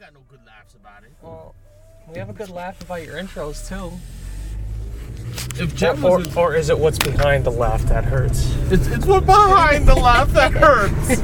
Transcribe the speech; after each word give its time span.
got 0.00 0.14
no 0.14 0.20
good 0.28 0.40
laughs 0.46 0.74
about 0.74 1.02
it. 1.02 1.12
Well, 1.20 1.54
we 2.10 2.18
have 2.18 2.30
a 2.30 2.32
good 2.32 2.48
laugh 2.48 2.80
about 2.80 3.04
your 3.04 3.16
intros 3.16 3.68
too. 3.68 3.92
If 5.62 5.82
Or, 6.02 6.16
was, 6.18 6.34
or 6.36 6.54
is 6.54 6.70
it 6.70 6.78
what's 6.78 6.98
behind 6.98 7.44
the 7.44 7.50
laugh 7.50 7.82
that 7.82 8.04
hurts? 8.04 8.50
it's, 8.70 8.86
it's 8.86 9.04
what 9.04 9.26
behind 9.26 9.86
the 9.86 9.94
laugh 9.94 10.28
that 10.30 10.52
hurts. 10.52 11.18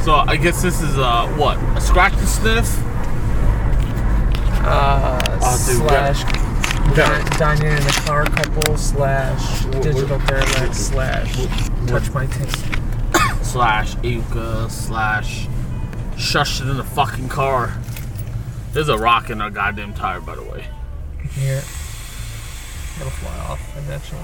so 0.04 0.14
I 0.14 0.36
guess 0.36 0.62
this 0.62 0.80
is 0.80 0.96
uh 0.98 1.26
what 1.36 1.58
a 1.76 1.80
scratch 1.82 2.14
and 2.14 2.26
sniff. 2.28 2.78
Uh, 4.64 5.18
Oh, 5.42 5.56
slash 5.56 6.22
Yeah. 6.96 7.38
dining 7.38 7.66
in 7.68 7.76
the 7.84 8.02
car 8.06 8.24
couple 8.24 8.76
slash 8.78 9.64
digital 9.66 10.18
derelict 10.20 10.74
slash 10.74 11.34
touch 11.86 12.10
my 12.12 12.26
tits. 12.26 12.62
Slash 13.50 13.96
Aoka 13.96 14.70
slash 14.70 15.48
shush 16.16 16.60
it 16.60 16.68
in 16.68 16.76
the 16.76 16.84
fucking 16.84 17.28
car. 17.28 17.76
There's 18.72 18.88
a 18.88 18.96
rock 18.96 19.28
in 19.28 19.40
our 19.40 19.50
goddamn 19.50 19.92
tire, 19.92 20.20
by 20.20 20.36
the 20.36 20.42
way. 20.42 20.64
Yeah. 21.36 21.58
It'll 21.58 23.10
fly 23.10 23.36
off 23.48 23.76
eventually. 23.76 24.20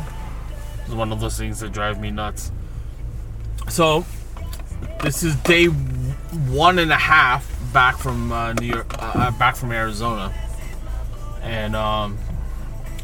It's 0.84 0.94
one 0.94 1.10
of 1.10 1.18
those 1.18 1.36
things 1.36 1.58
that 1.58 1.72
drive 1.72 2.00
me 2.00 2.12
nuts. 2.12 2.52
So, 3.68 4.06
this 5.02 5.24
is 5.24 5.34
day 5.36 5.66
one 5.66 6.78
and 6.78 6.92
a 6.92 6.96
half 6.96 7.52
back 7.72 7.98
from 7.98 8.30
uh, 8.30 8.52
New 8.52 8.66
York, 8.66 9.02
uh, 9.02 9.12
uh, 9.14 9.30
back 9.32 9.56
from 9.56 9.72
Arizona, 9.72 10.32
and 11.42 11.74
um, 11.74 12.16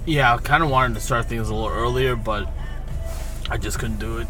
yeah, 0.07 0.35
I 0.35 0.39
kind 0.39 0.63
of 0.63 0.71
wanted 0.71 0.95
to 0.95 1.01
start 1.01 1.27
things 1.27 1.49
a 1.49 1.55
little 1.55 1.69
earlier, 1.69 2.15
but 2.15 2.49
I 3.51 3.57
just 3.57 3.81
couldn't 3.81 3.99
do 3.99 4.19
it. 4.19 4.29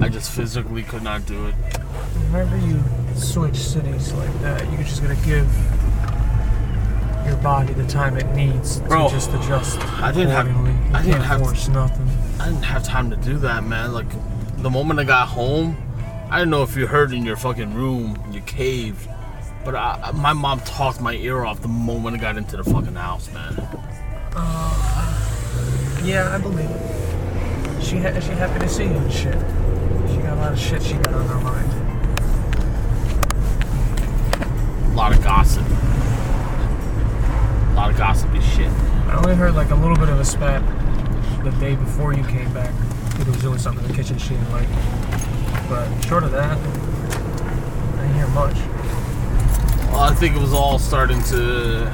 I 0.00 0.08
just 0.08 0.30
physically 0.32 0.82
could 0.82 1.02
not 1.02 1.26
do 1.26 1.46
it. 1.46 1.52
Whenever 2.32 2.56
you 2.56 2.82
switch 3.14 3.56
cities 3.56 4.12
like 4.14 4.32
that, 4.42 4.70
you're 4.72 4.82
just 4.82 5.02
gonna 5.02 5.14
give 5.16 5.46
your 7.26 7.36
body 7.42 7.74
the 7.74 7.86
time 7.86 8.16
it 8.16 8.26
needs 8.34 8.78
to 8.78 8.84
Bro, 8.88 9.10
just 9.10 9.30
adjust. 9.34 9.78
I 10.00 10.10
didn't 10.10 10.30
have- 10.30 10.94
I 10.94 11.02
didn't 11.02 11.22
have- 11.22 11.40
force 11.40 11.68
nothing. 11.68 12.08
I 12.40 12.46
didn't 12.46 12.64
have 12.64 12.82
time 12.82 13.10
to 13.10 13.16
do 13.16 13.36
that, 13.38 13.64
man. 13.64 13.92
Like, 13.92 14.06
the 14.62 14.70
moment 14.70 15.00
I 15.00 15.04
got 15.04 15.28
home, 15.28 15.76
I 16.30 16.38
don't 16.38 16.50
know 16.50 16.62
if 16.62 16.76
you 16.76 16.86
heard 16.86 17.12
in 17.12 17.24
your 17.24 17.36
fucking 17.36 17.74
room, 17.74 18.18
you 18.32 18.40
caved. 18.40 19.06
But 19.64 19.74
I, 19.76 20.12
my 20.14 20.32
mom 20.32 20.60
talked 20.60 21.02
my 21.02 21.12
ear 21.12 21.44
off 21.44 21.60
the 21.60 21.68
moment 21.68 22.16
I 22.16 22.20
got 22.20 22.38
into 22.38 22.56
the 22.56 22.64
fucking 22.64 22.94
house, 22.94 23.28
man. 23.34 23.68
Uh, 24.34 25.14
yeah, 26.02 26.34
I 26.34 26.38
believe 26.38 26.70
it. 26.70 27.82
She 27.82 27.98
ha- 27.98 28.18
she 28.20 28.30
happy 28.30 28.58
to 28.60 28.68
see 28.68 28.84
you 28.84 28.90
and 28.92 29.12
shit. 29.12 29.36
She 30.40 30.46
got 30.46 30.48
a 30.48 30.48
lot 30.48 30.52
of 30.52 30.58
shit 30.58 30.82
she 30.82 30.94
got 30.94 31.12
on 31.12 31.28
her 31.28 31.40
mind. 31.40 31.70
A 34.90 34.94
lot 34.96 35.14
of 35.14 35.22
gossip. 35.22 35.66
A 37.68 37.72
lot 37.74 37.90
of 37.90 37.98
gossipy 37.98 38.40
shit. 38.40 38.70
I 39.06 39.20
only 39.22 39.34
heard 39.34 39.54
like 39.54 39.70
a 39.70 39.74
little 39.74 39.98
bit 39.98 40.08
of 40.08 40.18
a 40.18 40.24
spat 40.24 40.62
the 41.44 41.50
day 41.60 41.74
before 41.74 42.14
you 42.14 42.24
came 42.24 42.50
back. 42.54 42.72
Kid 43.18 43.26
was 43.26 43.36
doing 43.42 43.58
something 43.58 43.84
in 43.84 43.90
the 43.90 43.96
kitchen 43.96 44.16
she 44.16 44.30
didn't 44.30 44.50
like. 44.50 44.66
But 45.68 45.90
short 46.06 46.24
of 46.24 46.30
that, 46.30 46.56
I 46.56 48.00
didn't 48.00 48.14
hear 48.14 48.28
much. 48.28 48.56
Well, 49.90 50.00
I 50.00 50.14
think 50.14 50.36
it 50.36 50.40
was 50.40 50.54
all 50.54 50.78
starting 50.78 51.22
to 51.24 51.92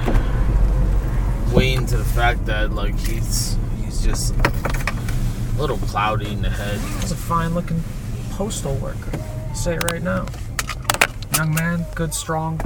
weigh 1.52 1.75
into 1.75 1.96
the 1.96 2.04
fact 2.04 2.46
that, 2.46 2.70
like, 2.70 2.96
he's 2.96 3.58
he's 3.82 4.04
just 4.04 4.37
a 4.37 5.58
little 5.58 5.78
cloudy 5.78 6.31
in 6.31 6.43
the 6.43 6.50
head. 6.50 6.78
He's 7.00 7.10
a 7.10 7.16
fine 7.16 7.52
looking 7.52 7.82
postal 8.36 8.74
worker. 8.76 9.18
I'll 9.48 9.54
say 9.54 9.76
it 9.76 9.82
right 9.84 10.02
now. 10.02 10.26
Young 11.36 11.54
man, 11.54 11.86
good, 11.94 12.12
strong, 12.12 12.60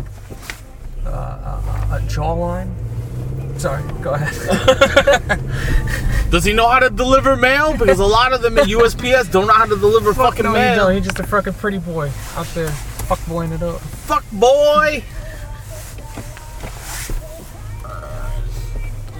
uh, 1.07 1.09
uh, 1.09 1.97
a 1.97 2.01
jawline. 2.07 2.73
Sorry, 3.61 3.83
go 4.03 4.15
ahead. 4.15 5.41
Does 6.31 6.45
he 6.45 6.53
know 6.53 6.69
how 6.69 6.81
to 6.81 6.91
deliver 6.91 7.37
mail? 7.37 7.77
Because 7.77 8.01
a 8.01 8.05
lot 8.05 8.33
of 8.33 8.43
them 8.43 8.59
at 8.59 8.67
USPS 8.67 9.31
don't 9.31 9.47
know 9.47 9.53
how 9.53 9.67
to 9.67 9.77
deliver 9.77 10.13
fucking 10.13 10.45
no, 10.45 10.51
he 10.51 10.59
mail. 10.59 10.77
don't. 10.87 10.97
He's 10.97 11.05
just 11.05 11.21
a 11.21 11.25
fucking 11.25 11.55
pretty 11.55 11.79
boy 11.79 12.11
out 12.35 12.47
there, 12.55 12.71
fuck 13.07 13.25
boying 13.27 13.53
it 13.53 13.63
up. 13.63 13.81
Fuck 13.81 14.25
boy. 14.33 15.05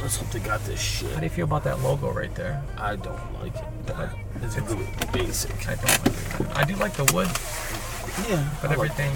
Let's 0.01 0.17
hope 0.17 0.31
they 0.31 0.41
got 0.41 0.65
this 0.65 0.81
shit. 0.81 1.13
How 1.13 1.21
do 1.21 1.27
you 1.27 1.31
feel 1.31 1.45
about 1.45 1.63
that 1.63 1.81
logo 1.83 2.11
right 2.11 2.35
there? 2.35 2.61
I 2.77 2.97
don't 2.97 3.41
like 3.41 3.55
it. 3.55 4.11
It's 4.43 4.57
really 4.59 4.87
basic. 5.13 5.69
I 5.69 5.75
don't 5.77 5.85
like 6.05 6.41
it. 6.41 6.57
I 6.57 6.65
do 6.65 6.75
like 6.77 6.93
the 6.95 7.05
wood, 7.15 7.29
Yeah. 8.29 8.49
but 8.63 8.73
everything 8.73 9.11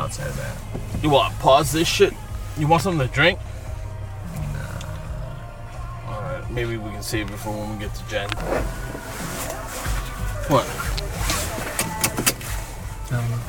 outside 0.00 0.28
of 0.28 0.36
that. 0.36 0.56
You 1.02 1.10
want 1.10 1.38
pause 1.38 1.72
this 1.72 1.88
shit? 1.88 2.12
You 2.56 2.66
want 2.68 2.82
something 2.82 3.06
to 3.06 3.12
drink? 3.12 3.38
Alright, 6.06 6.50
maybe 6.50 6.76
we 6.76 6.90
can 6.90 7.02
save 7.02 7.30
it 7.30 7.36
for 7.36 7.50
when 7.50 7.72
we 7.78 7.84
get 7.84 7.94
to 7.94 8.08
Jen. 8.08 8.28
What? 10.48 10.66
Um, 13.12 13.40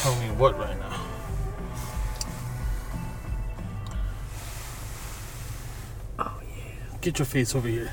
Tell 0.00 0.14
me 0.16 0.28
what 0.36 0.58
right 0.58 0.78
now? 0.78 1.00
Oh 6.18 6.40
yeah. 6.42 6.98
Get 7.00 7.18
your 7.18 7.26
face 7.26 7.54
over 7.54 7.68
here. 7.68 7.90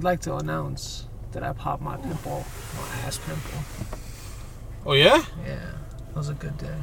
I'd 0.00 0.04
like 0.04 0.20
to 0.22 0.36
announce 0.36 1.04
that 1.32 1.42
I 1.42 1.52
popped 1.52 1.82
my 1.82 1.98
pimple, 1.98 2.46
my 2.74 2.88
ass 3.06 3.18
pimple. 3.18 3.60
Oh 4.86 4.94
yeah? 4.94 5.22
Yeah, 5.44 5.72
that 6.06 6.16
was 6.16 6.30
a 6.30 6.34
good 6.34 6.56
day. 6.56 6.78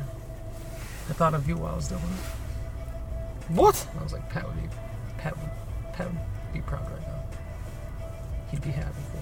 I 1.10 1.14
thought 1.14 1.34
of 1.34 1.50
you 1.50 1.58
while 1.58 1.74
I 1.74 1.76
was 1.78 1.88
doing 1.88 2.04
it. 2.04 3.50
What? 3.50 3.88
I 4.00 4.04
was 4.04 4.14
like, 4.14 4.30
Pat 4.30 4.46
would 4.46 4.62
be, 4.62 4.70
Pat 5.18 5.36
would, 5.36 5.50
Pat 5.94 6.12
would 6.12 6.20
be 6.54 6.62
proud 6.62 6.88
right 6.92 7.02
now. 7.02 7.24
He'd 8.52 8.62
be 8.62 8.70
happy 8.70 9.02
for 9.10 9.18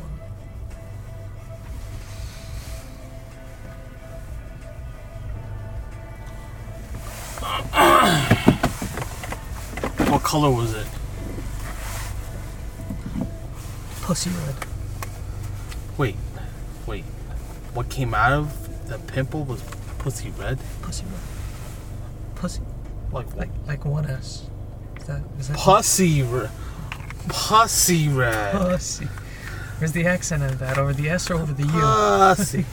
me. 10.04 10.10
What 10.12 10.22
color 10.24 10.52
was 10.52 10.74
it? 10.74 10.88
Pussy 14.06 14.30
red. 14.30 14.56
Wait, 15.98 16.16
wait. 16.86 17.04
What 17.74 17.90
came 17.90 18.14
out 18.14 18.34
of 18.34 18.88
the 18.88 19.00
pimple 19.00 19.44
was 19.46 19.64
pussy 19.98 20.30
red? 20.38 20.60
Pussy 20.84 21.06
red. 21.06 22.36
Pussy. 22.36 22.62
Like, 23.12 23.36
Like 23.36 23.50
like 23.66 23.84
one 23.84 24.06
S. 24.06 24.48
Is 25.00 25.08
that 25.08 25.24
is 25.40 25.48
that 25.48 25.58
pussy 25.58 26.22
red. 26.22 26.52
Pussy 27.30 28.08
red. 28.08 28.52
pussy? 28.52 29.06
Where's 29.80 29.94
the 29.94 30.06
accent 30.06 30.44
in 30.44 30.56
that? 30.60 30.78
Over 30.78 30.94
the 30.94 31.10
S 31.10 31.32
or 31.32 31.38
over 31.38 31.52
the 31.52 31.64
U? 31.64 32.36
Pussy. 32.36 32.64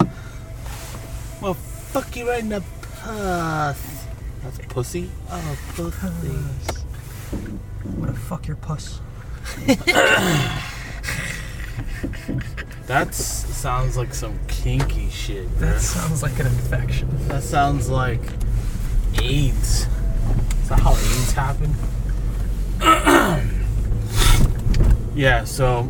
well, 1.42 1.52
fuck 1.52 2.16
you 2.16 2.26
right 2.30 2.40
in 2.40 2.48
the 2.48 2.62
puss. 3.02 4.06
That's 4.42 4.58
pussy? 4.70 5.10
Oh, 5.30 5.58
pussy. 5.74 7.58
What 7.84 8.08
a 8.08 8.14
fuck 8.14 8.46
your 8.46 8.56
puss. 8.56 9.00
That 12.86 13.14
sounds 13.14 13.96
like 13.96 14.12
some 14.12 14.38
kinky 14.48 15.08
shit, 15.08 15.48
bro. 15.56 15.68
That 15.68 15.80
sounds 15.80 16.22
like 16.22 16.38
an 16.38 16.46
infection. 16.46 17.08
That 17.28 17.42
sounds 17.42 17.88
like 17.88 18.20
AIDS. 19.22 19.86
Is 20.62 20.68
that 20.68 20.80
how 20.80 20.92
AIDS 20.92 21.32
happened? 21.32 21.74
yeah, 25.14 25.44
so 25.44 25.88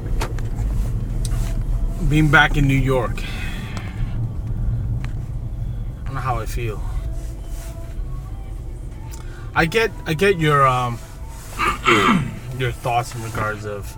being 2.08 2.30
back 2.30 2.56
in 2.56 2.68
New 2.68 2.74
York, 2.74 3.22
I 6.02 6.04
don't 6.04 6.14
know 6.14 6.20
how 6.20 6.38
I 6.38 6.46
feel. 6.46 6.80
I 9.54 9.64
get 9.64 9.90
I 10.06 10.14
get 10.14 10.38
your 10.38 10.66
um 10.66 10.98
your 12.58 12.72
thoughts 12.72 13.14
in 13.14 13.22
regards 13.22 13.64
of 13.64 13.90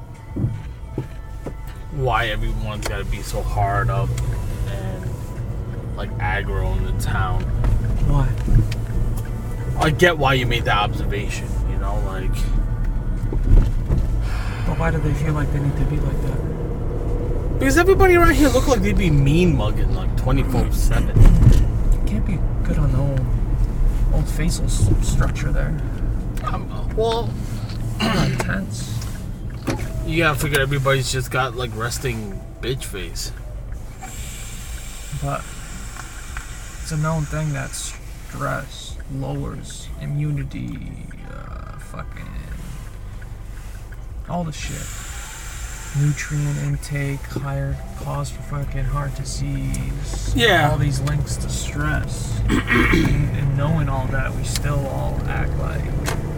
why 1.93 2.27
everyone's 2.29 2.87
got 2.89 2.99
to 2.99 3.05
be 3.05 3.23
so 3.23 3.43
hard 3.43 3.91
up 3.91 4.09
and 4.69 5.97
like 5.97 6.11
aggro 6.19 6.77
in 6.77 6.85
the 6.85 7.03
town. 7.03 7.43
Why? 8.09 8.29
I 9.79 9.91
get 9.91 10.17
why 10.19 10.35
you 10.35 10.47
made 10.47 10.65
that 10.65 10.79
observation, 10.79 11.49
you 11.71 11.77
know, 11.79 11.99
like 12.07 12.31
But 14.67 14.79
why 14.79 14.91
do 14.91 14.99
they 14.99 15.15
feel 15.15 15.35
like 15.35 15.53
they 15.53 15.61
need 15.61 15.77
to 15.77 15.85
be 15.85 15.97
like 15.99 16.21
that? 16.23 16.45
because 17.59 17.79
everybody 17.79 18.17
around 18.17 18.35
here 18.35 18.49
look 18.49 18.67
like 18.69 18.83
they'd 18.83 18.99
be 18.99 19.09
mean 19.11 19.57
mugging 19.57 19.95
like 19.95 20.15
24/7. 20.17 21.15
Can't 22.07 22.27
be 22.27 22.39
good 22.65 22.79
on 22.79 22.93
the 22.93 22.99
old, 22.99 23.21
old 24.13 24.29
facial 24.29 24.69
structure 24.69 25.51
there. 25.53 25.75
Um, 26.45 26.69
well, 26.97 27.31
Not 28.01 28.41
tense. 28.41 28.99
you 30.07 30.19
gotta 30.19 30.39
figure 30.39 30.61
everybody's 30.61 31.11
just 31.13 31.31
got 31.31 31.55
like 31.57 31.75
resting 31.75 32.41
bitch 32.61 32.85
face. 32.85 33.33
But 35.23 35.45
it's 36.83 36.93
a 36.93 36.97
known 36.97 37.25
thing 37.25 37.53
that 37.53 37.71
stress 37.71 38.97
lowers 39.13 39.89
immunity, 40.01 40.79
uh, 41.31 41.79
fucking 41.79 42.27
all 44.29 44.45
the 44.45 44.53
shit. 44.53 44.87
Nutrient 45.97 46.59
intake, 46.59 47.21
higher 47.21 47.77
cause 48.01 48.29
for 48.29 48.43
fucking 48.43 48.85
heart 48.85 49.15
disease. 49.15 50.35
Yeah. 50.35 50.71
All 50.71 50.77
these 50.79 51.01
links 51.03 51.37
to 51.37 51.49
stress. 51.49 52.41
and, 52.49 53.37
and 53.37 53.57
knowing 53.57 53.89
all 53.89 54.07
that, 54.09 54.35
we 54.35 54.43
still 54.43 54.87
all 54.89 55.21
act 55.27 55.57
like. 55.59 56.34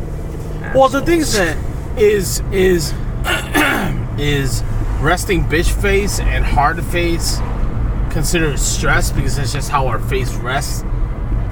Well, 0.76 0.90
the 0.90 1.00
thing 1.00 1.20
is 1.20 1.32
that 1.32 1.56
is 1.96 2.40
is 2.52 2.92
is 4.20 4.62
resting 5.00 5.42
bitch 5.44 5.70
face 5.70 6.20
and 6.20 6.44
hard 6.44 6.84
face 6.84 7.38
considered 8.10 8.58
stress 8.58 9.10
because 9.10 9.38
it's 9.38 9.54
just 9.54 9.70
how 9.70 9.86
our 9.86 9.98
face 9.98 10.34
rests 10.34 10.84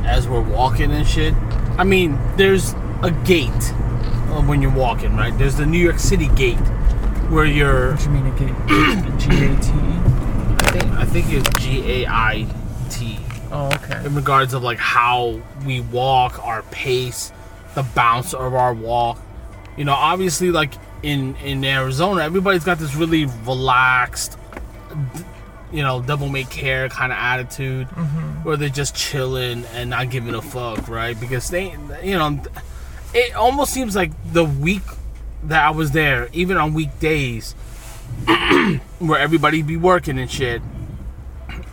as 0.05 0.29
we're 0.29 0.43
walking 0.43 0.93
and 0.93 1.07
shit. 1.07 1.33
I 1.79 1.85
mean, 1.85 2.19
there's 2.37 2.75
a 3.03 3.11
gate 3.25 3.49
uh, 3.49 4.43
when 4.43 4.61
you're 4.61 4.71
walking, 4.71 5.17
right? 5.17 5.37
There's 5.39 5.57
the 5.57 5.65
New 5.65 5.79
York 5.79 6.01
City 6.01 6.29
gate 6.29 6.61
where 7.31 7.47
you're. 7.47 7.93
What 7.93 8.05
you 8.05 8.11
mean 8.11 8.27
a 8.27 8.39
gate? 8.39 9.19
G 9.19 9.29
A 9.47 9.57
T. 9.57 9.71
I 10.67 10.71
think 10.71 10.93
I 10.93 11.05
think 11.07 11.27
it's 11.31 11.65
G 11.65 12.03
A 12.03 12.09
I 12.09 12.47
T. 12.91 13.19
Oh, 13.51 13.71
okay. 13.77 14.05
in 14.05 14.15
regards 14.15 14.53
of 14.53 14.63
like 14.63 14.79
how 14.79 15.41
we 15.65 15.81
walk, 15.81 16.45
our 16.45 16.63
pace, 16.65 17.33
the 17.75 17.83
bounce 17.83 18.35
of 18.35 18.55
our 18.55 18.75
walk. 18.75 19.19
You 19.77 19.85
know, 19.85 19.95
obviously, 19.95 20.51
like 20.51 20.75
in 21.03 21.37
in 21.37 21.65
Arizona, 21.65 22.23
everybody's 22.23 22.65
got 22.65 22.79
this 22.79 22.95
really 22.95 23.27
relaxed, 23.45 24.39
you 25.73 25.83
know, 25.83 26.01
devil 26.01 26.29
may 26.29 26.45
care 26.45 26.89
kind 26.89 27.13
of 27.13 27.19
attitude, 27.19 27.89
mm-hmm. 27.89 28.45
where 28.45 28.57
they're 28.57 28.69
just 28.69 28.95
chilling 28.95 29.65
and 29.75 29.91
not 29.91 30.11
giving 30.11 30.35
a 30.35 30.43
fuck, 30.43 30.89
right? 30.89 31.19
Because 31.19 31.49
they, 31.51 31.75
you 32.03 32.17
know, 32.17 32.41
it 33.13 33.35
almost 33.35 33.73
seems 33.73 33.95
like 33.95 34.13
the 34.33 34.45
week 34.45 34.83
that 35.45 35.65
I 35.65 35.71
was 35.71 35.91
there, 35.91 36.29
even 36.33 36.57
on 36.57 36.75
weekdays, 36.75 37.53
where 38.99 39.19
everybody 39.21 39.63
be 39.63 39.77
working 39.77 40.19
and 40.19 40.31
shit 40.31 40.63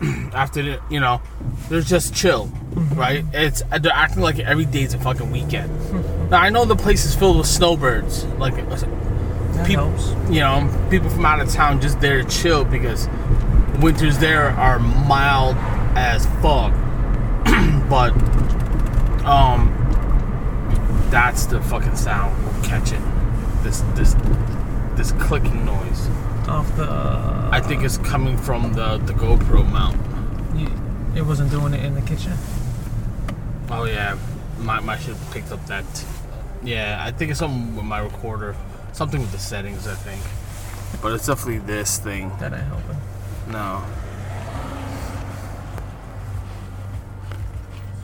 after 0.34 0.62
the, 0.62 0.80
you 0.90 1.00
know, 1.00 1.20
they're 1.68 1.80
just 1.80 2.14
chill, 2.14 2.50
right? 2.94 3.24
It's 3.32 3.62
they're 3.80 3.92
acting 3.92 4.22
like 4.22 4.38
every 4.38 4.64
day's 4.64 4.94
a 4.94 4.98
fucking 4.98 5.30
weekend. 5.30 6.30
now 6.30 6.40
I 6.40 6.48
know 6.50 6.64
the 6.64 6.76
place 6.76 7.04
is 7.04 7.14
filled 7.14 7.38
with 7.38 7.46
snowbirds, 7.46 8.24
like 8.38 8.54
That 8.56 9.66
people, 9.66 9.90
helps. 9.90 10.08
you 10.32 10.40
know, 10.40 10.88
people 10.90 11.10
from 11.10 11.24
out 11.26 11.40
of 11.40 11.50
town 11.50 11.80
just 11.80 12.00
there 12.00 12.22
to 12.22 12.28
chill 12.28 12.64
because 12.64 13.08
winters 13.80 14.18
there 14.18 14.50
are 14.50 14.78
mild 14.78 15.56
as 15.96 16.26
fuck. 16.40 16.72
but 17.90 18.12
um, 19.26 19.68
that's 21.10 21.46
the 21.46 21.60
fucking 21.62 21.96
sound 21.96 22.34
we're 22.46 22.62
catching. 22.64 23.02
This 23.62 23.80
this 23.94 24.14
this 24.96 25.12
clicking 25.12 25.64
noise. 25.64 26.08
Off 26.48 26.74
the. 26.76 26.88
I 27.52 27.60
think 27.60 27.84
it's 27.84 27.98
coming 27.98 28.36
from 28.36 28.72
the 28.72 28.98
the 28.98 29.12
GoPro 29.12 29.70
mount. 29.70 29.96
You, 30.58 30.68
it 31.14 31.22
wasn't 31.24 31.50
doing 31.50 31.72
it 31.74 31.84
in 31.84 31.94
the 31.94 32.00
kitchen. 32.02 32.32
Oh 33.74 33.84
yeah, 33.84 34.18
my 34.58 34.80
my 34.80 34.98
should 34.98 35.16
have 35.16 35.32
picked 35.32 35.50
up 35.50 35.64
that. 35.66 35.84
Yeah, 36.62 37.02
I 37.02 37.10
think 37.10 37.30
it's 37.30 37.40
something 37.40 37.74
with 37.74 37.86
my 37.86 38.00
recorder, 38.00 38.54
something 38.92 39.18
with 39.18 39.32
the 39.32 39.38
settings. 39.38 39.88
I 39.88 39.94
think, 39.94 40.20
but 41.00 41.14
it's 41.14 41.26
definitely 41.26 41.60
this 41.60 41.96
thing. 41.96 42.30
That 42.38 42.52
ain't 42.52 42.64
helping. 42.64 42.98
No, 43.48 43.82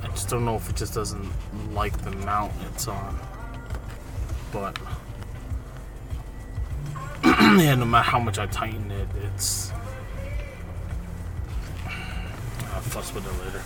I 0.02 0.06
just 0.06 0.30
don't 0.30 0.46
know 0.46 0.56
if 0.56 0.70
it 0.70 0.76
just 0.76 0.94
doesn't 0.94 1.30
like 1.74 2.02
the 2.02 2.12
mount 2.12 2.52
it's 2.72 2.88
on. 2.88 3.18
But 4.50 4.78
yeah, 7.24 7.74
no 7.74 7.84
matter 7.84 8.08
how 8.08 8.18
much 8.18 8.38
I 8.38 8.46
tighten 8.46 8.90
it, 8.90 9.08
it's. 9.22 9.70
I'll 12.72 12.80
fuss 12.80 13.12
with 13.12 13.26
it 13.26 13.44
later. 13.44 13.62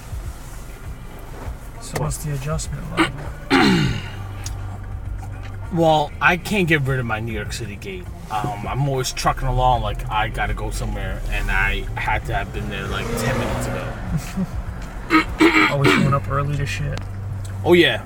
So 1.82 2.00
what's 2.02 2.18
the 2.18 2.34
adjustment 2.34 2.84
like? 2.96 3.12
Well, 5.72 6.12
I 6.20 6.36
can't 6.36 6.68
get 6.68 6.82
rid 6.82 7.00
of 7.00 7.06
my 7.06 7.18
New 7.18 7.32
York 7.32 7.54
City 7.54 7.76
gate. 7.76 8.04
Um, 8.30 8.66
I'm 8.68 8.86
always 8.86 9.10
trucking 9.10 9.48
along 9.48 9.80
like 9.80 10.06
I 10.10 10.28
gotta 10.28 10.52
go 10.52 10.70
somewhere, 10.70 11.22
and 11.30 11.50
I 11.50 11.84
had 11.98 12.26
to 12.26 12.34
have 12.34 12.52
been 12.52 12.68
there 12.68 12.86
like 12.88 13.06
10 13.06 13.38
minutes 13.38 13.66
ago. 13.68 13.90
Always 15.70 15.94
going 15.96 16.12
up 16.12 16.30
early 16.30 16.58
to 16.58 16.66
shit. 16.66 16.98
Oh, 17.64 17.72
yeah. 17.72 18.04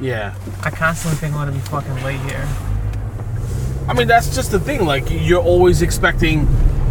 Yeah. 0.00 0.34
I 0.62 0.70
constantly 0.70 1.20
think 1.20 1.34
I'm 1.34 1.46
gonna 1.46 1.52
be 1.52 1.60
fucking 1.68 2.02
late 2.02 2.18
here. 2.22 2.48
I 3.86 3.94
mean, 3.94 4.08
that's 4.08 4.34
just 4.34 4.50
the 4.50 4.58
thing. 4.58 4.84
Like, 4.84 5.04
you're 5.08 5.42
always 5.42 5.82
expecting 5.82 6.48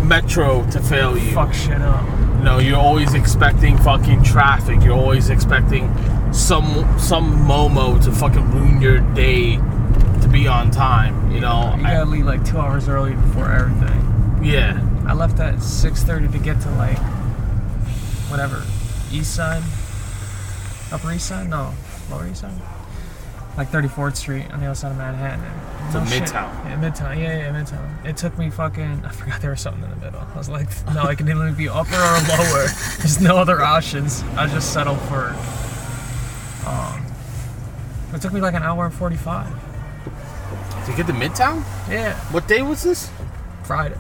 Metro 0.08 0.66
to 0.72 0.80
fail 0.80 1.18
you. 1.18 1.34
Fuck 1.34 1.54
shit 1.54 1.82
up. 1.82 2.25
You 2.46 2.52
know, 2.52 2.60
you're 2.60 2.78
always 2.78 3.16
expecting 3.16 3.76
fucking 3.80 4.22
traffic. 4.24 4.84
You're 4.84 4.94
always 4.96 5.32
expecting 5.32 5.92
some 6.32 6.86
some 7.00 7.40
Momo 7.48 8.00
to 8.04 8.12
fucking 8.12 8.52
ruin 8.52 8.80
your 8.80 9.00
day 9.16 9.56
to 9.56 10.30
be 10.32 10.48
on 10.48 10.70
time. 10.70 11.32
You 11.32 11.40
know, 11.40 11.74
You 11.76 11.82
gotta 11.82 12.06
leave 12.06 12.28
like 12.28 12.46
two 12.46 12.60
hours 12.60 12.88
early 12.88 13.16
before 13.16 13.52
everything. 13.52 14.44
yeah. 14.44 14.80
I 15.08 15.14
left 15.14 15.40
at 15.40 15.56
6:30 15.56 16.32
to 16.34 16.38
get 16.38 16.62
to 16.62 16.70
like 16.76 17.00
whatever 18.30 18.62
East 19.12 19.34
Side, 19.34 19.64
Upper 20.92 21.14
East 21.14 21.26
Side, 21.26 21.50
no, 21.50 21.74
Lower 22.12 22.28
East 22.28 22.42
Side, 22.42 22.52
like 23.58 23.70
34th 23.70 24.16
Street 24.18 24.52
on 24.52 24.60
the 24.60 24.66
other 24.66 24.76
side 24.76 24.92
of 24.92 24.98
Manhattan. 24.98 25.44
To 25.92 26.00
No 26.00 26.06
shit. 26.06 26.24
Midtown. 26.24 26.66
Yeah, 26.66 26.78
Midtown. 26.80 27.18
Yeah, 27.18 27.38
yeah, 27.38 27.52
Midtown. 27.52 28.06
It 28.06 28.18
took 28.18 28.38
me 28.38 28.50
fucking. 28.50 29.06
I 29.06 29.10
forgot 29.10 29.42
there 29.42 29.52
was 29.52 29.62
something 29.62 29.84
in 29.84 29.90
the 29.92 29.96
middle. 29.98 30.20
I 30.20 30.38
was 30.38 30.50
like, 30.50 30.70
no, 30.94 31.04
I 31.04 31.16
can 31.16 31.30
either 31.30 31.52
be 31.52 31.70
upper 31.70 31.96
or 31.96 32.20
lower. 32.38 32.68
There's 32.98 33.22
no 33.22 33.38
other 33.38 33.62
options. 33.62 34.24
I 34.36 34.48
just 34.48 34.74
settled 34.74 35.00
for. 35.02 35.36
Um, 36.68 37.06
it 38.14 38.22
took 38.22 38.34
me 38.34 38.42
like 38.42 38.56
an 38.56 38.64
hour 38.64 38.86
and 38.86 38.94
45. 38.94 39.48
To 40.86 40.94
get 40.96 41.08
to 41.08 41.14
Midtown? 41.14 41.64
Yeah. 41.90 42.16
What 42.32 42.48
day 42.48 42.62
was 42.62 42.84
this? 42.84 43.10
Friday. 43.64 43.98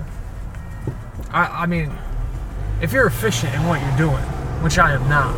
I, 1.31 1.63
I 1.63 1.65
mean, 1.65 1.91
if 2.81 2.93
you're 2.93 3.07
efficient 3.07 3.53
in 3.55 3.65
what 3.67 3.81
you're 3.81 3.97
doing, 3.97 4.23
which 4.63 4.77
I 4.77 4.93
am 4.93 5.07
not, 5.09 5.33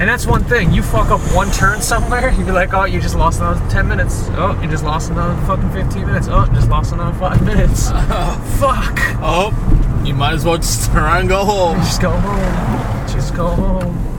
and 0.00 0.08
that's 0.08 0.26
one 0.26 0.42
thing, 0.44 0.72
you 0.72 0.82
fuck 0.82 1.10
up 1.10 1.20
one 1.34 1.50
turn 1.52 1.80
somewhere, 1.80 2.30
you'd 2.36 2.46
be 2.46 2.52
like, 2.52 2.74
oh, 2.74 2.84
you 2.84 3.00
just 3.00 3.14
lost 3.16 3.40
another 3.40 3.60
10 3.70 3.86
minutes. 3.88 4.28
Oh, 4.32 4.58
you 4.62 4.68
just 4.68 4.84
lost 4.84 5.10
another 5.10 5.40
fucking 5.46 5.70
15 5.70 6.06
minutes. 6.06 6.28
Oh, 6.28 6.44
you 6.44 6.52
just 6.52 6.68
lost 6.68 6.92
another 6.92 7.16
5 7.18 7.44
minutes. 7.46 7.90
Fuck. 8.58 8.98
Oh, 9.22 9.52
you 10.04 10.14
might 10.14 10.34
as 10.34 10.44
well 10.44 10.56
just 10.56 10.90
turn 10.90 11.20
and 11.20 11.28
go 11.28 11.44
home. 11.44 11.76
Just 11.78 12.00
go 12.00 12.10
home. 12.10 13.06
Just 13.08 13.34
go 13.34 13.46
home. 13.48 14.10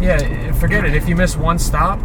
Yeah, 0.00 0.52
forget 0.52 0.84
it. 0.84 0.94
If 0.94 1.08
you 1.08 1.16
miss 1.16 1.36
one 1.36 1.58
stop, 1.58 1.98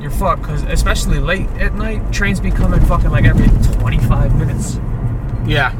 you're 0.00 0.10
fucked. 0.10 0.42
Because 0.42 0.64
especially 0.64 1.20
late 1.20 1.46
at 1.58 1.74
night, 1.74 2.12
trains 2.12 2.40
be 2.40 2.50
coming 2.50 2.80
fucking 2.80 3.10
like 3.10 3.24
every 3.24 3.46
25 3.78 4.36
minutes. 4.36 4.76
Yeah. 5.46 5.72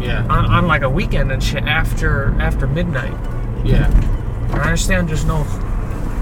Yeah. 0.00 0.26
on, 0.28 0.46
on 0.46 0.66
like 0.68 0.82
a 0.82 0.88
weekend 0.90 1.32
and 1.32 1.42
shit 1.42 1.64
after 1.64 2.34
after 2.40 2.66
midnight. 2.66 3.12
Yeah. 3.64 3.90
I 4.52 4.60
understand 4.64 5.08
there's 5.08 5.24
no 5.24 5.44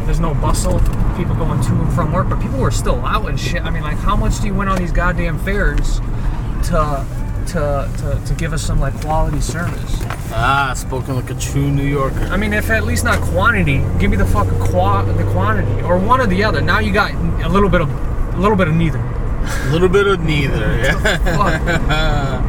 there's 0.04 0.20
no 0.20 0.34
bustle, 0.34 0.80
people 1.16 1.34
going 1.36 1.60
to 1.62 1.70
and 1.72 1.92
from 1.94 2.12
work, 2.12 2.28
but 2.28 2.40
people 2.40 2.58
were 2.58 2.70
still 2.72 3.04
out 3.06 3.28
and 3.28 3.38
shit. 3.38 3.62
I 3.62 3.70
mean, 3.70 3.82
like, 3.82 3.98
how 3.98 4.16
much 4.16 4.40
do 4.40 4.48
you 4.48 4.54
win 4.54 4.68
on 4.68 4.78
these 4.78 4.92
goddamn 4.92 5.38
fares 5.40 6.00
to 6.64 7.06
to 7.48 7.90
to, 7.98 8.22
to 8.26 8.34
give 8.34 8.52
us 8.52 8.62
some 8.62 8.80
like 8.80 8.94
quality 9.00 9.40
service? 9.40 9.96
Ah, 10.34 10.72
spoken 10.74 11.14
like 11.16 11.30
a 11.30 11.34
true 11.34 11.70
New 11.70 11.86
Yorker. 11.86 12.24
I 12.24 12.36
mean, 12.36 12.52
if 12.52 12.70
at 12.70 12.84
least 12.84 13.04
not 13.04 13.20
quantity, 13.20 13.84
give 13.98 14.10
me 14.10 14.16
the 14.16 14.26
fucking 14.26 14.58
qua- 14.58 15.02
the 15.04 15.24
quantity 15.32 15.82
or 15.82 15.98
one 15.98 16.20
or 16.20 16.26
the 16.26 16.42
other. 16.42 16.60
Now 16.60 16.78
you 16.80 16.92
got 16.92 17.12
a 17.44 17.48
little 17.48 17.68
bit 17.68 17.80
of 17.80 17.90
a 18.34 18.38
little 18.38 18.56
bit 18.56 18.68
of 18.68 18.74
neither. 18.74 18.98
A 18.98 19.70
little 19.70 19.88
bit 19.88 20.06
of 20.06 20.20
neither. 20.20 20.78
Yeah. 20.78 21.18
Fuck. 21.36 22.42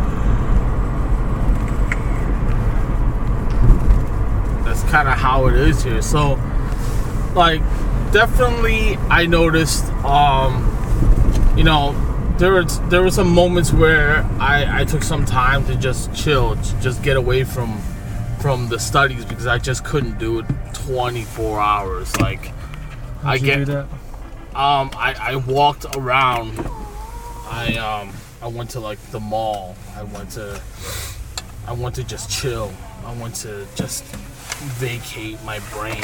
That's 4.65 4.82
kind 4.93 5.07
of 5.07 5.17
how 5.17 5.47
it 5.47 5.55
is 5.55 5.83
here. 5.83 6.03
So, 6.03 6.39
like, 7.33 7.61
definitely, 8.11 8.95
I 9.09 9.25
noticed. 9.25 9.85
Um, 10.05 10.69
you 11.57 11.63
know, 11.63 11.93
there 12.37 12.53
was 12.53 12.79
there 12.89 13.01
were 13.01 13.11
some 13.11 13.33
moments 13.33 13.73
where 13.73 14.23
I 14.39 14.81
I 14.81 14.85
took 14.85 15.01
some 15.01 15.25
time 15.25 15.65
to 15.65 15.75
just 15.75 16.13
chill, 16.13 16.55
to 16.55 16.81
just 16.81 17.01
get 17.01 17.17
away 17.17 17.43
from 17.43 17.81
from 18.39 18.69
the 18.69 18.79
studies 18.79 19.25
because 19.25 19.47
I 19.47 19.57
just 19.57 19.83
couldn't 19.83 20.19
do 20.19 20.39
it 20.39 20.45
24 20.73 21.59
hours. 21.59 22.15
Like, 22.19 22.51
I 23.23 23.23
How'd 23.23 23.41
you 23.41 23.45
get 23.47 23.57
do 23.57 23.65
that? 23.65 23.85
Um, 24.53 24.91
I, 24.93 25.15
I 25.19 25.35
walked 25.37 25.85
around 25.97 26.59
I 27.53 27.75
um 27.77 28.11
I 28.41 28.47
went 28.47 28.71
to 28.71 28.79
like 28.79 28.99
the 29.11 29.19
mall. 29.19 29.75
I 29.95 30.03
went 30.03 30.31
to 30.31 30.61
I 31.67 31.73
went 31.73 31.95
to 31.95 32.03
just 32.03 32.29
chill. 32.29 32.73
I 33.05 33.13
went 33.13 33.35
to 33.37 33.67
just 33.75 34.03
vacate 34.63 35.41
my 35.43 35.59
brain. 35.71 36.03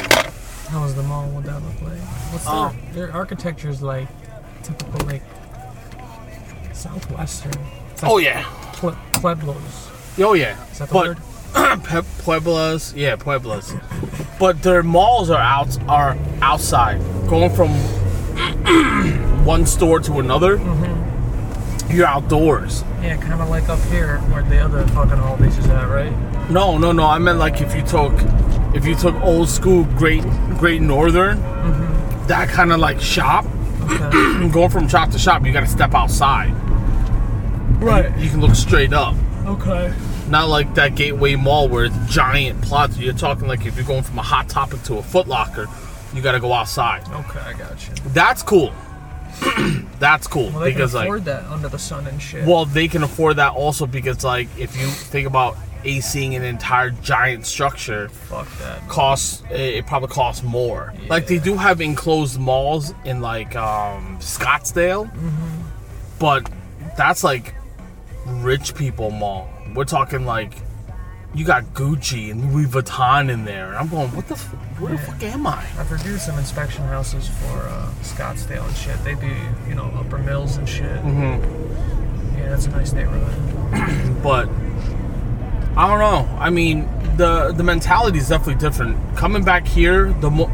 How 0.69 0.83
was 0.83 0.95
the 0.95 1.03
mall? 1.03 1.27
What 1.29 1.45
that 1.45 1.61
look 1.63 1.81
like? 1.81 1.99
What's 2.31 2.45
their, 2.45 2.53
Um, 2.53 2.77
their 2.93 3.11
architecture 3.13 3.69
is 3.69 3.81
like 3.81 4.07
typical 4.63 5.05
like 5.07 5.23
southwestern. 6.73 7.51
Like 7.53 8.03
Oh 8.03 8.17
yeah. 8.17 8.43
Pueblos. 8.73 9.89
Oh 10.19 10.33
yeah. 10.33 10.55
Is 10.71 10.79
that 10.79 10.89
the 10.89 10.93
but 10.93 11.07
word? 11.07 11.17
Pueblas, 12.23 12.93
yeah, 12.95 13.15
pueblos. 13.15 13.73
But 14.39 14.61
their 14.61 14.83
malls 14.83 15.29
are 15.29 15.41
out 15.41 15.77
are 15.89 16.15
outside. 16.41 16.99
Going 17.27 17.49
from 17.55 17.69
one 19.45 19.65
store 19.65 19.99
to 20.01 20.19
another, 20.19 20.57
Mm-hmm. 20.57 21.08
You're 21.89 22.05
outdoors. 22.05 22.83
Yeah, 23.01 23.17
kind 23.17 23.41
of 23.41 23.49
like 23.49 23.69
up 23.69 23.79
here 23.85 24.19
where 24.31 24.43
the 24.43 24.59
other 24.59 24.85
fucking 24.87 25.17
Aldi's 25.17 25.57
is 25.57 25.67
at, 25.67 25.85
right? 25.85 26.11
No, 26.49 26.77
no, 26.77 26.91
no. 26.91 27.05
I 27.05 27.17
meant 27.19 27.39
like 27.39 27.61
if 27.61 27.75
you 27.75 27.81
took 27.83 28.13
if 28.75 28.85
you 28.85 28.95
took 28.95 29.15
old 29.21 29.49
school 29.49 29.85
Great 29.97 30.23
Great 30.57 30.81
Northern, 30.81 31.37
mm-hmm. 31.37 32.27
that 32.27 32.49
kind 32.49 32.71
of 32.71 32.79
like 32.79 32.99
shop. 32.99 33.45
Okay. 33.83 34.49
Going 34.51 34.69
from 34.69 34.87
shop 34.87 35.09
to 35.11 35.19
shop, 35.19 35.45
you 35.45 35.53
got 35.53 35.61
to 35.61 35.67
step 35.67 35.93
outside. 35.93 36.51
right. 37.81 38.15
You 38.17 38.29
can 38.29 38.41
look 38.41 38.55
straight 38.55 38.93
up. 38.93 39.15
Okay. 39.45 39.93
Not 40.29 40.47
like 40.49 40.75
that 40.75 40.95
Gateway 40.95 41.35
Mall 41.35 41.67
where 41.67 41.85
it's 41.85 41.95
giant 42.07 42.61
plots. 42.61 42.97
You're 42.97 43.13
talking 43.13 43.47
like 43.47 43.65
if 43.65 43.75
you're 43.75 43.85
going 43.85 44.03
from 44.03 44.19
a 44.19 44.23
Hot 44.23 44.47
Topic 44.47 44.83
to 44.83 44.97
a 44.97 45.03
Foot 45.03 45.27
Locker, 45.27 45.65
you 46.13 46.21
got 46.21 46.33
to 46.33 46.39
go 46.39 46.53
outside. 46.53 47.07
Okay, 47.07 47.39
I 47.39 47.53
got 47.53 47.87
you. 47.87 47.93
That's 48.09 48.43
cool. 48.43 48.73
That's 49.99 50.27
cool 50.27 50.49
Well, 50.51 50.65
because 50.65 50.91
can 50.91 50.99
like, 50.99 51.07
afford 51.07 51.25
that 51.25 51.43
under 51.45 51.67
the 51.69 51.79
sun 51.79 52.07
and 52.07 52.21
shit. 52.21 52.45
well, 52.45 52.65
they 52.65 52.87
can 52.87 53.03
afford 53.03 53.37
that 53.37 53.53
also 53.53 53.85
because 53.85 54.23
like 54.23 54.47
if 54.57 54.77
you 54.79 54.87
think 54.87 55.27
about 55.27 55.55
ACing 55.83 56.35
an 56.35 56.43
entire 56.43 56.89
giant 56.91 57.45
structure, 57.45 58.09
Fuck 58.09 58.49
that. 58.59 58.87
costs 58.89 59.43
it 59.49 59.85
probably 59.87 60.09
costs 60.09 60.43
more. 60.43 60.93
Like 61.07 61.27
they 61.27 61.39
do 61.39 61.55
have 61.55 61.79
enclosed 61.81 62.37
malls 62.39 62.93
in 63.05 63.21
like 63.21 63.55
um, 63.55 64.17
Scottsdale, 64.19 65.05
Mm-hmm. 65.13 65.61
but 66.19 66.49
that's 66.97 67.23
like 67.23 67.55
rich 68.25 68.75
people 68.75 69.09
mall. 69.11 69.49
We're 69.73 69.85
talking 69.85 70.25
like 70.25 70.53
you 71.35 71.45
got 71.45 71.63
Gucci 71.73 72.31
and 72.31 72.53
Louis 72.53 72.65
Vuitton 72.65 73.29
in 73.31 73.45
there. 73.45 73.67
and 73.67 73.77
I'm 73.77 73.87
going, 73.87 74.09
what 74.15 74.27
the, 74.27 74.33
f- 74.33 74.51
where 74.79 74.91
the 74.93 74.97
fuck 74.97 75.21
am 75.23 75.45
I? 75.45 75.63
I've 75.77 75.91
reviewed 75.91 76.19
some 76.19 76.37
inspection 76.39 76.83
houses 76.85 77.27
for 77.27 77.59
uh, 77.59 77.91
Scottsdale 78.01 78.65
and 78.67 78.75
shit. 78.75 79.03
They 79.03 79.15
do, 79.15 79.31
you 79.67 79.75
know, 79.75 79.85
Upper 79.95 80.17
Mills 80.17 80.57
and 80.57 80.67
shit. 80.67 80.85
Mm-hmm. 80.85 82.37
Yeah, 82.37 82.49
that's 82.49 82.65
a 82.65 82.71
nice 82.71 82.93
neighborhood. 82.93 83.35
but 84.23 84.49
I 85.77 85.87
don't 85.87 85.99
know. 85.99 86.37
I 86.39 86.49
mean, 86.49 86.89
the 87.15 87.51
the 87.55 87.63
mentality 87.63 88.17
is 88.17 88.29
definitely 88.29 88.55
different. 88.55 88.97
Coming 89.15 89.43
back 89.43 89.67
here, 89.67 90.11
the 90.13 90.29
more 90.29 90.51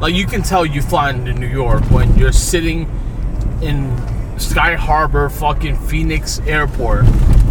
like 0.00 0.14
you 0.14 0.26
can 0.26 0.42
tell 0.42 0.64
you 0.64 0.80
flying 0.80 1.24
to 1.26 1.34
New 1.34 1.46
York 1.48 1.82
when 1.90 2.16
you're 2.16 2.32
sitting 2.32 2.88
in 3.60 3.94
Sky 4.38 4.74
Harbor, 4.76 5.28
fucking 5.28 5.76
Phoenix 5.76 6.38
Airport. 6.46 7.04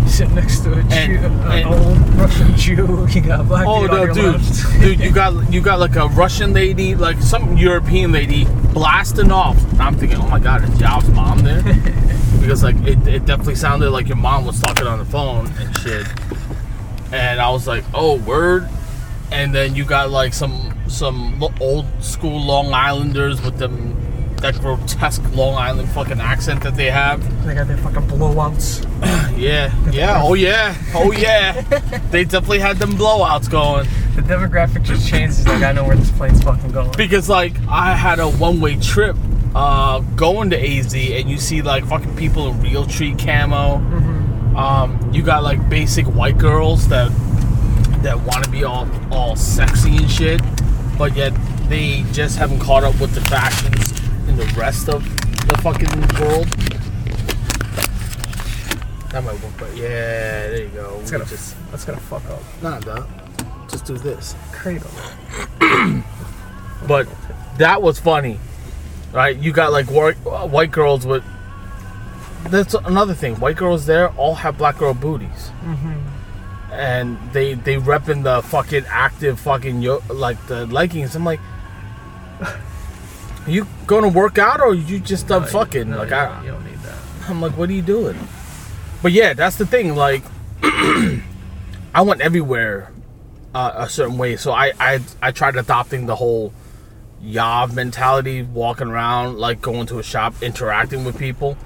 Sit 0.17 0.31
next 0.31 0.61
to 0.61 0.71
a 0.71 0.81
Jew, 0.83 0.89
an 0.89 1.51
and- 1.51 1.65
old 1.67 2.09
Russian 2.15 2.55
Jew. 2.55 3.07
You 3.09 3.21
got 3.21 3.41
a 3.41 3.43
black 3.43 3.67
Oh 3.67 3.85
no, 3.85 4.11
dude, 4.11 4.41
dude, 4.79 4.99
you 4.99 5.11
got 5.11 5.51
you 5.51 5.61
got 5.61 5.79
like 5.79 5.95
a 5.95 6.07
Russian 6.07 6.53
lady, 6.53 6.95
like 6.95 7.21
some 7.21 7.57
European 7.57 8.11
lady 8.11 8.45
blasting 8.73 9.31
off. 9.31 9.61
And 9.73 9.81
I'm 9.81 9.97
thinking, 9.97 10.19
oh 10.19 10.27
my 10.27 10.39
god, 10.39 10.63
is 10.63 10.79
Yav's 10.79 11.09
mom 11.09 11.39
there? 11.39 11.61
because 12.39 12.63
like 12.63 12.77
it, 12.77 13.05
it 13.07 13.25
definitely 13.25 13.55
sounded 13.55 13.91
like 13.91 14.07
your 14.07 14.17
mom 14.17 14.45
was 14.45 14.59
talking 14.61 14.87
on 14.87 14.99
the 14.99 15.05
phone 15.05 15.47
and 15.59 15.77
shit. 15.79 16.07
And 17.11 17.39
I 17.41 17.49
was 17.51 17.67
like, 17.67 17.83
oh 17.93 18.15
word. 18.19 18.67
And 19.31 19.53
then 19.53 19.75
you 19.75 19.83
got 19.83 20.09
like 20.09 20.33
some 20.33 20.73
some 20.87 21.43
old 21.59 21.85
school 22.01 22.39
Long 22.41 22.73
Islanders 22.73 23.41
with 23.41 23.57
them 23.57 24.06
that 24.41 24.59
grotesque 24.59 25.23
Long 25.33 25.55
Island 25.55 25.89
fucking 25.89 26.19
accent 26.19 26.63
that 26.63 26.75
they 26.75 26.89
have. 26.91 27.45
They 27.45 27.55
got 27.55 27.67
their 27.67 27.77
fucking 27.77 28.03
blowouts. 28.03 28.85
Yeah, 29.37 29.71
yeah, 29.91 30.19
oh 30.23 30.33
yeah, 30.33 30.75
oh 30.95 31.11
yeah. 31.11 31.61
they 32.09 32.23
definitely 32.23 32.57
had 32.57 32.77
them 32.77 32.93
blowouts 32.93 33.47
going. 33.47 33.87
The 34.15 34.23
demographic 34.23 34.81
just 34.81 35.07
changes. 35.07 35.45
Like 35.45 35.61
I 35.61 35.73
know 35.73 35.83
where 35.83 35.95
this 35.95 36.09
plane's 36.09 36.41
fucking 36.41 36.71
going. 36.71 36.91
because 36.97 37.29
like 37.29 37.53
I 37.69 37.93
had 37.95 38.17
a 38.17 38.27
one 38.27 38.59
way 38.59 38.77
trip 38.77 39.15
uh, 39.53 39.99
going 39.99 40.49
to 40.49 40.57
AZ, 40.59 40.91
and 40.95 41.29
you 41.29 41.37
see 41.37 41.61
like 41.61 41.85
fucking 41.85 42.15
people 42.15 42.47
in 42.47 42.55
Realtree 42.61 43.23
camo. 43.23 43.75
Um, 44.57 45.11
you 45.13 45.21
got 45.21 45.43
like 45.43 45.69
basic 45.69 46.07
white 46.07 46.39
girls 46.39 46.87
that 46.87 47.11
that 48.01 48.19
want 48.21 48.43
to 48.43 48.49
be 48.49 48.63
all 48.63 48.89
all 49.11 49.35
sexy 49.35 49.97
and 49.97 50.09
shit, 50.09 50.41
but 50.97 51.15
yet 51.15 51.31
they 51.69 52.03
just 52.11 52.39
haven't 52.39 52.57
caught 52.59 52.83
up 52.83 52.99
with 52.99 53.13
the 53.13 53.21
fashions 53.21 53.93
in 54.27 54.35
the 54.35 54.45
rest 54.57 54.89
of 54.89 55.03
the 55.47 55.57
fucking 55.63 55.89
world. 56.19 56.47
That 59.11 59.23
might 59.23 59.41
work, 59.43 59.53
but 59.57 59.75
yeah, 59.75 60.49
there 60.49 60.63
you 60.63 60.69
go. 60.69 60.97
It's 61.01 61.11
gonna, 61.11 61.25
just 61.25 61.55
that's 61.71 61.85
gonna 61.85 61.99
fuck 61.99 62.25
up. 62.29 62.41
nah, 62.61 62.79
duh. 62.79 63.05
Just 63.69 63.85
do 63.85 63.97
this. 63.97 64.35
Cradle. 64.51 64.89
But 66.85 67.07
that 67.57 67.81
was 67.81 67.99
funny, 67.99 68.39
right? 69.11 69.35
You 69.35 69.51
got 69.51 69.71
like 69.71 69.87
white, 69.87 70.15
white 70.15 70.71
girls 70.71 71.05
with. 71.05 71.23
That's 72.49 72.75
another 72.75 73.13
thing. 73.13 73.35
White 73.39 73.57
girls 73.57 73.85
there 73.85 74.09
all 74.09 74.35
have 74.35 74.57
black 74.57 74.77
girl 74.77 74.93
booties, 74.93 75.51
mm-hmm. 75.63 76.71
and 76.71 77.17
they 77.33 77.55
they 77.55 77.75
repping 77.75 78.23
the 78.23 78.41
fucking 78.41 78.85
active 78.87 79.39
fucking 79.39 79.81
yo, 79.81 80.01
like 80.09 80.45
the 80.47 80.65
leggings. 80.67 81.15
I'm 81.15 81.25
like, 81.25 81.41
you 83.47 83.67
going 83.85 84.03
to 84.03 84.09
work 84.09 84.37
out 84.37 84.61
or 84.61 84.73
you 84.75 84.99
just 84.99 85.27
done 85.27 85.45
fucking? 85.45 85.89
No, 85.89 85.97
like 85.99 86.09
you, 86.09 86.15
I, 86.15 86.25
don't, 86.35 86.45
you 86.45 86.51
don't 86.51 86.65
need 86.65 86.79
that. 86.79 86.97
I'm 87.29 87.41
like, 87.41 87.57
what 87.57 87.69
are 87.69 87.73
you 87.73 87.81
doing? 87.81 88.17
But 89.01 89.11
yeah, 89.11 89.33
that's 89.33 89.55
the 89.57 89.65
thing. 89.65 89.95
Like, 89.95 90.23
I 90.63 92.01
went 92.01 92.21
everywhere 92.21 92.91
uh, 93.53 93.73
a 93.75 93.89
certain 93.89 94.17
way, 94.17 94.35
so 94.35 94.51
I, 94.51 94.73
I 94.79 94.99
I 95.21 95.31
tried 95.31 95.55
adopting 95.55 96.05
the 96.05 96.15
whole 96.15 96.53
Yav 97.23 97.73
mentality, 97.73 98.43
walking 98.43 98.87
around, 98.87 99.37
like 99.37 99.61
going 99.61 99.87
to 99.87 99.99
a 99.99 100.03
shop, 100.03 100.35
interacting 100.41 101.03
with 101.05 101.17
people, 101.17 101.57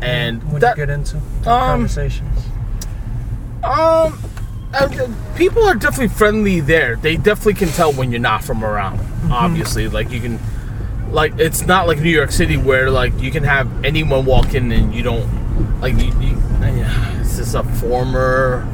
and 0.00 0.42
What 0.52 0.60
that 0.60 0.76
you 0.76 0.86
get 0.86 0.90
into? 0.90 1.16
What 1.18 1.48
um, 1.48 1.70
conversations. 1.70 2.38
um. 3.62 4.18
uh, 4.74 5.08
people 5.36 5.62
are 5.64 5.74
definitely 5.74 6.08
friendly 6.08 6.60
there. 6.60 6.96
They 6.96 7.16
definitely 7.16 7.54
can 7.54 7.68
tell 7.68 7.92
when 7.92 8.10
you're 8.10 8.20
not 8.20 8.42
from 8.44 8.64
around. 8.64 9.00
Obviously, 9.30 9.88
like 9.88 10.10
you 10.10 10.20
can, 10.20 10.38
like 11.12 11.38
it's 11.38 11.66
not 11.66 11.86
like 11.86 11.98
New 11.98 12.10
York 12.10 12.30
City 12.30 12.56
where 12.56 12.90
like 12.90 13.18
you 13.20 13.30
can 13.30 13.44
have 13.44 13.84
anyone 13.84 14.24
walk 14.24 14.54
in 14.54 14.70
and 14.72 14.94
you 14.94 15.02
don't 15.02 15.80
like 15.80 15.94
you. 15.94 16.12
you 16.20 16.36
is 17.20 17.36
this 17.36 17.54
a 17.54 17.64
former 17.64 18.66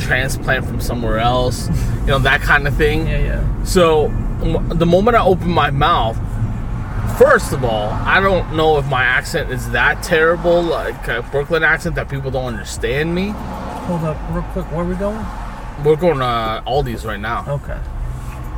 transplant 0.00 0.66
from 0.66 0.80
somewhere 0.80 1.18
else? 1.18 1.68
You 2.00 2.08
know 2.08 2.18
that 2.20 2.40
kind 2.40 2.66
of 2.66 2.74
thing. 2.76 3.06
Yeah, 3.06 3.18
yeah. 3.18 3.64
So 3.64 4.08
the 4.74 4.86
moment 4.86 5.16
I 5.16 5.24
open 5.24 5.50
my 5.50 5.70
mouth, 5.70 6.16
first 7.18 7.52
of 7.52 7.64
all, 7.64 7.90
I 7.90 8.20
don't 8.20 8.56
know 8.56 8.78
if 8.78 8.86
my 8.86 9.04
accent 9.04 9.50
is 9.50 9.70
that 9.70 10.02
terrible, 10.02 10.62
like 10.62 11.08
a 11.08 11.22
Brooklyn 11.30 11.62
accent 11.62 11.94
that 11.94 12.08
people 12.08 12.30
don't 12.30 12.46
understand 12.46 13.14
me. 13.14 13.28
Hold 13.28 14.02
up, 14.02 14.16
real 14.30 14.42
quick. 14.52 14.64
Where 14.72 14.84
we 14.84 14.94
going? 14.94 15.24
We're 15.84 15.96
going 15.96 16.18
to 16.18 16.62
Aldi's 16.66 17.04
right 17.04 17.20
now. 17.20 17.44
Okay. 17.48 17.78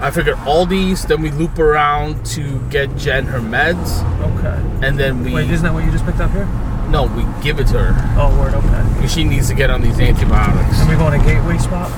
I 0.01 0.11
figured 0.11 0.37
Aldi's, 0.39 1.05
then 1.05 1.23
we 1.23 1.31
loop 1.31 1.59
around 1.59 2.27
to 2.27 2.61
get 2.69 2.95
Jen 2.97 3.27
her 3.27 3.39
meds, 3.41 4.03
Okay. 4.39 4.87
and 4.87 4.99
then 4.99 5.25
we 5.25 5.33
Wait, 5.33 5.51
isn't 5.51 5.65
that 5.65 5.73
what 5.73 5.85
you 5.85 5.91
just 5.91 6.05
picked 6.05 6.21
up 6.21 6.31
here? 6.33 6.47
no, 6.91 7.05
we 7.05 7.25
give 7.43 7.59
it 7.61 7.67
to 7.69 7.79
her 7.79 8.15
Oh, 8.21 8.39
word. 8.39 8.55
Okay. 8.55 8.95
because 8.95 9.13
she 9.13 9.25
needs 9.25 9.49
to 9.49 9.55
get 9.55 9.71
on 9.71 9.81
these 9.81 9.99
antibiotics. 9.99 10.79
And 10.81 10.89
we 10.91 10.97
going 10.97 11.19
to 11.19 11.25
Gateway 11.27 11.57
spot? 11.59 11.91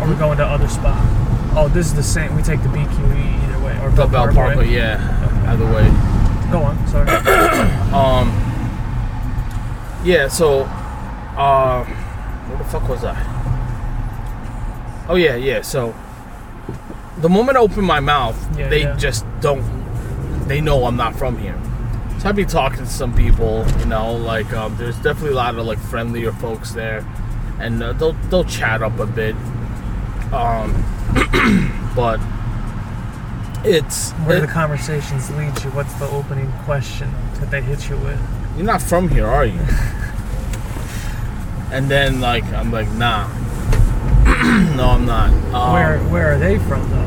Or 0.00 0.08
we 0.08 0.14
going 0.14 0.38
to 0.38 0.44
other 0.44 0.68
spot? 0.68 0.96
Oh, 1.56 1.68
this 1.68 1.86
is 1.86 1.94
the 1.94 2.02
same. 2.02 2.34
We 2.36 2.42
take 2.42 2.62
the 2.62 2.68
BQE 2.68 3.42
either 3.48 3.64
way, 3.64 3.76
or 3.82 3.90
The 3.90 3.96
Belt 4.06 4.12
Belt 4.12 4.34
Parkway. 4.34 4.68
Yeah. 4.68 4.98
Either 5.48 5.66
way. 5.66 5.90
Go 6.52 6.62
on. 6.62 6.86
Sorry. 6.88 7.08
Um. 7.90 8.28
Yeah. 10.04 10.28
So, 10.28 10.62
uh, 11.36 11.84
where 11.84 12.58
the 12.58 12.64
fuck 12.64 12.88
was 12.88 13.02
I? 13.04 13.16
Oh 15.08 15.16
yeah, 15.16 15.34
yeah. 15.34 15.62
So, 15.62 15.92
the 17.20 17.28
moment 17.28 17.56
I 17.58 17.60
open 17.60 17.84
my 17.84 18.00
mouth, 18.00 18.36
Yeah, 18.58 18.68
they 18.68 18.82
yeah. 18.82 18.96
just 18.96 19.24
don't. 19.40 19.64
They 20.48 20.60
know 20.60 20.84
I'm 20.86 20.96
not 20.96 21.14
from 21.16 21.36
here. 21.38 21.58
So 22.18 22.28
I'd 22.28 22.36
be 22.36 22.44
talking 22.44 22.78
to 22.80 22.86
some 22.86 23.14
people, 23.14 23.64
you 23.78 23.86
know, 23.86 24.12
like 24.14 24.52
um, 24.52 24.76
there's 24.76 24.96
definitely 24.96 25.30
a 25.30 25.34
lot 25.36 25.54
of 25.54 25.64
like 25.66 25.78
friendlier 25.78 26.32
folks 26.32 26.72
there, 26.72 27.04
and 27.58 27.82
uh, 27.82 27.92
they'll 27.94 28.12
they'll 28.30 28.44
chat 28.44 28.82
up 28.82 28.98
a 28.98 29.06
bit. 29.06 29.34
Um, 30.32 30.84
but 31.96 32.20
it's 33.64 34.12
Where 34.12 34.36
it- 34.38 34.40
the 34.42 34.46
conversations 34.46 35.30
lead 35.32 35.62
you? 35.64 35.70
What's 35.70 35.94
the 35.94 36.08
opening 36.08 36.50
question 36.64 37.10
that 37.40 37.50
they 37.50 37.60
hit 37.62 37.88
you 37.88 37.96
with? 37.98 38.20
you're 38.56 38.66
not 38.66 38.82
from 38.82 39.08
here, 39.08 39.26
are 39.26 39.44
you? 39.46 39.60
and 41.72 41.88
then 41.90 42.20
like 42.20 42.44
I'm 42.52 42.70
like, 42.72 42.88
nah. 42.92 43.28
no, 44.76 44.90
I'm 44.90 45.04
not. 45.06 45.30
Um, 45.54 45.72
Where 45.72 45.98
where 46.10 46.34
are 46.34 46.38
they 46.38 46.58
from 46.58 46.88
though? 46.90 47.06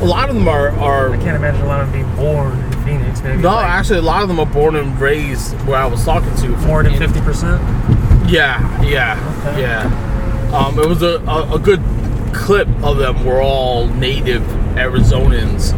a 0.00 0.06
lot 0.06 0.28
of 0.28 0.36
them 0.36 0.46
are 0.46 0.68
are 0.78 1.10
I 1.12 1.16
can't 1.16 1.34
imagine 1.36 1.60
a 1.62 1.66
lot 1.66 1.80
of 1.80 1.90
them 1.90 2.02
being 2.04 2.16
born 2.16 2.56
in 2.58 2.72
Phoenix. 2.84 3.20
Maybe 3.22 3.42
no, 3.42 3.48
like 3.50 3.66
actually, 3.66 3.98
a 3.98 4.02
lot 4.02 4.22
of 4.22 4.28
them 4.28 4.38
are 4.38 4.46
born 4.46 4.76
and 4.76 4.98
raised 5.00 5.54
where 5.66 5.76
I 5.78 5.86
was 5.86 6.04
talking 6.04 6.34
to. 6.36 6.48
More 6.66 6.82
than 6.84 6.96
fifty 6.98 7.20
percent. 7.20 7.60
Yeah, 8.30 8.60
yeah, 8.82 9.44
Okay. 9.48 9.62
yeah. 9.62 10.54
Um, 10.54 10.78
it 10.78 10.86
was 10.86 11.02
a, 11.02 11.20
a, 11.26 11.54
a 11.56 11.58
good 11.58 11.82
clip 12.34 12.68
of 12.82 12.98
them 12.98 13.24
were 13.24 13.40
all 13.42 13.88
native 13.88 14.42
Arizonans, 14.76 15.72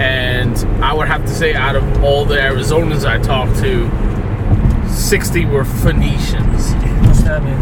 and 0.00 0.56
I 0.82 0.94
would 0.94 1.08
have 1.08 1.22
to 1.26 1.32
say, 1.34 1.54
out 1.54 1.76
of 1.76 2.02
all 2.04 2.24
the 2.24 2.36
Arizonans 2.36 3.04
I 3.04 3.18
talked 3.18 3.58
to, 3.60 3.90
sixty 4.90 5.44
were 5.44 5.64
Phoenicians, 5.64 6.72
What's 7.06 7.22
that 7.24 7.42
mean? 7.44 7.54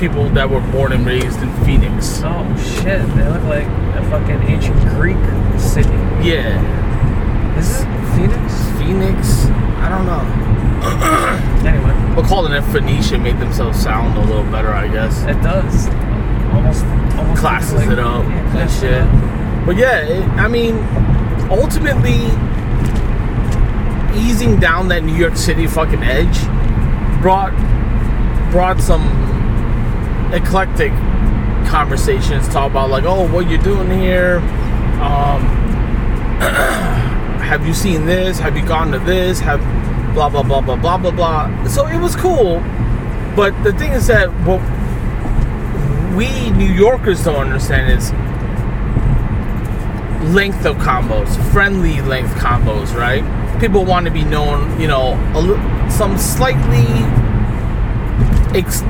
People 0.00 0.28
that 0.30 0.48
were 0.48 0.60
born 0.72 0.92
and 0.92 1.04
raised 1.06 1.40
in 1.42 1.52
Phoenix. 1.64 2.22
Oh 2.24 2.56
shit! 2.56 3.06
They 3.14 3.28
look 3.28 3.42
like 3.44 3.66
a 3.96 4.02
fucking 4.10 4.42
ancient 4.48 4.80
Greek 4.96 5.16
city. 5.60 5.88
Yeah, 6.26 6.56
Is 7.58 7.80
it 7.80 7.86
Phoenix? 8.16 8.54
Phoenix. 8.78 9.46
I 9.78 9.88
don't 9.88 10.06
know. 10.06 10.46
Anyway, 11.60 11.92
But 12.16 12.24
calling 12.24 12.52
it 12.54 12.62
Phoenician 12.72 13.22
made 13.22 13.38
themselves 13.38 13.78
sound 13.78 14.16
a 14.16 14.20
little 14.22 14.44
better, 14.50 14.70
I 14.72 14.88
guess. 14.88 15.22
it 15.24 15.34
does. 15.42 15.88
Almost, 16.54 16.84
almost 17.18 17.38
classes 17.40 17.74
like- 17.74 17.90
it 17.90 17.98
up 17.98 18.24
yeah, 18.24 18.56
and 18.58 18.70
shit. 18.70 18.84
it 18.92 19.02
up. 19.02 19.66
But 19.66 19.76
yeah, 19.76 19.98
it, 20.00 20.24
I 20.40 20.48
mean, 20.48 20.76
ultimately, 21.50 22.16
easing 24.18 24.58
down 24.58 24.88
that 24.88 25.04
New 25.04 25.14
York 25.14 25.36
City 25.36 25.66
fucking 25.66 26.02
edge 26.02 26.40
brought 27.20 27.52
brought 28.50 28.80
some 28.80 29.04
eclectic 30.32 30.92
conversations. 31.68 32.48
Talk 32.48 32.70
about 32.70 32.90
like, 32.90 33.04
oh, 33.04 33.30
what 33.32 33.48
you're 33.48 33.62
doing 33.62 33.90
here. 33.90 34.38
Um, 35.00 35.42
have 37.40 37.66
you 37.66 37.74
seen 37.74 38.06
this? 38.06 38.38
Have 38.38 38.56
you 38.56 38.64
gone 38.64 38.92
to 38.92 38.98
this? 38.98 39.40
Have 39.40 39.60
blah 40.14 40.28
blah 40.28 40.42
blah 40.42 40.60
blah 40.60 40.76
blah 40.76 40.98
blah 40.98 41.10
blah. 41.10 41.64
So 41.66 41.86
it 41.86 41.98
was 41.98 42.16
cool. 42.16 42.60
But 43.36 43.62
the 43.62 43.72
thing 43.72 43.92
is 43.92 44.06
that 44.08 44.28
what 44.44 44.60
we 46.16 46.50
New 46.50 46.72
Yorkers 46.72 47.24
don't 47.24 47.36
understand 47.36 47.92
is 47.92 48.10
length 50.34 50.66
of 50.66 50.76
combos, 50.76 51.34
friendly 51.52 52.00
length 52.02 52.34
combos, 52.34 52.94
right? 52.94 53.24
People 53.60 53.84
want 53.84 54.06
to 54.06 54.12
be 54.12 54.24
known, 54.24 54.80
you 54.80 54.88
know, 54.88 55.14
a, 55.34 55.40
li- 55.40 55.90
some 55.90 56.16
slightly, 56.18 56.86
ex, 58.58 58.82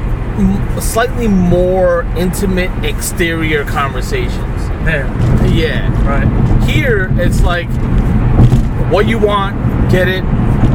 slightly 0.81 1.29
more 1.29 2.03
intimate 2.17 2.71
exterior 2.85 3.65
conversations. 3.65 4.69
There, 4.85 5.07
Yeah. 5.47 5.89
right? 6.09 6.63
Here, 6.69 7.11
it's 7.19 7.43
like, 7.43 7.69
what 8.91 9.07
you 9.07 9.19
want, 9.19 9.57
get 9.91 10.09
it. 10.09 10.25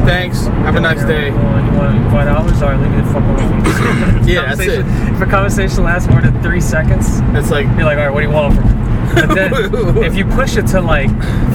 Thanks. 0.06 0.46
Have 0.46 0.76
a 0.76 0.80
nice 0.80 1.02
day. 1.04 1.28
You 1.28 1.34
want, 1.34 1.72
you 1.72 1.78
want 1.78 2.10
five 2.12 2.26
dollars? 2.26 2.62
All 2.62 2.68
right, 2.70 2.80
leave 2.80 2.90
me 2.92 2.96
the 2.98 3.06
fuck 3.12 3.22
alone. 3.24 3.62
Yeah, 4.26 4.54
that's 4.54 4.60
it. 4.60 4.84
If 5.14 5.20
a 5.20 5.26
conversation 5.26 5.84
lasts 5.84 6.08
more 6.10 6.20
than 6.20 6.42
three 6.42 6.60
seconds, 6.60 7.20
It's 7.34 7.50
like, 7.50 7.66
you're 7.76 7.84
like, 7.84 7.96
all 7.98 8.06
right, 8.06 8.10
what 8.12 8.22
do 8.22 8.26
you 8.26 8.32
want 8.32 8.54
from 8.56 8.64
me? 8.66 8.74
But 9.14 9.34
then, 9.34 9.52
if 10.04 10.16
you 10.16 10.24
push 10.24 10.56
it 10.56 10.66
to 10.68 10.80
like 10.80 11.10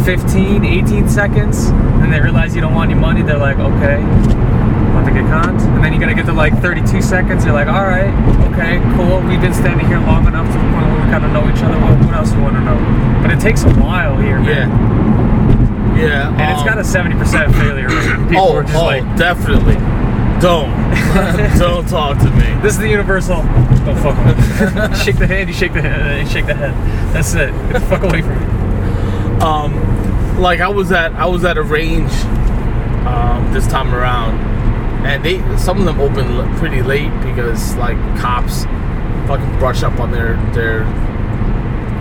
15, 0.06 0.63
18 0.63 1.10
seconds, 1.10 1.65
and 1.67 2.12
they 2.13 2.19
realize 2.21 2.56
you 2.56 2.62
don't 2.62 2.74
want 2.74 2.89
any 2.91 3.00
money, 3.00 3.24
they're 3.24 3.38
like, 3.38 3.58
okay, 3.60 3.97
to 5.13 5.21
get 5.21 5.30
conned? 5.30 5.60
And 5.62 5.84
then 5.84 5.93
you 5.93 6.00
gotta 6.00 6.15
get 6.15 6.26
to 6.28 6.34
like 6.34 6.54
32 6.62 7.02
seconds, 7.02 7.43
you're 7.45 7.54
like, 7.54 7.67
all 7.67 7.84
right, 7.84 8.12
okay, 8.52 8.80
cool. 8.95 9.19
We've 9.28 9.41
been 9.41 9.54
standing 9.54 9.88
here 9.88 10.00
long 10.00 10.26
enough 10.28 10.47
to 10.47 10.54
the 10.58 10.63
point 10.71 10.86
where 10.88 10.95
we 11.04 11.08
kind 11.12 11.26
of 11.26 11.32
know 11.32 11.45
each 11.50 11.62
other. 11.63 11.78
What, 11.80 12.00
what 12.06 12.15
else 12.15 12.32
do 12.32 12.38
you 12.38 12.43
want 12.43 12.56
to 12.56 12.62
know? 12.63 12.78
But 13.21 13.32
it 13.32 13.39
takes 13.39 13.63
a 13.63 13.69
while 13.76 14.17
here, 14.17 14.39
man. 14.39 14.69
yeah. 14.69 15.02
Yeah. 16.02 16.30
And 16.41 16.52
it's 16.52 16.63
got 16.63 16.80
a 16.80 16.82
70% 16.82 17.52
failure 17.62 17.88
rate. 17.88 18.30
People 18.30 18.43
Oh, 18.47 18.56
are 18.56 18.63
just 18.63 18.76
oh, 18.76 18.86
like, 18.86 19.04
definitely. 19.17 19.76
Don't. 20.41 20.71
Don't 21.60 21.88
talk 21.88 22.17
to 22.19 22.30
me. 22.32 22.60
This 22.63 22.74
is 22.74 22.80
the 22.80 22.89
universal. 22.89 23.36
Don't 23.86 23.97
fuck 24.02 24.17
with 24.26 24.38
me. 24.38 24.95
shake 25.04 25.17
the 25.17 25.28
hand, 25.28 25.50
you 25.50 25.54
shake 25.54 25.74
the 25.74 25.82
hand, 25.82 26.26
you 26.28 26.34
shake 26.34 26.47
the 26.47 26.56
head. 26.56 26.74
That's 27.13 27.34
it. 27.36 27.52
Get 27.71 27.74
the 27.74 27.80
fuck 27.82 28.02
away 28.04 28.21
from 28.24 28.39
me. 28.39 29.41
um, 29.41 30.39
like 30.41 30.60
I 30.60 30.69
was 30.69 30.91
at 30.91 31.12
I 31.13 31.26
was 31.28 31.43
at 31.45 31.58
a 31.58 31.62
range 31.62 32.12
um, 33.06 33.52
this 33.54 33.67
time 33.67 33.93
around, 33.93 34.39
and 35.05 35.23
they 35.25 35.39
some 35.57 35.79
of 35.79 35.85
them 35.85 35.99
open 35.99 36.55
pretty 36.57 36.81
late 36.81 37.11
because 37.21 37.75
like 37.75 37.97
cops 38.19 38.65
fucking 39.27 39.59
brush 39.59 39.83
up 39.83 39.99
on 39.99 40.11
their 40.11 40.35
their 40.53 40.83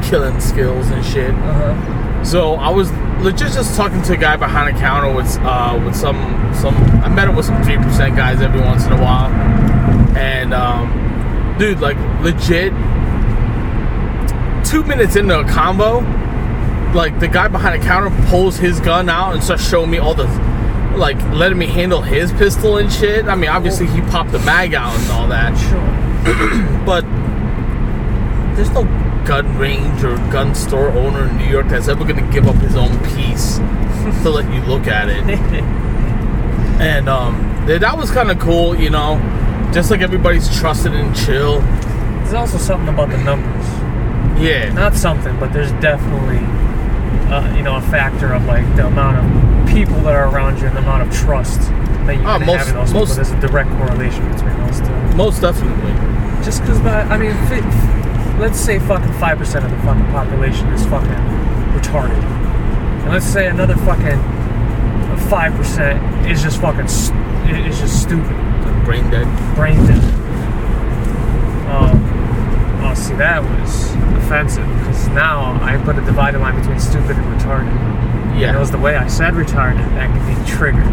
killing 0.03 0.41
skills 0.41 0.89
and 0.91 1.05
shit. 1.05 1.31
Uh-huh. 1.31 2.25
So 2.25 2.55
I 2.55 2.69
was 2.71 2.91
legit 3.23 3.53
just 3.53 3.77
talking 3.77 4.03
to 4.03 4.13
a 4.13 4.17
guy 4.17 4.37
behind 4.37 4.77
a 4.77 4.79
counter 4.79 5.15
with 5.15 5.39
uh, 5.41 5.81
with 5.85 5.97
some 5.97 6.17
some 6.55 6.75
I 7.03 7.09
met 7.09 7.29
him 7.29 7.37
with 7.37 7.47
some 7.47 7.63
three 7.63 7.77
percent 7.77 8.17
guys 8.17 8.41
every 8.41 8.61
once 8.61 8.85
in 8.85 8.93
a 8.93 9.01
while, 9.01 9.31
and 10.17 10.53
um, 10.53 11.57
dude, 11.59 11.81
like 11.81 11.97
legit, 12.21 12.73
two 14.65 14.83
minutes 14.85 15.17
into 15.17 15.39
a 15.39 15.45
combo, 15.45 16.01
like 16.93 17.19
the 17.21 17.29
guy 17.29 17.49
behind 17.49 17.81
the 17.81 17.87
counter 17.87 18.11
pulls 18.29 18.59
his 18.59 18.81
gun 18.81 19.09
out 19.09 19.33
and 19.33 19.43
starts 19.43 19.67
showing 19.67 19.91
me 19.91 19.99
all 19.99 20.15
the 20.15 20.27
like 20.97 21.21
letting 21.33 21.59
me 21.59 21.67
handle 21.67 22.03
his 22.03 22.33
pistol 22.33 22.77
and 22.79 22.93
shit. 22.93 23.27
I 23.27 23.35
mean, 23.35 23.51
obviously 23.51 23.87
he 23.87 24.01
popped 24.03 24.33
the 24.33 24.39
mag 24.41 24.75
out 24.75 24.95
and 24.99 25.11
all 25.11 25.29
that, 25.29 25.57
Sure. 25.57 26.81
but 26.87 27.03
there's 28.57 28.71
no 28.71 28.85
gun 29.27 29.57
range 29.59 30.03
or 30.03 30.17
gun 30.31 30.55
store 30.55 30.89
owner 30.91 31.29
in 31.29 31.37
New 31.39 31.45
York 31.47 31.69
that's 31.69 31.89
ever 31.89 32.05
gonna 32.05 32.31
give 32.33 32.47
up 32.47 32.57
his 32.57 32.77
own 32.77 32.97
piece 33.15 33.59
to 34.23 34.31
let 34.31 34.53
you 34.53 34.61
look 34.63 34.87
at 34.87 35.09
it. 35.09 35.65
And 36.81 37.11
um, 37.11 37.35
that 37.67 37.95
was 37.99 38.11
kind 38.11 38.31
of 38.31 38.39
cool, 38.39 38.75
you 38.75 38.89
know. 38.89 39.19
Just 39.71 39.91
like 39.91 40.01
everybody's 40.01 40.49
trusted 40.59 40.95
and 40.95 41.15
chill. 41.15 41.61
There's 41.61 42.33
also 42.33 42.57
something 42.57 42.89
about 42.89 43.11
the 43.11 43.19
numbers. 43.19 43.67
Yeah, 44.41 44.73
Not 44.73 44.95
something, 44.95 45.39
but 45.39 45.53
there's 45.53 45.73
definitely, 45.73 46.39
uh, 47.31 47.55
you 47.55 47.63
know, 47.63 47.77
a 47.77 47.83
factor 47.83 48.33
of 48.33 48.47
like 48.47 48.65
the 48.77 48.87
amount 48.87 49.19
of 49.19 49.50
people 49.71 50.01
that 50.03 50.15
are 50.15 50.29
around 50.29 50.59
you 50.61 50.67
and 50.67 50.77
the 50.77 50.81
amount 50.81 51.03
of 51.09 51.15
trust 51.17 51.61
that 52.07 52.17
you 52.17 52.23
Oh, 52.27 52.39
can 52.39 52.47
most- 52.47 52.59
have 52.59 52.69
in 52.69 52.75
those 52.75 52.93
most- 52.93 53.09
people. 53.17 53.25
There's 53.25 53.31
a 53.45 53.47
direct 53.49 53.71
correlation 53.79 54.29
between 54.33 54.57
those 54.67 54.81
two. 54.81 55.17
most 55.17 55.41
definitely. 55.41 55.95
Just 56.45 56.63
because, 56.63 56.81
I 56.87 57.17
mean, 57.17 57.35
let's 58.41 58.59
say 58.59 58.79
fucking 58.79 59.13
five 59.15 59.39
percent 59.39 59.65
of 59.65 59.71
the 59.71 59.77
fucking 59.79 60.07
population 60.07 60.67
is 60.69 60.85
fucking 60.87 61.11
retarded, 61.77 62.23
and 63.05 63.13
let's 63.13 63.27
say 63.27 63.47
another 63.49 63.77
fucking 63.77 64.19
five 65.29 65.55
percent 65.55 66.01
is 66.27 66.43
just 66.43 66.61
fucking 66.61 66.89
st- 66.89 67.19
is 67.67 67.79
just 67.79 68.01
stupid, 68.03 68.35
Brain 68.85 69.09
dead. 69.11 69.27
brain 69.55 69.85
dead. 69.87 70.03
Um, 71.71 72.81
oh, 72.83 72.95
see, 72.95 73.15
that 73.15 73.43
was 73.43 73.93
offensive 74.25 74.67
because 74.79 75.09
now 75.09 75.59
I 75.63 75.77
put 75.85 75.97
a 75.99 76.01
divided 76.01 76.41
line 76.41 76.59
between 76.59 76.81
stupid 76.81 77.17
and 77.17 77.41
retarded. 77.41 77.71
And 78.49 78.57
it 78.57 78.59
was 78.59 78.71
the 78.71 78.79
way 78.79 78.97
I 78.97 79.07
said 79.09 79.35
retarded 79.35 79.79
that 79.95 80.09
could 80.13 80.27
be 80.27 80.51
triggered. 80.51 80.85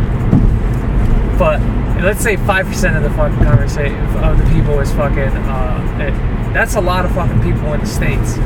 But 1.39 1.61
let's 2.03 2.21
say 2.21 2.35
five 2.37 2.65
percent 2.67 2.95
of 2.97 3.03
the 3.03 3.09
fucking 3.11 3.43
conversation 3.43 3.95
of 4.23 4.37
the 4.37 4.45
people 4.51 4.79
is 4.79 4.91
fucking. 4.93 5.17
Uh, 5.19 5.97
it, 6.01 6.53
that's 6.53 6.75
a 6.75 6.81
lot 6.81 7.05
of 7.05 7.11
fucking 7.13 7.41
people 7.41 7.73
in 7.73 7.79
the 7.81 7.85
states. 7.85 8.37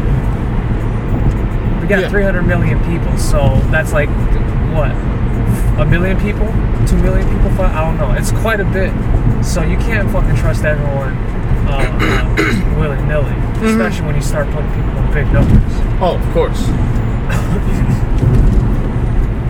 We 1.81 1.87
got 1.87 2.01
Yeah. 2.01 2.09
300 2.09 2.43
million 2.43 2.79
people, 2.85 3.17
so 3.17 3.59
that's 3.71 3.91
like 3.93 4.09
what 4.75 4.91
a 5.79 5.85
million 5.85 6.19
people, 6.19 6.45
two 6.87 6.97
million 6.97 7.27
people. 7.29 7.49
I 7.61 7.81
don't 7.85 7.97
know. 7.97 8.11
It's 8.13 8.31
quite 8.31 8.59
a 8.59 8.65
bit. 8.65 8.91
So 9.43 9.61
you 9.63 9.77
can't 9.77 10.09
fucking 10.11 10.35
trust 10.35 10.63
everyone 10.65 11.15
uh, 11.67 11.81
uh, 11.99 12.75
willy 12.79 13.01
nilly, 13.05 13.33
especially 13.67 14.05
when 14.05 14.15
you 14.15 14.21
start 14.21 14.47
putting 14.51 14.69
people 14.73 14.91
in 14.97 15.11
big 15.13 15.31
numbers. 15.33 15.73
Oh, 15.99 16.17
of 16.21 16.33
course. 16.33 16.61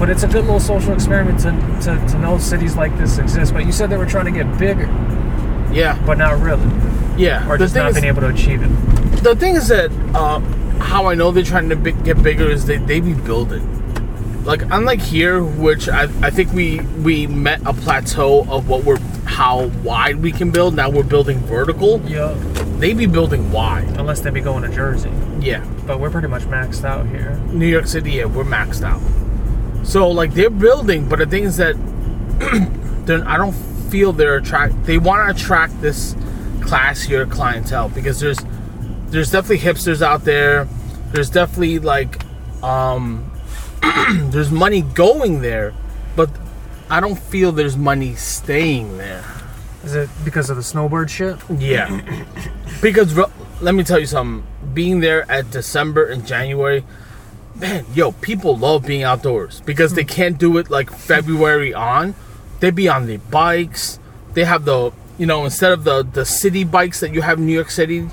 But 0.01 0.09
it's 0.09 0.23
a 0.23 0.27
good 0.27 0.45
little 0.45 0.59
social 0.59 0.93
experiment 0.93 1.39
to, 1.41 1.51
to, 1.85 2.07
to 2.13 2.17
know 2.17 2.39
cities 2.39 2.75
like 2.75 2.97
this 2.97 3.19
exist. 3.19 3.53
But 3.53 3.67
you 3.67 3.71
said 3.71 3.91
they 3.91 3.97
were 3.97 4.07
trying 4.07 4.25
to 4.25 4.31
get 4.31 4.57
bigger, 4.57 4.87
Yeah. 5.71 6.01
but 6.07 6.17
not 6.17 6.41
really, 6.41 6.67
Yeah. 7.17 7.47
or 7.47 7.55
just 7.55 7.75
not 7.75 7.93
being 7.93 8.05
able 8.05 8.21
to 8.21 8.29
achieve 8.29 8.63
it. 8.63 8.69
the 9.23 9.35
thing 9.35 9.55
is 9.55 9.67
that 9.67 9.91
uh, 10.15 10.39
how 10.79 11.05
I 11.05 11.13
know 11.13 11.29
they're 11.29 11.43
trying 11.43 11.69
to 11.69 11.75
bi- 11.75 11.91
get 11.91 12.23
bigger 12.23 12.49
is 12.49 12.65
they 12.65 12.77
they 12.77 12.99
be 12.99 13.13
building. 13.13 13.63
Like 14.43 14.63
unlike 14.71 15.01
here, 15.01 15.43
which 15.43 15.87
I, 15.87 16.05
I 16.23 16.31
think 16.31 16.51
we 16.51 16.79
we 17.05 17.27
met 17.27 17.61
a 17.67 17.73
plateau 17.73 18.43
of 18.49 18.67
what 18.67 18.83
we're 18.83 18.97
how 19.25 19.67
wide 19.83 20.15
we 20.15 20.31
can 20.31 20.49
build. 20.49 20.73
Now 20.73 20.89
we're 20.89 21.03
building 21.03 21.37
vertical. 21.41 22.01
Yeah. 22.09 22.33
They 22.79 22.95
be 22.95 23.05
building 23.05 23.51
wide. 23.51 23.99
Unless 23.99 24.21
they 24.21 24.31
be 24.31 24.41
going 24.41 24.63
to 24.63 24.69
Jersey, 24.75 25.11
Yeah. 25.39 25.63
but 25.85 25.99
we're 25.99 26.09
pretty 26.09 26.27
much 26.27 26.41
maxed 26.45 26.83
out 26.83 27.05
here. 27.05 27.39
New 27.53 27.67
York 27.67 27.85
City, 27.85 28.13
yeah, 28.13 28.25
we're 28.25 28.43
maxed 28.43 28.81
out. 28.81 28.99
So 29.83 30.09
like 30.09 30.33
they're 30.33 30.49
building, 30.49 31.09
but 31.09 31.19
the 31.19 31.25
thing 31.25 31.43
is 31.43 31.57
that 31.57 31.75
I 33.27 33.37
don't 33.37 33.53
feel 33.89 34.13
they're 34.13 34.37
attract. 34.37 34.85
They 34.85 34.97
want 34.97 35.27
to 35.27 35.43
attract 35.43 35.81
this 35.81 36.13
classier 36.61 37.29
clientele 37.29 37.89
because 37.89 38.19
there's 38.19 38.37
there's 39.07 39.31
definitely 39.31 39.59
hipsters 39.59 40.01
out 40.01 40.23
there. 40.23 40.67
There's 41.11 41.29
definitely 41.29 41.79
like 41.79 42.23
um 42.63 43.31
there's 44.31 44.51
money 44.51 44.81
going 44.81 45.41
there, 45.41 45.73
but 46.15 46.29
I 46.89 46.99
don't 46.99 47.17
feel 47.17 47.51
there's 47.51 47.77
money 47.77 48.15
staying 48.15 48.97
there. 48.97 49.23
Is 49.83 49.95
it 49.95 50.09
because 50.23 50.49
of 50.49 50.57
the 50.57 50.63
snowbird 50.63 51.09
shit? 51.09 51.37
Yeah. 51.57 52.01
because 52.81 53.17
let 53.61 53.75
me 53.75 53.83
tell 53.83 53.99
you 53.99 54.05
something. 54.05 54.45
Being 54.73 54.99
there 54.99 55.29
at 55.29 55.51
December 55.51 56.05
and 56.05 56.25
January, 56.25 56.83
man, 57.61 57.85
yo, 57.93 58.11
people 58.11 58.57
love 58.57 58.85
being 58.85 59.03
outdoors 59.03 59.61
because 59.61 59.93
they 59.93 60.03
hmm. 60.03 60.09
can't 60.09 60.37
do 60.37 60.57
it 60.57 60.69
like 60.69 60.89
February 60.89 61.73
on. 61.73 62.15
They 62.59 62.71
be 62.71 62.89
on 62.89 63.05
the 63.05 63.17
bikes. 63.17 63.99
They 64.33 64.43
have 64.43 64.65
the, 64.65 64.91
you 65.17 65.25
know, 65.25 65.45
instead 65.45 65.71
of 65.71 65.83
the 65.83 66.03
the 66.03 66.25
city 66.25 66.63
bikes 66.63 66.99
that 66.99 67.13
you 67.13 67.21
have 67.21 67.37
in 67.37 67.45
New 67.45 67.53
York 67.53 67.71
City, 67.71 68.07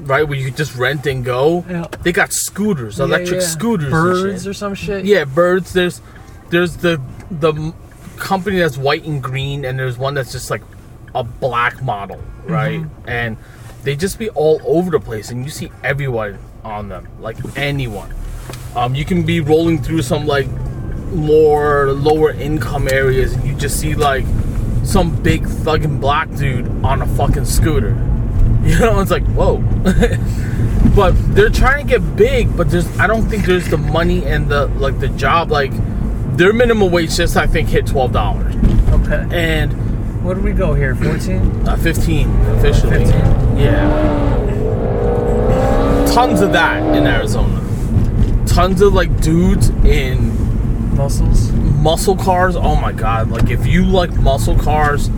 right, 0.00 0.26
where 0.26 0.38
you 0.38 0.50
just 0.50 0.74
rent 0.76 1.06
and 1.06 1.24
go. 1.24 1.64
Yeah. 1.68 1.86
They 2.02 2.12
got 2.12 2.32
scooters, 2.32 3.00
electric 3.00 3.40
Yeah, 3.40 3.40
yeah. 3.40 3.46
scooters, 3.46 3.92
and 3.92 3.92
birds 3.92 4.46
or 4.46 4.54
some 4.54 4.74
shit. 4.74 5.04
Yeah, 5.04 5.24
birds. 5.24 5.72
There's 5.72 6.00
there's 6.50 6.76
the 6.78 7.00
the 7.30 7.74
company 8.16 8.58
that's 8.58 8.78
white 8.78 9.04
and 9.04 9.22
green, 9.22 9.64
and 9.64 9.78
there's 9.78 9.98
one 9.98 10.14
that's 10.14 10.32
just 10.32 10.50
like 10.50 10.62
a 11.14 11.22
black 11.22 11.82
model, 11.82 12.16
mm-hmm. 12.16 12.52
right? 12.52 12.84
And 13.06 13.36
they 13.82 13.96
just 13.96 14.18
be 14.18 14.30
all 14.30 14.60
over 14.64 14.90
the 14.90 15.00
place, 15.00 15.30
and 15.30 15.44
you 15.44 15.50
see 15.50 15.70
everyone 15.82 16.38
on 16.64 16.88
them, 16.88 17.08
like 17.20 17.36
anyone. 17.56 18.12
Um, 18.76 18.94
you 18.94 19.04
can 19.04 19.22
be 19.24 19.40
rolling 19.40 19.82
through 19.82 20.02
some 20.02 20.26
like 20.26 20.46
more 21.12 21.92
lower 21.92 22.30
income 22.32 22.88
areas, 22.88 23.32
and 23.32 23.44
you 23.46 23.54
just 23.54 23.80
see 23.80 23.94
like 23.94 24.26
some 24.84 25.16
big 25.22 25.42
thugging 25.44 25.98
black 26.00 26.30
dude 26.36 26.66
on 26.84 27.02
a 27.02 27.06
fucking 27.06 27.44
scooter. 27.46 27.96
You 28.66 28.78
know, 28.80 28.98
it's 29.00 29.12
like 29.12 29.24
whoa. 29.26 29.58
but 30.96 31.12
they're 31.36 31.50
trying 31.50 31.86
to 31.86 31.98
get 31.98 32.16
big, 32.16 32.56
but 32.56 32.68
there's 32.68 32.86
I 32.98 33.06
don't 33.06 33.22
think 33.28 33.46
there's 33.46 33.68
the 33.68 33.76
money 33.78 34.24
and 34.26 34.48
the 34.48 34.66
like 34.66 34.98
the 34.98 35.06
job 35.10 35.52
like 35.52 35.70
their 36.36 36.52
minimum 36.52 36.90
wage 36.90 37.14
just 37.16 37.36
I 37.36 37.46
think 37.46 37.68
hit 37.68 37.86
twelve 37.86 38.10
dollars 38.12 38.56
Okay. 38.90 39.24
and 39.30 39.72
Where 40.24 40.34
do 40.34 40.40
we 40.40 40.50
go 40.52 40.74
here? 40.74 40.96
14? 40.96 41.68
uh, 41.68 41.76
fifteen 41.76 42.28
officially. 42.58 43.04
15. 43.04 43.56
Yeah. 43.56 43.86
Tons 46.12 46.40
of 46.40 46.50
that 46.52 46.82
in 46.96 47.06
Arizona. 47.06 47.55
Tons 48.56 48.80
of 48.80 48.94
like 48.94 49.20
dudes 49.20 49.68
in 49.84 50.96
Muscles? 50.96 51.52
muscle 51.52 52.16
cars. 52.16 52.56
Oh 52.56 52.74
my 52.74 52.90
god! 52.90 53.28
Like 53.28 53.50
if 53.50 53.66
you 53.66 53.84
like 53.84 54.10
muscle 54.14 54.56
cars 54.56 55.08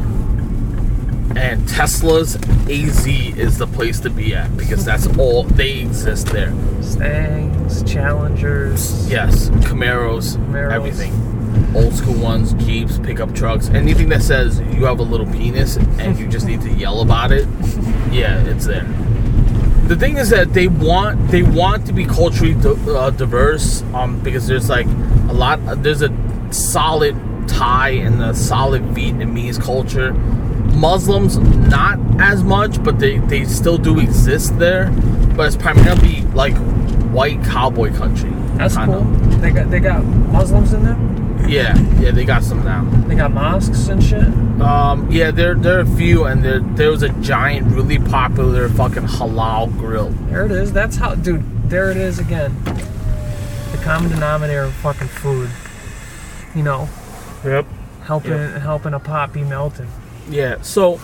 and 1.37 1.63
Teslas, 1.69 2.35
AZ 2.69 3.07
is 3.07 3.59
the 3.59 3.69
place 3.69 4.01
to 4.01 4.11
be 4.11 4.35
at 4.35 4.57
because 4.57 4.85
that's 4.85 5.07
all 5.19 5.45
they 5.45 5.79
exist 5.79 6.27
there. 6.27 6.53
Stangs, 6.83 7.85
Challengers. 7.85 9.09
Yes, 9.09 9.51
Camaros, 9.51 10.37
Camaros. 10.37 10.73
everything. 10.73 11.77
Old 11.77 11.95
school 11.95 12.21
ones, 12.21 12.55
Jeeps, 12.55 12.99
pickup 12.99 13.37
trucks, 13.37 13.69
anything 13.69 14.09
that 14.09 14.23
says 14.23 14.59
you 14.73 14.85
have 14.87 14.99
a 14.99 15.05
little 15.05 15.27
penis 15.27 15.77
and 15.77 16.19
you 16.19 16.27
just 16.27 16.45
need 16.47 16.61
to 16.63 16.73
yell 16.73 17.03
about 17.03 17.31
it. 17.31 17.47
Yeah, 18.11 18.43
it's 18.47 18.65
there. 18.65 18.87
The 19.89 19.97
thing 19.97 20.19
is 20.19 20.29
that 20.29 20.53
they 20.53 20.69
want 20.69 21.29
they 21.29 21.43
want 21.43 21.87
to 21.87 21.95
be 21.95 22.05
culturally 22.05 22.53
di- 22.53 22.93
uh, 22.93 23.09
diverse 23.09 23.83
um, 23.95 24.21
because 24.21 24.47
there's 24.47 24.69
like 24.69 24.85
a 24.85 25.33
lot 25.33 25.61
there's 25.83 26.03
a 26.03 26.15
solid 26.53 27.17
Thai 27.49 27.89
and 28.05 28.23
a 28.23 28.35
solid 28.35 28.83
Vietnamese 28.95 29.59
culture. 29.59 30.13
Muslims 30.75 31.39
not 31.39 31.99
as 32.21 32.45
much, 32.45 32.83
but 32.85 32.99
they 32.99 33.17
they 33.17 33.47
still 33.47 33.79
do 33.79 33.99
exist 33.99 34.59
there. 34.59 34.91
But 35.35 35.47
it's 35.47 35.57
primarily 35.57 36.21
like 36.35 36.55
white 37.11 37.43
cowboy 37.45 37.91
country. 37.97 38.35
That's 38.59 38.77
cool. 38.77 39.03
They 39.41 39.51
got 39.51 39.71
they 39.71 39.81
got 39.81 40.05
Muslims 40.05 40.73
in 40.73 40.85
there. 40.85 41.49
Yeah, 41.49 41.79
yeah, 42.01 42.11
they 42.11 42.25
got 42.25 42.43
some 42.43 42.65
now. 42.65 42.85
They 43.07 43.15
got 43.15 43.33
mosques 43.33 43.89
and 43.89 44.03
shit. 44.03 44.27
Um, 44.61 45.09
yeah, 45.11 45.31
there 45.31 45.55
there 45.55 45.79
are 45.79 45.83
a 45.83 45.87
few, 45.97 46.25
and 46.25 46.45
there 46.45 46.61
there 46.61 46.91
was 46.91 47.03
a 47.03 47.09
giant, 47.21 47.69
really 47.73 47.99
popular 47.99 48.69
fucking 48.69 49.05
halal 49.05 49.71
grill. 49.79 50.11
There 50.31 50.45
it 50.45 50.51
is. 50.53 50.73
That's 50.73 50.97
how, 50.97 51.15
dude. 51.15 51.45
There 51.71 51.91
it 51.91 51.97
is 51.97 52.19
again. 52.19 52.55
The 52.65 53.79
common 53.83 54.11
denominator 54.11 54.63
of 54.63 54.73
fucking 54.75 55.09
food. 55.09 55.49
You 56.55 56.63
know, 56.65 56.89
Yep. 57.45 57.67
helping 58.05 58.33
Yep. 58.33 58.61
helping 58.63 58.95
a 58.95 58.99
pot 58.99 59.33
be 59.33 59.45
melted. 59.45 59.87
Yeah. 60.29 60.57
So 60.63 60.99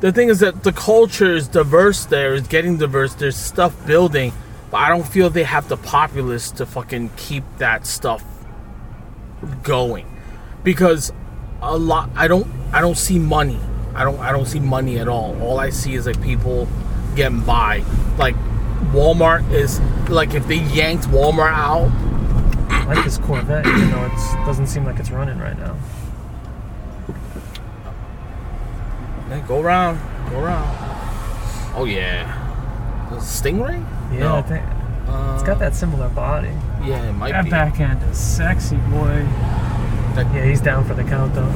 the 0.00 0.12
thing 0.12 0.28
is 0.28 0.38
that 0.40 0.62
the 0.62 0.72
culture 0.72 1.34
is 1.34 1.48
diverse. 1.48 2.04
There 2.04 2.34
is 2.34 2.42
getting 2.42 2.76
diverse. 2.76 3.14
There's 3.14 3.36
stuff 3.36 3.72
building, 3.86 4.32
but 4.70 4.78
I 4.78 4.88
don't 4.88 5.06
feel 5.06 5.30
they 5.30 5.44
have 5.44 5.68
the 5.68 5.76
populace 5.76 6.50
to 6.52 6.66
fucking 6.66 7.10
keep 7.16 7.44
that 7.58 7.86
stuff 7.86 8.24
going, 9.62 10.06
because 10.64 11.12
a 11.62 11.76
lot. 11.76 12.10
I 12.14 12.28
don't. 12.28 12.46
I 12.72 12.80
don't 12.80 12.98
see 12.98 13.18
money. 13.18 13.58
I 13.94 14.04
don't. 14.04 14.18
I 14.20 14.32
don't 14.32 14.46
see 14.46 14.60
money 14.60 14.98
at 14.98 15.08
all. 15.08 15.40
All 15.40 15.58
I 15.58 15.70
see 15.70 15.94
is 15.94 16.06
like 16.06 16.20
people 16.22 16.68
getting 17.14 17.40
by. 17.40 17.82
Like 18.18 18.36
Walmart 18.92 19.50
is 19.52 19.80
like 20.10 20.34
if 20.34 20.46
they 20.46 20.56
yanked 20.56 21.06
Walmart 21.06 21.52
out, 21.52 21.90
I 22.70 22.84
like 22.84 23.04
this 23.04 23.18
Corvette, 23.18 23.66
even 23.66 23.90
though 23.90 24.04
it 24.04 24.46
doesn't 24.46 24.66
seem 24.66 24.84
like 24.84 24.98
it's 24.98 25.10
running 25.10 25.38
right 25.38 25.58
now. 25.58 25.76
Hey, 29.28 29.42
go 29.48 29.60
around, 29.60 29.98
go 30.30 30.40
around. 30.40 30.76
Oh 31.74 31.84
yeah, 31.84 33.08
Stingray? 33.14 33.84
Yeah, 34.12 34.18
No. 34.20 34.36
I 34.36 34.42
think 34.42 34.62
Uh, 35.08 35.32
it's 35.34 35.42
got 35.44 35.58
that 35.60 35.74
similar 35.74 36.08
body. 36.08 36.50
Yeah, 36.84 36.96
it 37.02 37.12
might 37.12 37.32
That 37.32 37.44
be. 37.44 37.50
back 37.50 37.78
end 37.80 38.00
is 38.10 38.18
sexy, 38.18 38.76
boy. 38.76 39.24
That- 40.14 40.26
Yeah, 40.34 40.44
he's 40.44 40.60
down 40.60 40.84
for 40.84 40.94
the 40.94 41.04
count 41.04 41.34
though. 41.34 41.52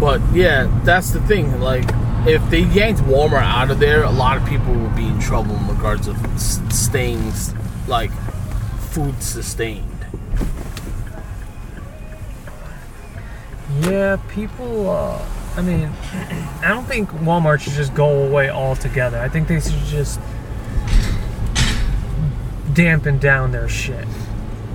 But 0.00 0.20
yeah, 0.32 0.66
that's 0.84 1.10
the 1.10 1.20
thing. 1.20 1.60
Like, 1.60 1.84
if 2.26 2.48
they 2.50 2.60
yanked 2.60 3.00
Walmart 3.02 3.42
out 3.42 3.70
of 3.70 3.78
there, 3.80 4.02
a 4.02 4.10
lot 4.10 4.36
of 4.36 4.44
people 4.46 4.72
would 4.74 4.94
be 4.96 5.06
in 5.06 5.18
trouble 5.18 5.56
in 5.56 5.68
regards 5.68 6.06
of 6.08 6.16
s- 6.34 6.60
staying, 6.70 7.32
like, 7.86 8.10
food 8.90 9.22
sustained. 9.22 9.84
Yeah, 13.80 14.16
people. 14.28 14.90
Uh, 14.90 15.18
I 15.56 15.62
mean, 15.62 15.90
I 16.62 16.68
don't 16.68 16.86
think 16.86 17.10
Walmart 17.10 17.60
should 17.60 17.72
just 17.74 17.94
go 17.94 18.24
away 18.26 18.48
altogether. 18.50 19.18
I 19.18 19.28
think 19.28 19.48
they 19.48 19.60
should 19.60 19.84
just 19.86 20.20
dampen 22.76 23.18
down 23.18 23.50
their 23.50 23.68
shit. 23.68 24.06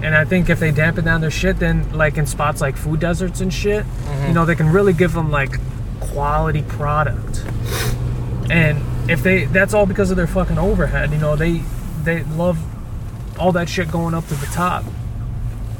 And 0.01 0.15
I 0.15 0.25
think 0.25 0.49
if 0.49 0.59
they 0.59 0.71
dampen 0.71 1.05
down 1.05 1.21
their 1.21 1.31
shit, 1.31 1.59
then 1.59 1.89
like 1.93 2.17
in 2.17 2.25
spots 2.25 2.59
like 2.59 2.75
food 2.75 2.99
deserts 2.99 3.39
and 3.39 3.53
shit, 3.53 3.85
mm-hmm. 3.85 4.27
you 4.27 4.33
know, 4.33 4.45
they 4.45 4.55
can 4.55 4.69
really 4.69 4.93
give 4.93 5.13
them 5.13 5.29
like 5.29 5.59
quality 5.99 6.63
product. 6.63 7.45
And 8.49 8.81
if 9.09 9.21
they, 9.21 9.45
that's 9.45 9.73
all 9.73 9.85
because 9.85 10.09
of 10.09 10.17
their 10.17 10.27
fucking 10.27 10.57
overhead. 10.57 11.11
You 11.11 11.19
know, 11.19 11.35
they 11.35 11.61
they 12.03 12.23
love 12.23 12.57
all 13.39 13.51
that 13.51 13.69
shit 13.69 13.91
going 13.91 14.15
up 14.15 14.27
to 14.27 14.35
the 14.35 14.47
top. 14.47 14.83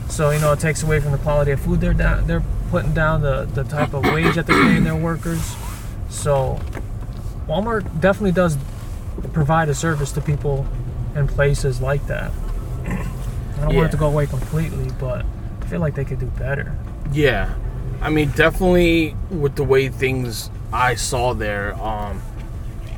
So 0.07 0.29
you 0.29 0.39
know, 0.39 0.53
it 0.53 0.59
takes 0.59 0.83
away 0.83 0.99
from 0.99 1.11
the 1.13 1.17
quality 1.17 1.51
of 1.51 1.59
food 1.59 1.81
they're 1.81 1.93
down, 1.93 2.27
they're 2.27 2.43
putting 2.69 2.93
down, 2.93 3.21
the 3.21 3.45
the 3.45 3.63
type 3.63 3.93
of 3.93 4.03
wage 4.03 4.35
that 4.35 4.45
they're 4.45 4.63
paying 4.63 4.83
their 4.83 4.95
workers. 4.95 5.55
So 6.09 6.59
Walmart 7.47 7.99
definitely 7.99 8.33
does 8.33 8.57
provide 9.33 9.69
a 9.69 9.73
service 9.73 10.11
to 10.11 10.21
people 10.21 10.67
in 11.15 11.27
places 11.27 11.81
like 11.81 12.05
that. 12.07 12.31
I 12.85 13.65
don't 13.65 13.75
want 13.75 13.87
it 13.87 13.91
to 13.91 13.97
go 13.97 14.07
away 14.07 14.25
completely, 14.25 14.89
but 14.99 15.25
I 15.61 15.65
feel 15.65 15.79
like 15.79 15.95
they 15.95 16.05
could 16.05 16.19
do 16.19 16.25
better. 16.27 16.75
Yeah, 17.11 17.53
I 18.01 18.09
mean, 18.09 18.31
definitely 18.31 19.15
with 19.29 19.55
the 19.55 19.63
way 19.63 19.89
things 19.89 20.49
I 20.73 20.95
saw 20.95 21.33
there, 21.33 21.75
um, 21.75 22.21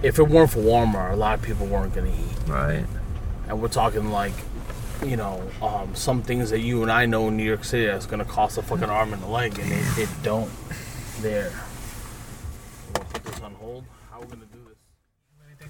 if 0.01 0.19
it 0.19 0.23
weren't 0.23 0.51
for 0.51 0.59
Walmart, 0.59 1.11
a 1.11 1.15
lot 1.15 1.39
of 1.39 1.41
people 1.45 1.65
weren't 1.67 1.93
gonna 1.93 2.09
eat. 2.09 2.49
Right. 2.49 2.85
and 3.47 3.61
we're 3.61 3.67
talking 3.67 4.11
like 4.11 4.33
you 5.05 5.17
know 5.17 5.41
um, 5.61 5.93
some 5.95 6.21
things 6.21 6.49
that 6.51 6.59
you 6.59 6.81
and 6.81 6.91
I 6.91 7.05
know 7.05 7.27
in 7.27 7.35
New 7.37 7.43
York 7.43 7.63
City 7.65 7.85
that's 7.85 8.05
gonna 8.05 8.25
cost 8.25 8.57
a 8.57 8.61
fucking 8.61 8.89
arm 8.89 9.11
and 9.13 9.21
a 9.23 9.27
leg, 9.27 9.57
and 9.59 9.71
it, 9.71 9.97
it 9.97 10.09
don't. 10.23 10.49
There. 11.19 11.51
We'll 12.93 13.05
put 13.05 13.23
this 13.23 13.39
on 13.41 13.53
hold. 13.55 13.85
How 14.11 14.17
are 14.17 14.21
we 14.21 14.27
gonna 14.27 14.45
do 14.45 14.59
this? 14.67 14.77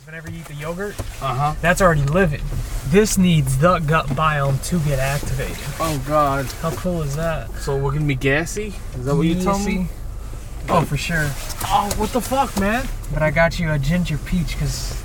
Whenever 0.05 0.29
you 0.31 0.39
eat 0.39 0.45
the 0.45 0.53
yogurt, 0.55 0.95
Uh 1.21 1.33
huh. 1.33 1.55
that's 1.61 1.81
already 1.81 2.01
living. 2.03 2.41
This 2.87 3.17
needs 3.17 3.57
the 3.59 3.79
gut 3.79 4.07
biome 4.07 4.61
to 4.69 4.79
get 4.79 4.99
activated. 4.99 5.57
Oh 5.79 6.01
God. 6.07 6.45
How 6.61 6.71
cool 6.71 7.01
is 7.03 7.15
that? 7.15 7.49
So 7.57 7.77
we're 7.77 7.91
gonna 7.93 8.05
be 8.05 8.15
gassy? 8.15 8.73
Is 8.97 9.05
that 9.05 9.15
what 9.15 9.21
you 9.27 9.41
told 9.41 9.65
me? 9.65 9.87
Oh, 10.67 10.81
for 10.83 10.97
sure. 10.97 11.29
Oh, 11.65 11.91
what 11.97 12.09
the 12.11 12.21
fuck, 12.21 12.59
man? 12.59 12.87
But 13.13 13.21
I 13.21 13.31
got 13.31 13.59
you 13.59 13.71
a 13.71 13.79
ginger 13.79 14.17
peach 14.17 14.53
because 14.53 15.01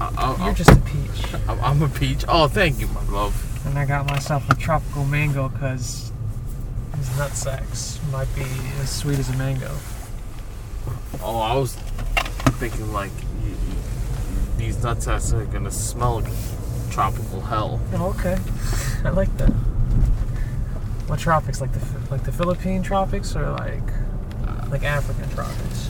I, 0.00 0.06
uh, 0.06 0.10
I, 0.16 0.22
uh, 0.22 0.32
uh. 0.32 0.36
you're 0.38 0.46
I'm, 0.48 0.54
just 0.54 0.70
a 0.70 0.76
peach. 0.76 1.34
I'm- 1.48 1.60
I'm 1.62 1.82
a 1.82 1.88
peach. 1.88 2.24
Oh, 2.28 2.48
thank 2.48 2.80
you, 2.80 2.86
my 2.88 3.04
love. 3.08 3.66
And 3.66 3.78
I 3.78 3.84
got 3.84 4.06
myself 4.06 4.48
a 4.50 4.54
tropical 4.54 5.04
mango 5.04 5.48
because 5.48 6.12
his 6.96 7.16
nut 7.18 7.32
sacks 7.36 8.00
might 8.10 8.34
be 8.34 8.46
as 8.80 8.90
sweet 8.90 9.18
as 9.18 9.28
a 9.28 9.36
mango. 9.36 9.70
Oh, 11.22 11.38
I 11.40 11.54
was 11.56 11.74
thinking 12.58 12.92
like 12.92 13.10
these 14.60 14.76
nutsacks 14.76 15.32
are 15.32 15.44
gonna 15.46 15.70
smell 15.70 16.20
like 16.20 16.32
tropical 16.90 17.40
hell. 17.40 17.80
Oh, 17.94 18.10
okay. 18.18 18.36
I 19.04 19.08
like 19.10 19.34
that. 19.38 19.48
What 21.08 21.18
tropics? 21.18 21.60
Like 21.62 21.72
the 21.72 21.80
like 22.10 22.24
the 22.24 22.32
Philippine 22.32 22.82
tropics 22.82 23.34
or 23.34 23.50
like 23.52 23.82
like 24.70 24.84
African 24.84 25.28
tropics? 25.30 25.88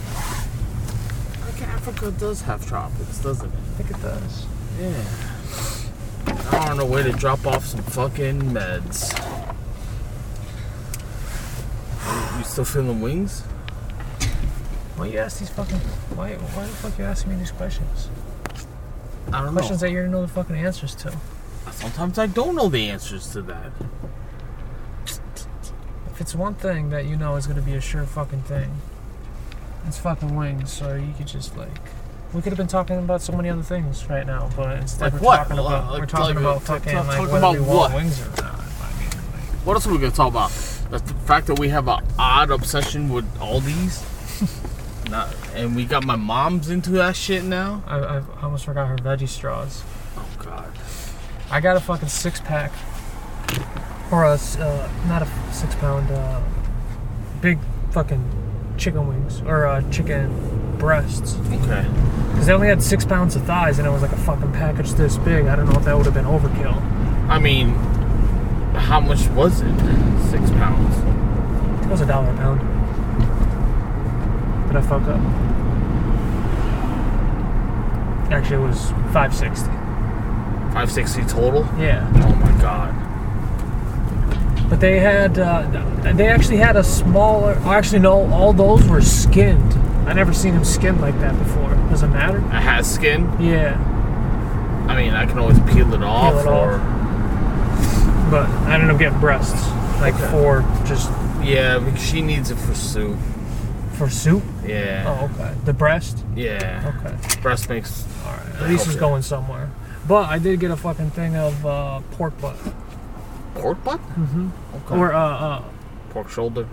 Like 1.44 1.62
Africa 1.68 2.12
does 2.12 2.42
have 2.42 2.64
tropics, 2.66 3.18
doesn't 3.18 3.48
it? 3.52 3.54
I 3.54 3.82
think 3.82 3.90
it 3.90 4.02
does. 4.02 4.46
Yeah. 4.78 5.04
I 6.60 6.68
don't 6.68 6.76
know 6.76 6.86
where 6.86 7.02
to 7.02 7.12
drop 7.12 7.44
off 7.46 7.66
some 7.66 7.82
fucking 7.82 8.40
meds. 8.40 9.10
You- 12.06 12.38
You 12.38 12.44
still 12.44 12.64
feeling 12.64 13.00
wings? 13.00 13.40
Why 14.96 15.06
you 15.06 15.18
ask 15.18 15.38
these 15.40 15.50
fucking? 15.50 15.78
Why 16.16 16.34
why 16.34 16.62
the 16.66 16.72
fuck 16.72 16.96
you 16.98 17.04
asking 17.04 17.32
me 17.32 17.38
these 17.38 17.50
questions? 17.50 18.08
I 19.32 19.42
don't 19.44 19.52
Questions 19.52 19.82
know. 19.82 19.88
that 19.88 19.92
you 19.94 20.06
know 20.08 20.22
the 20.22 20.28
fucking 20.28 20.56
answers 20.56 20.94
to. 20.96 21.16
Sometimes 21.72 22.18
I 22.18 22.26
don't 22.26 22.54
know 22.56 22.68
the 22.68 22.88
answers 22.90 23.28
to 23.32 23.42
that. 23.42 23.72
If 26.12 26.20
it's 26.20 26.34
one 26.34 26.54
thing 26.54 26.90
that 26.90 27.06
you 27.06 27.16
know 27.16 27.36
is 27.36 27.46
gonna 27.46 27.62
be 27.62 27.74
a 27.74 27.80
sure 27.80 28.04
fucking 28.04 28.42
thing, 28.42 28.70
it's 29.86 29.98
fucking 29.98 30.34
wings. 30.36 30.72
So 30.72 30.94
you 30.94 31.12
could 31.16 31.26
just 31.26 31.56
like, 31.56 31.68
we 32.34 32.42
could 32.42 32.52
have 32.52 32.58
been 32.58 32.66
talking 32.66 32.98
about 32.98 33.22
so 33.22 33.32
many 33.32 33.48
other 33.48 33.62
things 33.62 34.08
right 34.10 34.26
now, 34.26 34.50
but 34.56 34.76
instead 34.78 35.12
Like 35.12 35.22
we're 35.22 35.26
what? 35.26 35.36
talking 35.38 35.58
about 35.58 35.90
like- 35.92 36.00
we're 36.00 36.06
talking 36.06 36.34
like, 36.34 36.36
about 36.44 36.64
talk- 36.64 36.82
fucking 36.82 36.92
talk- 36.92 37.06
like 37.06 37.16
talk 37.18 37.26
whether 37.32 37.38
about 37.38 37.52
we 37.54 37.60
want 37.60 37.70
what? 37.70 37.94
wings 37.94 38.20
or 38.20 38.30
not. 38.30 38.38
I 38.60 38.98
mean, 38.98 39.08
like, 39.32 39.66
What 39.66 39.74
else 39.74 39.86
are 39.86 39.92
we 39.92 39.98
gonna 39.98 40.10
talk 40.10 40.28
about? 40.30 40.50
The 40.90 40.98
fact 41.24 41.46
that 41.46 41.58
we 41.58 41.68
have 41.68 41.86
an 41.88 42.04
odd 42.18 42.50
obsession 42.50 43.08
with 43.10 43.24
Aldi's. 43.38 44.04
Not, 45.10 45.28
and 45.60 45.76
we 45.76 45.84
got 45.84 46.04
my 46.04 46.16
mom's 46.16 46.70
into 46.70 46.90
that 46.92 47.14
shit 47.14 47.44
now. 47.44 47.82
I, 47.86 47.98
I 47.98 48.22
almost 48.42 48.64
forgot 48.64 48.88
her 48.88 48.96
veggie 48.96 49.28
straws. 49.28 49.82
Oh 50.16 50.28
god. 50.38 50.72
I 51.50 51.60
got 51.60 51.76
a 51.76 51.80
fucking 51.80 52.08
six 52.08 52.40
pack, 52.40 52.72
or 54.10 54.24
a 54.24 54.38
uh, 54.58 54.90
not 55.06 55.22
a 55.22 55.28
six 55.52 55.74
pound, 55.76 56.10
uh, 56.10 56.40
big 57.42 57.58
fucking 57.90 58.24
chicken 58.78 59.06
wings 59.06 59.42
or 59.42 59.66
uh, 59.66 59.82
chicken 59.90 60.76
breasts. 60.78 61.36
Okay. 61.36 61.86
Because 62.30 62.46
they 62.46 62.52
only 62.52 62.68
had 62.68 62.82
six 62.82 63.04
pounds 63.04 63.36
of 63.36 63.44
thighs, 63.44 63.78
and 63.78 63.86
it 63.86 63.90
was 63.90 64.00
like 64.00 64.12
a 64.12 64.16
fucking 64.16 64.52
package 64.52 64.92
this 64.92 65.18
big. 65.18 65.46
I 65.46 65.56
don't 65.56 65.66
know 65.66 65.78
if 65.78 65.84
that 65.84 65.96
would 65.96 66.06
have 66.06 66.14
been 66.14 66.24
overkill. 66.24 66.80
I 67.28 67.38
mean, 67.38 67.70
how 68.74 69.00
much 69.00 69.28
was 69.28 69.60
it? 69.60 69.78
Six 70.30 70.50
pounds. 70.52 71.84
It 71.84 71.90
was 71.90 72.00
a 72.00 72.06
dollar 72.06 72.30
a 72.30 72.36
pound. 72.36 72.79
I 74.76 74.82
fuck 74.82 75.02
up? 75.02 75.20
Actually, 78.32 78.56
it 78.64 78.68
was 78.68 78.90
five 79.12 79.34
sixty. 79.34 79.66
Five 80.72 80.90
sixty 80.90 81.22
total. 81.24 81.62
Yeah, 81.78 82.08
Oh 82.16 82.34
my 82.36 82.52
god. 82.60 82.94
but 84.70 84.78
they 84.78 85.00
had 85.00 85.36
uh, 85.38 85.62
they 86.14 86.28
actually 86.28 86.58
had 86.58 86.76
a 86.76 86.84
smaller. 86.84 87.54
Actually, 87.64 87.98
no, 88.00 88.30
all 88.32 88.52
those 88.52 88.86
were 88.88 89.00
skinned. 89.02 89.74
I 90.08 90.12
never 90.12 90.32
seen 90.32 90.54
them 90.54 90.64
skinned 90.64 91.00
like 91.00 91.18
that 91.20 91.36
before. 91.38 91.74
Does 91.90 92.02
it 92.04 92.08
matter? 92.08 92.38
It 92.38 92.42
has 92.62 92.92
skin. 92.92 93.22
Yeah, 93.40 93.76
I 94.88 94.94
mean, 94.96 95.12
I 95.12 95.26
can 95.26 95.38
always 95.40 95.58
peel 95.72 95.92
it 95.92 96.02
off 96.02 96.44
it 96.44 96.48
or 96.48 96.78
but 98.30 98.48
I 98.48 98.74
ended 98.74 98.90
up 98.90 98.98
getting 99.00 99.18
breasts, 99.18 99.68
like 100.00 100.14
Okay. 100.14 100.30
for 100.30 100.60
just 100.86 101.10
yeah, 101.42 101.80
because 101.80 102.00
she 102.06 102.22
needs 102.22 102.52
it 102.52 102.58
for 102.58 102.74
soup. 102.76 103.18
For 104.00 104.08
soup. 104.08 104.42
Yeah. 104.64 105.04
Oh, 105.06 105.26
okay. 105.26 105.54
The 105.66 105.74
breast. 105.74 106.24
Yeah. 106.34 106.90
Okay. 107.04 107.42
Breast 107.42 107.68
makes. 107.68 108.06
All 108.24 108.32
right. 108.32 108.62
At 108.62 108.70
least 108.70 108.86
it's 108.86 108.96
going 108.96 109.20
somewhere. 109.20 109.70
But 110.08 110.30
I 110.30 110.38
did 110.38 110.58
get 110.58 110.70
a 110.70 110.76
fucking 110.76 111.10
thing 111.10 111.36
of 111.36 111.66
uh, 111.66 112.00
pork 112.12 112.40
butt. 112.40 112.56
Pork 113.56 113.84
butt? 113.84 114.00
Mm-hmm. 114.00 114.48
Okay. 114.76 114.96
Or, 114.96 115.12
uh, 115.12 115.20
uh, 115.20 115.64
pork 116.10 116.30
shoulder. 116.30 116.66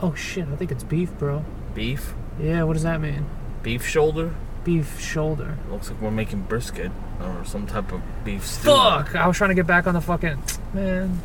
oh 0.00 0.14
shit, 0.14 0.48
I 0.48 0.56
think 0.56 0.70
it's 0.70 0.84
beef, 0.84 1.10
bro. 1.18 1.44
Beef. 1.74 2.14
Yeah, 2.40 2.62
what 2.62 2.72
does 2.72 2.82
that 2.84 2.98
mean? 3.02 3.26
Beef 3.62 3.86
shoulder. 3.86 4.34
Beef 4.64 4.98
shoulder. 4.98 5.58
Looks 5.70 5.90
like 5.90 6.00
we're 6.00 6.10
making 6.10 6.42
brisket 6.42 6.90
or 7.20 7.44
some 7.44 7.66
type 7.66 7.92
of 7.92 8.00
beef 8.24 8.46
stew. 8.46 8.70
Fuck! 8.70 9.14
I 9.14 9.26
was 9.26 9.36
trying 9.36 9.50
to 9.50 9.54
get 9.54 9.66
back 9.66 9.86
on 9.86 9.92
the 9.92 10.00
fucking. 10.00 10.42
Man, 10.72 11.20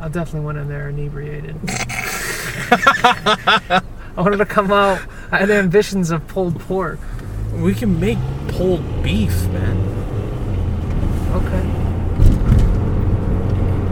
I 0.00 0.08
definitely 0.08 0.40
went 0.40 0.58
in 0.58 0.68
there 0.68 0.88
inebriated. 0.88 1.60
I 4.16 4.20
wanted 4.22 4.36
to 4.36 4.46
come 4.46 4.70
out. 4.70 5.00
I 5.32 5.38
had 5.38 5.50
ambitions 5.50 6.10
of 6.10 6.26
pulled 6.28 6.60
pork. 6.60 7.00
We 7.52 7.74
can 7.74 7.98
make 7.98 8.18
pulled 8.48 9.02
beef, 9.02 9.46
man. 9.48 9.76
Okay. 11.32 11.84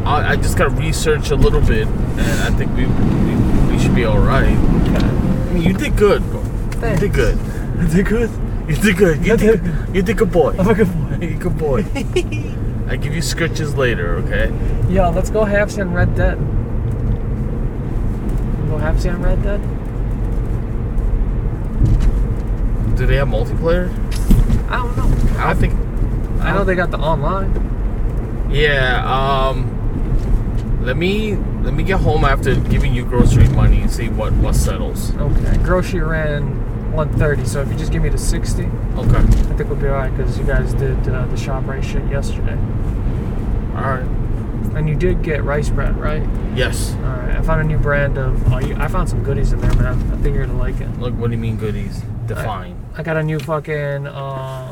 I, 0.07 0.33
I 0.33 0.37
just 0.37 0.57
got 0.57 0.65
to 0.65 0.71
research 0.71 1.31
a 1.31 1.37
little 1.37 1.61
bit, 1.61 1.89
and 1.89 2.43
I 2.43 2.51
think 2.57 2.71
we 2.77 2.87
we, 2.87 3.73
we 3.73 3.83
should 3.83 3.95
be 3.95 4.05
all 4.05 4.21
right. 4.21 4.57
Okay. 4.87 5.05
I 5.05 5.53
mean, 5.55 5.63
you 5.63 5.73
did 5.73 5.97
good, 5.97 6.23
bro. 6.31 6.43
You 6.43 6.97
did 6.99 7.15
good. 7.15 7.39
You 7.81 7.89
did 7.89 8.07
good. 8.07 8.31
You 8.69 8.77
did 8.77 8.97
good. 8.97 9.27
You 9.27 9.37
did. 9.37 9.63
did. 9.63 9.95
You 9.95 10.03
did 10.03 10.17
good, 10.17 10.31
boy. 10.31 10.55
I'm 10.57 10.69
a 10.69 10.75
good 10.75 10.93
boy. 10.93 11.09
You 11.23 11.39
good 11.39 11.57
boy. 11.59 11.81
I 12.89 12.97
give 12.97 13.15
you 13.15 13.23
scritches 13.23 13.77
later, 13.77 14.17
okay? 14.17 14.51
Yo, 14.93 15.11
let's 15.11 15.31
go 15.31 15.45
have 15.45 15.71
some 15.71 15.95
Red 15.95 16.15
Dead. 16.17 16.37
Go 18.69 18.77
have 18.79 19.01
some 19.01 19.23
Red 19.23 19.43
Dead? 19.43 19.61
Do 22.97 23.07
they 23.07 23.17
have 23.17 23.29
multiplayer? 23.29 23.91
I 24.71 24.77
don't 24.77 24.97
know. 24.97 25.39
I 25.39 25.53
don't 25.53 25.61
think. 25.61 25.75
I 26.43 26.53
know 26.53 26.65
they 26.65 26.75
got 26.75 26.91
the 26.91 26.99
online. 26.99 28.49
Yeah. 28.51 29.05
Um. 29.05 29.79
Let 30.85 30.97
me 30.97 31.37
let 31.63 31.75
me 31.75 31.85
get 31.85 32.01
home 32.01 32.25
after 32.25 32.57
giving 32.57 32.93
you 32.93 33.05
grocery 33.05 33.49
money 33.49 33.81
and 33.81 33.91
see 33.91 34.09
what 34.09 34.33
what 34.35 34.55
settles. 34.55 35.15
Okay. 35.17 35.57
Grocery 35.59 36.01
ran 36.01 36.61
130, 36.93 37.45
so 37.47 37.63
if 37.63 37.69
you 37.71 37.79
just 37.79 37.93
give 37.93 38.03
me 38.03 38.09
the 38.09 38.19
60, 38.19 38.65
Okay. 38.65 39.17
I 39.17 39.23
think 39.57 39.71
we'll 39.71 39.77
be 39.77 39.87
alright 39.87 40.15
because 40.15 40.37
you 40.39 40.45
guys 40.45 40.75
did 40.75 40.99
uh, 41.09 41.25
the 41.27 41.37
ShopRite 41.37 41.83
shit 41.83 42.05
yesterday. 42.11 42.59
All 43.77 43.97
right. 43.97 44.22
And 44.75 44.89
you 44.89 44.95
did 44.95 45.23
get 45.23 45.45
rice 45.45 45.69
bread, 45.69 45.97
right? 45.97 46.23
Yes. 46.55 46.95
Alright. 46.95 47.37
I 47.37 47.43
found 47.43 47.61
a 47.61 47.65
new 47.65 47.79
brand 47.79 48.19
of. 48.19 48.53
Oh, 48.53 48.59
you, 48.59 48.75
I 48.77 48.89
found 48.89 49.09
some 49.09 49.23
goodies 49.23 49.53
in 49.53 49.61
there, 49.61 49.75
man. 49.75 50.13
I 50.13 50.17
think 50.17 50.35
you're 50.35 50.47
gonna 50.47 50.59
like 50.59 50.81
it. 50.81 50.89
Look, 50.99 51.15
what 51.15 51.29
do 51.29 51.37
you 51.37 51.41
mean 51.41 51.57
goodies? 51.57 52.03
Define. 52.27 52.79
I 52.97 53.03
got 53.03 53.17
a 53.17 53.23
new 53.23 53.39
fucking 53.39 54.07
um, 54.07 54.71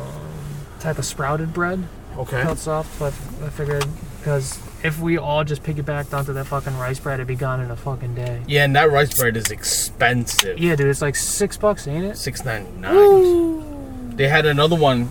type 0.79 0.99
of 0.99 1.05
sprouted 1.05 1.53
bread. 1.53 1.85
Okay. 2.17 2.43
Cuts 2.43 2.67
up, 2.67 2.87
but 2.99 3.13
I 3.43 3.49
figured 3.51 3.87
because 4.19 4.59
if 4.83 4.99
we 5.01 5.17
all 5.19 5.45
just 5.45 5.63
piggybacked 5.63 6.13
onto 6.17 6.33
that 6.33 6.47
fucking 6.47 6.77
rice 6.77 6.99
bread, 6.99 7.15
it'd 7.15 7.27
be 7.27 7.35
gone 7.35 7.61
in 7.61 7.71
a 7.71 7.77
fucking 7.77 8.15
day. 8.15 8.43
Yeah, 8.47 8.65
and 8.65 8.75
that 8.77 8.91
rice 8.91 9.15
bread 9.15 9.37
is 9.37 9.51
expensive. 9.51 10.59
Yeah, 10.59 10.77
dude, 10.77 10.89
it's 10.89 11.03
like 11.03 11.17
six 11.17 11.57
bucks, 11.57 11.87
ain't 11.87 12.05
it? 12.05 12.17
Six 12.17 12.45
ninety 12.45 12.73
nine. 12.73 14.17
They 14.17 14.29
had 14.29 14.47
another 14.47 14.77
one. 14.77 15.11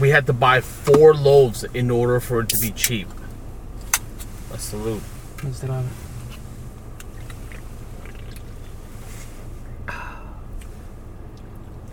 We 0.00 0.10
had 0.10 0.26
to 0.26 0.32
buy 0.32 0.60
four 0.60 1.14
loaves 1.14 1.64
in 1.64 1.90
order 1.90 2.18
for 2.20 2.40
it 2.40 2.48
to 2.48 2.56
be 2.60 2.70
cheap. 2.70 3.08
A 4.52 4.58
salute. 4.58 5.02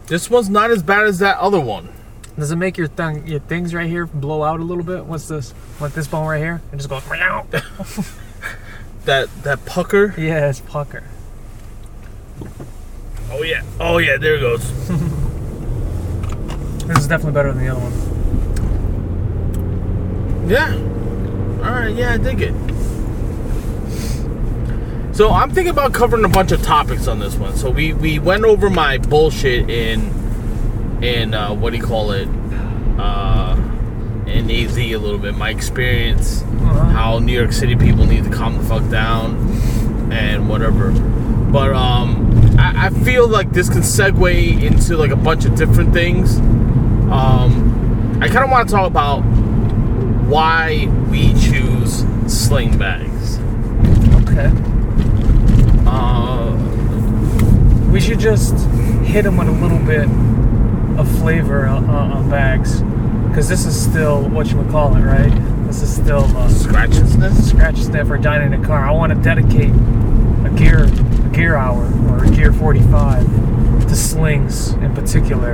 This 0.08 0.30
one's 0.30 0.50
not 0.50 0.72
as 0.72 0.82
bad 0.84 1.06
as 1.06 1.20
that 1.20 1.38
other 1.38 1.60
one. 1.60 1.90
Does 2.38 2.52
it 2.52 2.56
make 2.56 2.78
your 2.78 2.88
thing, 2.88 3.28
your 3.28 3.40
things 3.42 3.74
right 3.74 3.88
here 3.88 4.06
blow 4.06 4.44
out 4.44 4.60
a 4.60 4.64
little 4.64 4.84
bit? 4.84 5.06
What's 5.06 5.28
this? 5.28 5.54
Like 5.80 5.94
this 5.94 6.08
bone 6.08 6.26
right 6.28 6.40
here? 6.40 6.62
It 6.72 6.78
just 6.78 6.90
goes. 6.90 7.04
That 9.06 9.30
that 9.44 9.66
pucker. 9.66 10.14
yeah, 10.18 10.50
it's 10.50 10.60
pucker. 10.60 11.04
Oh 13.32 13.42
yeah. 13.44 13.64
Oh 13.80 13.98
yeah. 13.98 14.18
There 14.18 14.36
it 14.36 14.42
goes. 14.42 14.72
This 16.90 16.98
is 17.00 17.08
definitely 17.08 17.34
better 17.34 17.54
than 17.54 17.64
the 17.64 17.70
other 17.72 17.82
one. 17.82 17.94
Yeah. 20.50 20.74
All 21.64 21.72
right. 21.76 21.96
Yeah, 21.96 22.14
I 22.14 22.18
dig 22.18 22.42
it. 22.42 22.54
So 25.16 25.32
I'm 25.32 25.50
thinking 25.52 25.72
about 25.72 25.94
covering 25.94 26.24
a 26.24 26.30
bunch 26.30 26.52
of 26.54 26.62
topics 26.64 27.08
on 27.08 27.20
this 27.20 27.36
one. 27.36 27.56
So 27.58 27.70
we 27.70 27.94
we 27.94 28.20
went 28.20 28.46
over 28.46 28.70
my 28.70 28.98
bullshit 29.00 29.70
in 29.70 30.00
in 31.04 31.34
uh, 31.34 31.54
what 31.54 31.72
do 31.72 31.78
you 31.78 31.84
call 31.84 32.12
it? 32.12 32.28
Uh, 32.98 33.56
in 34.28 34.50
AZ 34.50 34.78
a 34.78 34.96
little 34.98 35.18
bit. 35.18 35.36
My 35.36 35.50
experience, 35.50 36.42
Uh-huh. 36.44 36.86
how 36.86 37.20
New 37.20 37.34
York 37.34 37.52
City 37.52 37.76
people 37.76 38.06
need 38.06 38.24
to 38.24 38.30
calm 38.30 38.58
the 38.58 38.64
fuck 38.64 38.90
down, 38.90 39.36
and 40.12 40.48
whatever. 40.48 40.92
But 40.92 41.74
um, 41.74 42.56
I, 42.58 42.86
I 42.88 42.90
feel 43.04 43.28
like 43.28 43.52
this 43.52 43.68
can 43.70 43.82
segue 43.82 44.62
into 44.64 44.96
like 44.96 45.12
a 45.12 45.16
bunch 45.18 45.44
of 45.46 45.56
different 45.56 45.94
things. 45.94 46.38
Um, 47.12 48.20
I 48.22 48.28
kind 48.30 48.46
of 48.46 48.52
want 48.52 48.70
to 48.70 48.74
talk 48.76 48.88
about 48.88 49.22
why 50.30 50.88
we 51.10 51.34
sling 52.30 52.78
bags. 52.78 53.40
Okay. 54.24 54.52
Uh, 55.86 56.56
We 57.92 58.00
should 58.00 58.20
just 58.20 58.54
hit 59.04 59.24
them 59.24 59.38
with 59.38 59.48
a 59.48 59.52
little 59.52 59.80
bit 59.80 60.08
of 61.00 61.10
flavor 61.20 61.66
on, 61.66 61.90
on 61.90 62.30
bags, 62.30 62.82
because 63.28 63.48
this 63.50 63.66
is 63.66 63.80
still 63.80 64.30
what 64.30 64.52
you 64.52 64.58
would 64.58 64.70
call 64.70 64.96
it, 64.96 65.02
right? 65.02 65.32
This 65.66 65.82
is 65.82 65.94
still 65.96 66.26
uh, 66.38 66.48
Scratches 66.50 67.14
scratch 67.48 67.78
sniff 67.78 68.08
for 68.08 68.18
dining 68.18 68.54
in 68.54 68.64
a 68.64 68.66
car. 68.66 68.86
I 68.86 68.92
want 68.92 69.14
to 69.14 69.20
dedicate 69.20 69.70
a 70.46 70.52
gear 70.56 70.84
a 70.86 71.30
gear 71.32 71.56
hour 71.56 71.84
or 72.10 72.26
a 72.26 72.30
gear 72.32 72.52
45 72.54 73.88
to 73.88 73.96
slings 73.96 74.74
in 74.74 74.94
particular, 74.94 75.54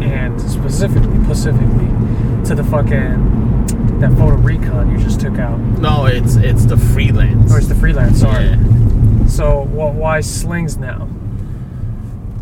and 0.00 0.40
specifically 0.40 1.24
specifically 1.24 1.88
to 2.46 2.54
the 2.54 2.64
fucking 2.64 3.37
that 4.00 4.10
photo 4.16 4.36
recon 4.36 4.90
you 4.90 4.98
just 5.04 5.20
took 5.20 5.38
out, 5.38 5.58
No, 5.58 6.06
it's 6.06 6.36
it's 6.36 6.64
the 6.64 6.76
freelance. 6.76 7.52
or 7.52 7.58
it's 7.58 7.68
the 7.68 7.74
freelance. 7.74 8.20
Sorry. 8.20 8.44
Yeah. 8.44 9.26
So 9.26 9.64
wh- 9.64 9.94
why 9.96 10.20
slings 10.20 10.76
now? 10.76 11.08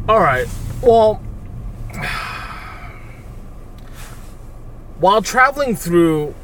All 0.09 0.21
right. 0.21 0.47
Well, 0.83 1.15
while 4.99 5.23
traveling 5.23 5.77
through 5.77 6.35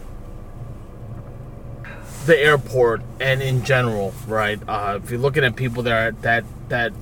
the 2.27 2.39
airport 2.39 3.03
and 3.21 3.43
in 3.43 3.65
general, 3.65 4.15
right? 4.27 4.61
Uh, 4.69 5.01
if 5.03 5.11
you're 5.11 5.19
looking 5.21 5.45
at 5.45 5.57
people 5.57 5.83
that 5.85 5.93
are, 5.93 6.13
that 6.23 6.45
that 6.69 6.93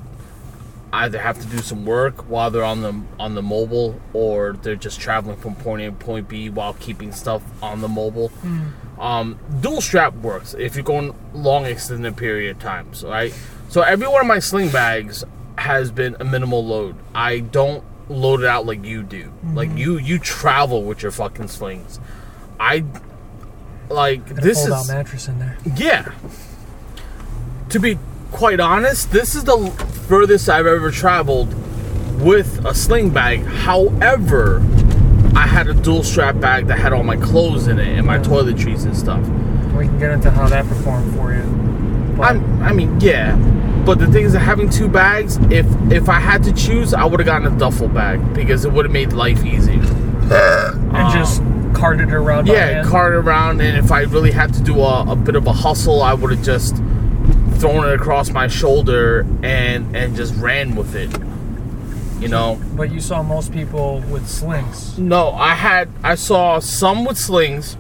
either 0.93 1.19
have 1.21 1.41
to 1.41 1.47
do 1.47 1.59
some 1.59 1.85
work 1.87 2.29
while 2.29 2.51
they're 2.51 2.65
on 2.65 2.83
the 2.83 3.01
on 3.19 3.35
the 3.35 3.43
mobile, 3.43 4.01
or 4.13 4.55
they're 4.63 4.77
just 4.77 5.01
traveling 5.01 5.37
from 5.37 5.55
point 5.55 5.83
A 5.83 5.87
to 5.87 5.93
point 5.93 6.29
B 6.29 6.49
while 6.51 6.75
keeping 6.75 7.13
stuff 7.13 7.43
on 7.63 7.81
the 7.81 7.89
mobile. 7.89 8.33
Um, 8.99 9.39
dual 9.61 9.81
strap 9.81 10.15
works 10.17 10.55
if 10.59 10.75
you're 10.75 10.85
going 10.85 11.15
long 11.33 11.65
extended 11.65 12.17
period 12.17 12.57
of 12.57 12.63
times, 12.63 13.03
right? 13.05 13.33
So 13.69 13.83
every 13.83 14.09
one 14.09 14.21
of 14.21 14.27
my 14.27 14.41
sling 14.41 14.71
bags 14.71 15.25
has 15.57 15.91
been 15.91 16.17
a 16.21 16.25
minimal 16.25 16.65
load. 16.65 16.97
I 17.15 17.39
don't 17.41 17.85
load 18.11 18.41
it 18.41 18.47
out 18.47 18.67
like 18.67 18.85
you 18.85 19.03
do. 19.03 19.33
Like 19.55 19.71
you 19.77 19.97
you 19.99 20.19
travel 20.19 20.83
with 20.83 21.03
your 21.03 21.13
fucking 21.13 21.49
slings. 21.49 22.01
I 22.59 22.85
like 23.89 24.27
this 24.27 24.65
is 24.67 24.89
mattress 24.89 25.29
in 25.29 25.39
there. 25.39 25.57
yeah. 25.77 26.13
To 27.71 27.79
be 27.79 27.99
quite 28.31 28.61
honest, 28.61 29.11
this 29.11 29.35
is 29.35 29.45
the 29.45 29.57
furthest 30.09 30.49
I've 30.49 30.67
ever 30.67 30.91
traveled 30.91 31.55
with 32.21 32.65
a 32.65 32.75
sling 32.75 33.11
bag. 33.11 33.45
However, 33.45 34.63
I 35.35 35.47
had 35.47 35.69
a 35.69 35.75
dual 35.75 36.03
strap 36.03 36.41
bag 36.41 36.67
that 36.67 36.79
had 36.79 36.93
all 36.93 37.03
my 37.05 37.17
clothes 37.17 37.67
in 37.67 37.79
it 37.79 37.89
and 37.97 38.07
my 38.07 38.17
Yeah. 38.17 38.23
toiletries 38.23 38.85
and 38.85 38.97
stuff. 38.97 39.21
We 39.77 39.87
can 39.87 39.99
get 39.99 40.11
into 40.11 40.31
how 40.31 40.49
that 40.49 40.67
performed 40.69 41.15
for 41.15 41.33
you. 41.33 41.43
But 42.17 42.33
I'm, 42.33 42.63
I 42.63 42.73
mean, 42.73 43.01
yeah. 43.01 43.37
But 43.87 43.99
the 43.99 44.07
thing 44.09 44.25
is 44.25 44.33
that 44.35 44.41
having 44.41 44.69
two 44.69 44.89
bags, 44.89 45.39
if 45.51 45.67
if 45.91 46.09
I 46.09 46.21
had 46.21 46.43
to 46.45 46.53
choose, 46.53 46.93
I 46.93 47.05
would 47.05 47.19
have 47.21 47.27
gotten 47.27 47.47
a 47.47 47.59
duffel 47.59 47.89
bag 47.89 48.35
because 48.35 48.65
it 48.67 48.73
would 48.73 48.85
have 48.85 48.93
made 48.93 49.13
life 49.15 49.43
easier. 49.45 49.81
and 50.31 51.13
just 51.13 51.41
um, 51.41 51.73
carted 51.75 52.13
around. 52.13 52.47
Yeah, 52.47 52.67
hand. 52.67 52.89
cart 52.89 53.15
around, 53.15 53.63
and 53.63 53.79
if 53.79 53.91
I 53.91 54.03
really 54.03 54.31
had 54.33 54.53
to 54.55 54.61
do 54.61 54.79
a, 54.81 55.11
a 55.13 55.17
bit 55.17 55.35
of 55.35 55.47
a 55.47 55.53
hustle, 55.53 56.03
I 56.03 56.13
would 56.13 56.31
have 56.31 56.43
just 56.43 56.77
thrown 57.61 57.87
it 57.87 57.95
across 57.95 58.31
my 58.31 58.49
shoulder 58.49 59.27
and 59.43 59.95
and 59.95 60.17
just 60.17 60.35
ran 60.37 60.75
with 60.75 60.95
it. 60.95 61.11
You 62.21 62.29
know. 62.29 62.61
But 62.75 62.91
you 62.91 63.01
saw 63.01 63.23
most 63.23 63.53
people 63.53 64.01
with 64.11 64.29
slings. 64.29 64.99
No, 64.99 65.31
I 65.33 65.55
had 65.55 65.89
I 66.03 66.15
saw 66.15 66.59
some 66.59 67.05
with 67.05 67.19
slings, 67.19 67.75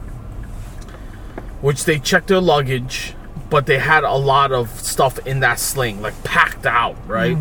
which 1.60 1.84
they 1.84 1.98
checked 1.98 2.28
their 2.28 2.40
luggage, 2.40 3.14
but 3.50 3.66
they 3.66 3.78
had 3.78 4.04
a 4.04 4.14
lot 4.14 4.52
of 4.52 4.70
stuff 4.80 5.18
in 5.26 5.40
that 5.40 5.58
sling, 5.58 6.00
like 6.00 6.22
packed 6.24 6.66
out, 6.66 6.96
right? 7.06 7.36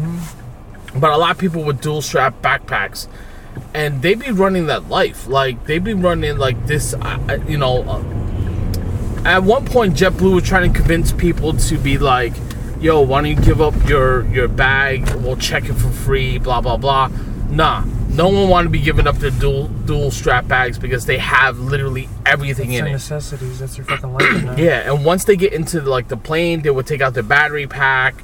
But 0.96 1.12
a 1.12 1.18
lot 1.18 1.32
of 1.32 1.38
people 1.38 1.64
with 1.64 1.82
dual 1.82 2.02
strap 2.02 2.42
backpacks, 2.42 3.08
and 3.74 4.02
they 4.02 4.16
be 4.16 4.32
running 4.32 4.66
that 4.66 4.90
life, 4.90 5.28
like 5.28 5.66
they 5.68 5.80
be 5.80 5.94
running 5.94 6.38
like 6.38 6.66
this, 6.68 6.94
uh, 6.96 7.20
uh, 7.30 7.38
you 7.48 7.58
know. 7.58 7.84
At 9.26 9.44
one 9.44 9.66
point, 9.66 9.96
JetBlue 9.96 10.36
was 10.36 10.44
trying 10.44 10.72
to 10.72 10.78
convince 10.78 11.12
people 11.12 11.54
to 11.54 11.78
be 11.78 11.98
like, 11.98 12.34
"Yo, 12.80 13.02
why 13.02 13.22
don't 13.22 13.30
you 13.30 13.36
give 13.36 13.62
up 13.62 13.74
your 13.88 14.26
your 14.28 14.48
bag? 14.48 15.08
We'll 15.16 15.36
check 15.36 15.66
it 15.70 15.74
for 15.74 15.90
free." 15.90 16.38
Blah 16.38 16.62
blah 16.62 16.78
blah. 16.78 17.10
Nah, 17.50 17.84
no 18.10 18.30
one 18.30 18.48
wanted 18.48 18.66
to 18.66 18.70
be 18.70 18.80
giving 18.80 19.08
up 19.08 19.18
their 19.18 19.32
dual 19.32 19.68
dual 19.86 20.10
strap 20.12 20.48
bags 20.48 20.78
because 20.80 21.06
they 21.06 21.18
have 21.18 21.60
literally 21.60 22.08
everything 22.26 22.72
It's 22.72 22.80
in 22.82 22.88
it. 22.88 22.92
necessities. 22.92 23.60
That's 23.60 23.78
your 23.78 23.86
fucking 23.86 24.14
life 24.14 24.44
now. 24.44 24.56
Yeah, 24.58 24.92
and 24.92 25.04
once 25.04 25.26
they 25.26 25.36
get 25.36 25.52
into 25.54 25.82
like 25.82 26.08
the 26.08 26.18
plane, 26.18 26.62
they 26.62 26.70
would 26.70 26.88
take 26.88 27.02
out 27.02 27.14
their 27.14 27.24
battery 27.24 27.68
pack, 27.68 28.16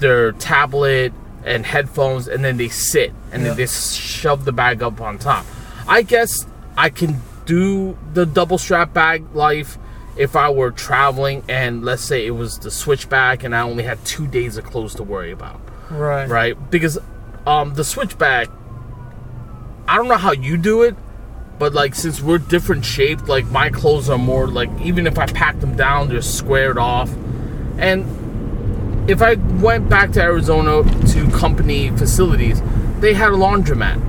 their 0.00 0.32
tablet, 0.32 1.12
and 1.44 1.64
headphones, 1.64 2.26
and 2.28 2.44
then 2.44 2.56
they 2.56 2.68
sit 2.68 3.12
and 3.30 3.42
Yeah. 3.42 3.48
then 3.48 3.56
they 3.58 3.66
shove 3.66 4.44
the 4.44 4.52
bag 4.52 4.82
up 4.82 5.00
on 5.00 5.18
top. 5.18 5.46
I 5.88 6.02
guess 6.02 6.46
I 6.76 6.88
can 6.90 7.20
do 7.46 7.96
the 8.14 8.24
double 8.26 8.58
strap 8.58 8.92
bag 8.94 9.24
life 9.34 9.76
if 10.16 10.36
I 10.36 10.50
were 10.50 10.70
traveling 10.70 11.42
and 11.48 11.84
let's 11.84 12.02
say 12.02 12.26
it 12.26 12.32
was 12.32 12.58
the 12.58 12.70
switchback 12.70 13.44
and 13.44 13.54
I 13.54 13.62
only 13.62 13.84
had 13.84 14.04
two 14.04 14.26
days 14.26 14.56
of 14.56 14.64
clothes 14.64 14.94
to 14.96 15.02
worry 15.02 15.30
about 15.32 15.60
Right. 15.90 16.28
right? 16.28 16.70
Because 16.70 16.98
um, 17.46 17.74
the 17.74 17.84
switchback, 17.84 18.48
I 19.88 19.96
don't 19.96 20.08
know 20.08 20.16
how 20.16 20.32
you 20.32 20.56
do 20.56 20.82
it, 20.82 20.96
but 21.58 21.72
like 21.74 21.94
since 21.94 22.20
we're 22.20 22.38
different 22.38 22.84
shaped, 22.84 23.28
like 23.28 23.46
my 23.46 23.68
clothes 23.70 24.08
are 24.08 24.18
more 24.18 24.48
like 24.48 24.70
even 24.80 25.06
if 25.06 25.18
I 25.18 25.26
pack 25.26 25.60
them 25.60 25.76
down, 25.76 26.08
they're 26.08 26.22
squared 26.22 26.78
off, 26.78 27.10
and 27.78 29.10
if 29.10 29.20
I 29.20 29.34
went 29.34 29.88
back 29.88 30.12
to 30.12 30.22
Arizona 30.22 30.82
to 31.08 31.30
company 31.30 31.90
facilities, 31.90 32.62
they 33.00 33.12
had 33.14 33.30
a 33.30 33.36
laundromat, 33.36 34.00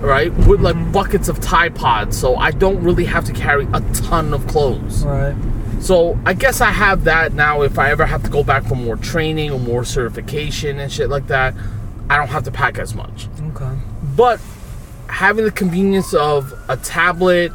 right, 0.00 0.32
with 0.46 0.60
like 0.60 0.92
buckets 0.92 1.28
of 1.28 1.40
Tide 1.40 1.74
Pods, 1.74 2.18
so 2.18 2.36
I 2.36 2.50
don't 2.50 2.82
really 2.82 3.04
have 3.04 3.24
to 3.26 3.32
carry 3.32 3.66
a 3.72 3.80
ton 3.94 4.34
of 4.34 4.46
clothes. 4.46 5.04
Right. 5.04 5.34
So 5.80 6.18
I 6.24 6.32
guess 6.32 6.60
I 6.60 6.70
have 6.70 7.04
that 7.04 7.34
now. 7.34 7.62
If 7.62 7.78
I 7.78 7.90
ever 7.90 8.06
have 8.06 8.22
to 8.22 8.30
go 8.30 8.42
back 8.42 8.64
for 8.64 8.74
more 8.74 8.96
training 8.96 9.50
or 9.50 9.58
more 9.58 9.84
certification 9.84 10.78
and 10.78 10.90
shit 10.90 11.10
like 11.10 11.26
that, 11.26 11.54
I 12.08 12.16
don't 12.16 12.28
have 12.28 12.44
to 12.44 12.50
pack 12.50 12.78
as 12.78 12.94
much. 12.94 13.28
Okay. 13.50 13.70
But 14.16 14.40
having 15.08 15.44
the 15.44 15.50
convenience 15.50 16.14
of 16.14 16.52
a 16.68 16.76
tablet, 16.76 17.52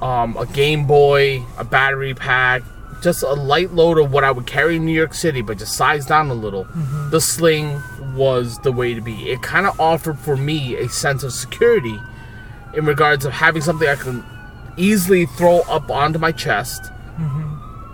um, 0.00 0.36
a 0.36 0.46
Game 0.46 0.86
Boy, 0.86 1.42
a 1.58 1.64
battery 1.64 2.14
pack, 2.14 2.62
just 3.02 3.22
a 3.22 3.32
light 3.32 3.72
load 3.72 3.98
of 3.98 4.12
what 4.12 4.24
I 4.24 4.30
would 4.30 4.46
carry 4.46 4.76
in 4.76 4.84
New 4.84 4.92
York 4.92 5.14
City, 5.14 5.42
but 5.42 5.58
just 5.58 5.76
sized 5.76 6.08
down 6.08 6.30
a 6.30 6.34
little, 6.34 6.64
the 7.10 7.20
sling 7.20 7.80
was 8.16 8.58
the 8.60 8.72
way 8.72 8.94
to 8.94 9.00
be. 9.00 9.30
It 9.30 9.42
kind 9.42 9.66
of 9.66 9.78
offered 9.78 10.18
for 10.18 10.36
me 10.36 10.76
a 10.76 10.88
sense 10.88 11.22
of 11.22 11.32
security 11.32 12.00
in 12.74 12.84
regards 12.84 13.24
of 13.24 13.32
having 13.32 13.62
something 13.62 13.88
I 13.88 13.94
can 13.94 14.24
easily 14.76 15.26
throw 15.26 15.60
up 15.60 15.90
onto 15.90 16.18
my 16.18 16.32
chest. 16.32 16.90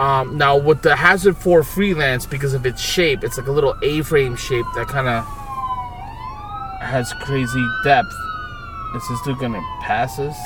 Um, 0.00 0.36
now 0.36 0.56
with 0.56 0.82
the 0.82 0.96
Hazard 0.96 1.36
4 1.36 1.62
Freelance, 1.62 2.26
because 2.26 2.54
of 2.54 2.66
its 2.66 2.80
shape, 2.80 3.22
it's 3.22 3.38
like 3.38 3.46
a 3.46 3.52
little 3.52 3.76
A-frame 3.82 4.34
shape 4.34 4.66
that 4.74 4.88
kind 4.88 5.06
of 5.06 5.24
has 6.80 7.12
crazy 7.20 7.64
depth. 7.84 8.12
Is 8.96 9.08
this 9.08 9.22
dude 9.22 9.38
gonna 9.38 9.62
pass 9.80 10.18
us? 10.18 10.36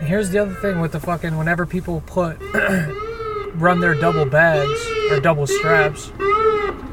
Here's 0.00 0.30
the 0.30 0.38
other 0.38 0.54
thing 0.54 0.80
with 0.80 0.92
the 0.92 1.00
fucking 1.00 1.36
whenever 1.36 1.66
people 1.66 2.02
put 2.06 2.38
run 3.54 3.80
their 3.80 3.94
double 3.94 4.24
bags 4.24 4.80
or 5.10 5.20
double 5.20 5.46
straps. 5.46 6.12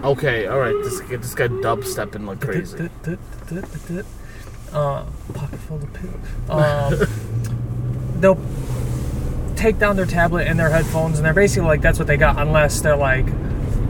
Okay, 0.04 0.46
all 0.48 0.60
right. 0.60 0.76
This 0.84 1.00
this 1.02 1.36
guy 1.36 1.48
dub 1.48 1.84
stepping 1.84 2.26
like 2.26 2.40
crazy. 2.40 2.90
Uh, 4.74 5.06
pocket 5.34 5.60
full 5.60 5.78
of 5.78 5.94
poo. 5.94 6.10
Um, 6.50 8.20
they'll 8.22 8.40
take 9.56 9.80
down 9.80 9.96
their 9.96 10.06
tablet 10.06 10.48
and 10.48 10.58
their 10.60 10.70
headphones, 10.70 11.18
and 11.18 11.26
they're 11.26 11.34
basically 11.34 11.68
like 11.68 11.82
that's 11.82 12.00
what 12.00 12.08
they 12.08 12.18
got, 12.18 12.40
unless 12.40 12.80
they're 12.82 12.96
like 12.96 13.26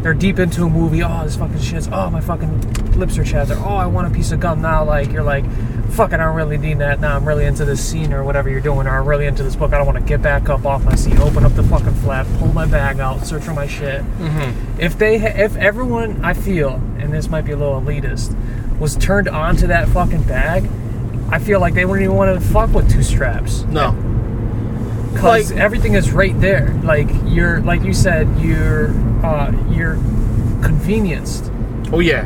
they're 0.01 0.13
deep 0.13 0.39
into 0.39 0.63
a 0.63 0.69
movie. 0.69 1.03
Oh, 1.03 1.23
this 1.23 1.35
fucking 1.35 1.59
shit's. 1.59 1.87
Oh, 1.91 2.09
my 2.09 2.21
fucking 2.21 2.93
lips 2.93 3.17
are 3.17 3.23
chapped. 3.23 3.51
Or, 3.51 3.55
oh, 3.57 3.75
I 3.75 3.85
want 3.87 4.07
a 4.07 4.15
piece 4.15 4.31
of 4.31 4.39
gum 4.39 4.61
now. 4.61 4.83
Like 4.83 5.11
you're 5.11 5.23
like, 5.23 5.45
fuck, 5.91 6.13
I 6.13 6.17
don't 6.17 6.35
really 6.35 6.57
need 6.57 6.79
that 6.79 6.99
now. 6.99 7.15
I'm 7.15 7.27
really 7.27 7.45
into 7.45 7.65
this 7.65 7.83
scene 7.83 8.13
or 8.13 8.23
whatever 8.23 8.49
you're 8.49 8.61
doing, 8.61 8.87
or 8.87 8.99
I'm 8.99 9.07
really 9.07 9.25
into 9.25 9.43
this 9.43 9.55
book. 9.55 9.73
I 9.73 9.77
don't 9.77 9.87
want 9.87 9.97
to 9.97 10.03
get 10.03 10.21
back 10.21 10.49
up 10.49 10.65
off 10.65 10.83
my 10.83 10.95
seat, 10.95 11.19
open 11.19 11.43
up 11.43 11.53
the 11.55 11.63
fucking 11.63 11.95
flap, 11.95 12.27
pull 12.37 12.53
my 12.53 12.65
bag 12.65 12.99
out, 12.99 13.25
search 13.25 13.43
for 13.43 13.53
my 13.53 13.67
shit. 13.67 14.01
Mm-hmm. 14.01 14.79
If 14.79 14.97
they, 14.97 15.17
ha- 15.17 15.33
if 15.35 15.55
everyone, 15.55 16.23
I 16.23 16.33
feel, 16.33 16.75
and 16.99 17.11
this 17.11 17.29
might 17.29 17.45
be 17.45 17.51
a 17.53 17.57
little 17.57 17.81
elitist, 17.81 18.35
was 18.79 18.95
turned 18.97 19.27
on 19.27 19.55
to 19.57 19.67
that 19.67 19.87
fucking 19.89 20.23
bag, 20.23 20.69
I 21.29 21.39
feel 21.39 21.59
like 21.59 21.73
they 21.73 21.85
wouldn't 21.85 22.03
even 22.03 22.15
want 22.15 22.39
to 22.39 22.47
fuck 22.49 22.71
with 22.73 22.89
two 22.89 23.03
straps 23.03 23.63
No, 23.63 23.91
because 25.17 25.51
Like- 25.51 25.59
everything 25.61 25.93
is 25.95 26.11
right 26.11 26.39
there. 26.39 26.73
Like 26.83 27.09
you're, 27.25 27.59
like 27.61 27.83
you 27.83 27.93
said, 27.93 28.27
you're, 28.39 28.89
uh, 29.23 29.51
you're 29.69 29.95
convenienced. 30.61 31.51
oh 31.91 31.99
yeah, 31.99 32.25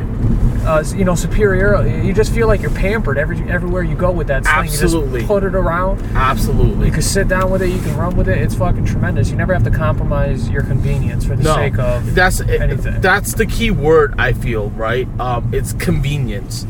Uh, 0.66 0.84
you 0.94 1.04
know, 1.04 1.14
superior. 1.16 1.84
You 2.04 2.12
just 2.12 2.32
feel 2.32 2.46
like 2.46 2.60
you're 2.62 2.70
pampered 2.70 3.18
every 3.18 3.38
everywhere 3.50 3.82
you 3.82 3.96
go 3.96 4.12
with 4.12 4.28
that 4.28 4.44
sling. 4.44 4.66
You 4.66 4.70
Absolutely. 4.70 5.20
just 5.20 5.28
put 5.28 5.42
it 5.42 5.54
around. 5.56 6.00
absolutely. 6.14 6.86
You 6.86 6.92
can 6.92 7.02
sit 7.02 7.26
down 7.28 7.50
with 7.50 7.62
it. 7.62 7.68
You 7.70 7.80
can 7.80 7.96
run 7.96 8.16
with 8.16 8.28
it. 8.28 8.38
It's 8.38 8.54
fucking 8.54 8.84
tremendous. 8.84 9.28
You 9.30 9.36
never 9.36 9.52
have 9.54 9.64
to 9.64 9.70
compromise 9.70 10.48
your 10.50 10.62
convenience 10.62 11.24
for 11.24 11.34
the 11.34 11.42
no, 11.42 11.54
sake 11.56 11.78
of 11.80 12.14
that's 12.14 12.38
it- 12.40 12.60
anything. 12.60 13.00
that's 13.00 13.34
the 13.34 13.46
key 13.46 13.70
word. 13.72 14.14
I 14.18 14.32
feel 14.34 14.70
right. 14.70 15.08
Um, 15.18 15.50
it's 15.52 15.72
convenience, 15.72 16.64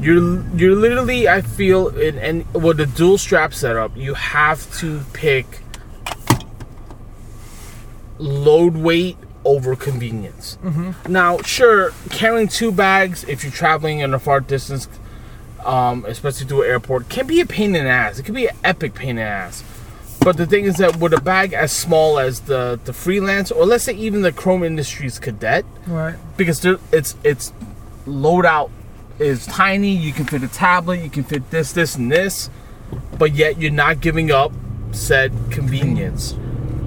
You're 0.00 0.42
you're 0.56 0.74
literally 0.76 1.28
I 1.28 1.40
feel 1.40 1.88
in 1.88 2.18
and 2.18 2.44
with 2.54 2.76
the 2.76 2.86
dual 2.86 3.18
strap 3.18 3.54
setup, 3.54 3.96
you 3.96 4.14
have 4.14 4.70
to 4.78 5.00
pick 5.12 5.46
load 8.18 8.76
weight 8.76 9.16
over 9.44 9.76
convenience. 9.76 10.58
Now, 11.08 11.38
sure, 11.42 11.92
carrying 12.10 12.48
two 12.48 12.72
bags 12.72 13.24
if 13.24 13.42
you're 13.44 13.52
traveling 13.52 14.00
in 14.00 14.12
a 14.12 14.18
far 14.18 14.40
distance, 14.40 14.88
um, 15.64 16.04
especially 16.06 16.46
to 16.48 16.62
an 16.62 16.68
airport, 16.68 17.08
can 17.08 17.26
be 17.26 17.40
a 17.40 17.46
pain 17.46 17.74
in 17.76 17.84
the 17.84 17.90
ass. 17.90 18.18
It 18.18 18.24
can 18.24 18.34
be 18.34 18.48
an 18.48 18.56
epic 18.64 18.94
pain 18.94 19.10
in 19.10 19.16
the 19.16 19.22
ass. 19.22 19.62
But 20.20 20.36
the 20.36 20.46
thing 20.46 20.64
is 20.64 20.76
that 20.78 20.96
with 20.96 21.12
a 21.12 21.20
bag 21.20 21.52
as 21.52 21.70
small 21.70 22.18
as 22.18 22.40
the 22.40 22.80
the 22.84 22.92
freelance, 22.92 23.52
or 23.52 23.64
let's 23.64 23.84
say 23.84 23.92
even 23.94 24.22
the 24.22 24.32
Chrome 24.32 24.64
Industries 24.64 25.18
Cadet, 25.20 25.64
Right. 25.86 26.16
because 26.36 26.64
it's 26.92 27.14
it's 27.22 27.52
loadout 28.06 28.70
is 29.18 29.46
tiny. 29.46 29.90
You 29.90 30.12
can 30.12 30.24
fit 30.26 30.42
a 30.42 30.48
tablet, 30.48 31.00
you 31.00 31.10
can 31.10 31.24
fit 31.24 31.50
this, 31.50 31.72
this, 31.72 31.96
and 31.96 32.10
this, 32.12 32.50
but 33.18 33.34
yet 33.34 33.58
you're 33.60 33.70
not 33.70 34.00
giving 34.00 34.30
up 34.30 34.52
said 34.92 35.32
convenience. 35.50 36.34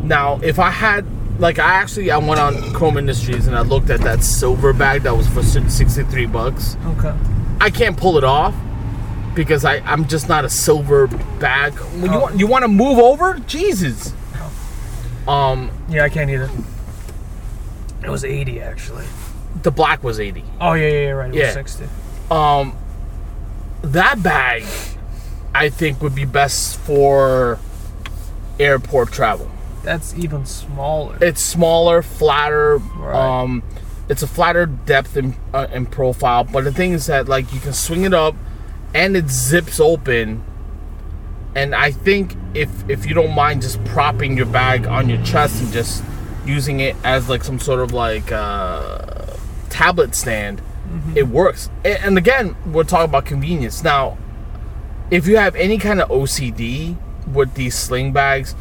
Now, 0.04 0.40
if 0.42 0.58
I 0.60 0.70
had 0.72 1.06
like 1.40 1.60
I 1.60 1.74
actually 1.76 2.12
I 2.12 2.18
went 2.18 2.40
on 2.40 2.56
Chrome 2.74 2.98
Industries 2.98 3.48
and 3.48 3.56
I 3.56 3.62
looked 3.62 3.90
at 3.90 4.02
that 4.02 4.24
silver 4.24 4.74
bag 4.74 5.04
that 5.04 5.16
was 5.16 5.28
for 5.28 5.42
63 5.44 6.26
bucks. 6.26 6.76
Okay. 6.98 7.14
I 7.62 7.70
can't 7.70 7.96
pull 7.98 8.18
it 8.18 8.24
off 8.24 8.56
because 9.36 9.64
I 9.66 9.78
I'm 9.86 10.08
just 10.08 10.28
not 10.28 10.44
a 10.46 10.50
silver 10.50 11.08
bag. 11.40 11.74
You 11.98 12.10
Oh. 12.12 12.20
want 12.20 12.40
you 12.40 12.48
want 12.48 12.64
to 12.64 12.68
move 12.68 12.98
over? 13.00 13.40
Jesus. 13.48 14.14
Um, 15.28 15.70
Yeah, 15.90 16.04
I 16.06 16.10
can't 16.10 16.30
either. 16.30 16.50
It 18.04 18.10
was 18.10 18.24
80 18.24 18.62
actually. 18.62 19.06
the 19.62 19.72
black 19.72 20.04
was 20.04 20.20
80. 20.20 20.44
Oh 20.62 20.74
yeah, 20.74 20.88
yeah, 20.88 21.00
yeah 21.00 21.10
right. 21.12 21.30
It 21.30 21.36
Yeah. 21.36 21.46
was 21.46 21.54
60. 21.54 21.86
Um 22.32 22.76
that 23.82 24.22
bag 24.22 24.64
i 25.56 25.70
think 25.70 26.02
would 26.02 26.16
be 26.16 26.26
best 26.26 26.78
for 26.80 27.60
airport 28.60 29.12
travel 29.12 29.50
That's 29.84 30.14
even 30.16 30.46
smaller. 30.46 31.18
it's 31.22 31.44
smaller 31.44 32.02
flatter 32.02 32.78
Right. 32.78 33.16
um 33.42 33.64
it's 34.10 34.24
a 34.24 34.28
flatter 34.28 34.66
depth 34.66 35.16
and, 35.18 35.36
uh, 35.54 35.68
and 35.72 35.90
profile 35.92 36.44
but 36.44 36.64
the 36.64 36.72
thing 36.72 36.92
is 36.94 37.06
that 37.08 37.28
like 37.30 37.54
you 37.54 37.60
can 37.60 37.74
swing 37.74 38.04
it 38.04 38.14
up 38.14 38.36
and 38.94 39.16
it 39.16 39.30
zips 39.30 39.80
open 39.80 40.44
and 41.56 41.74
i 41.74 41.92
think 41.92 42.36
if 42.54 42.70
if 42.90 43.06
you 43.06 43.14
don't 43.14 43.34
mind 43.34 43.62
just 43.62 43.84
propping 43.86 44.36
your 44.36 44.46
bag 44.48 44.86
on 44.88 45.10
your 45.10 45.24
chest 45.24 45.62
and 45.64 45.72
just 45.72 46.04
using 46.46 46.80
it 46.80 46.96
as 47.04 47.30
like 47.30 47.44
some 47.44 47.60
sort 47.60 47.80
of 47.80 47.92
like 47.92 48.32
uh 48.32 49.00
tablet 49.70 50.16
stand 50.16 50.62
Mm-hmm. 50.90 51.18
it 51.18 51.28
works. 51.28 51.70
And 51.86 52.18
again 52.18 52.56
we're 52.66 52.84
talking 52.84 53.10
about 53.10 53.26
convenience. 53.26 53.84
Now 53.84 54.18
if 55.12 55.28
you 55.28 55.38
have 55.38 55.56
any 55.56 55.78
kind 55.78 56.02
of 56.02 56.10
ocd 56.10 56.98
with 57.28 57.54
these 57.56 57.76
sling 57.76 58.12
bags 58.12 58.56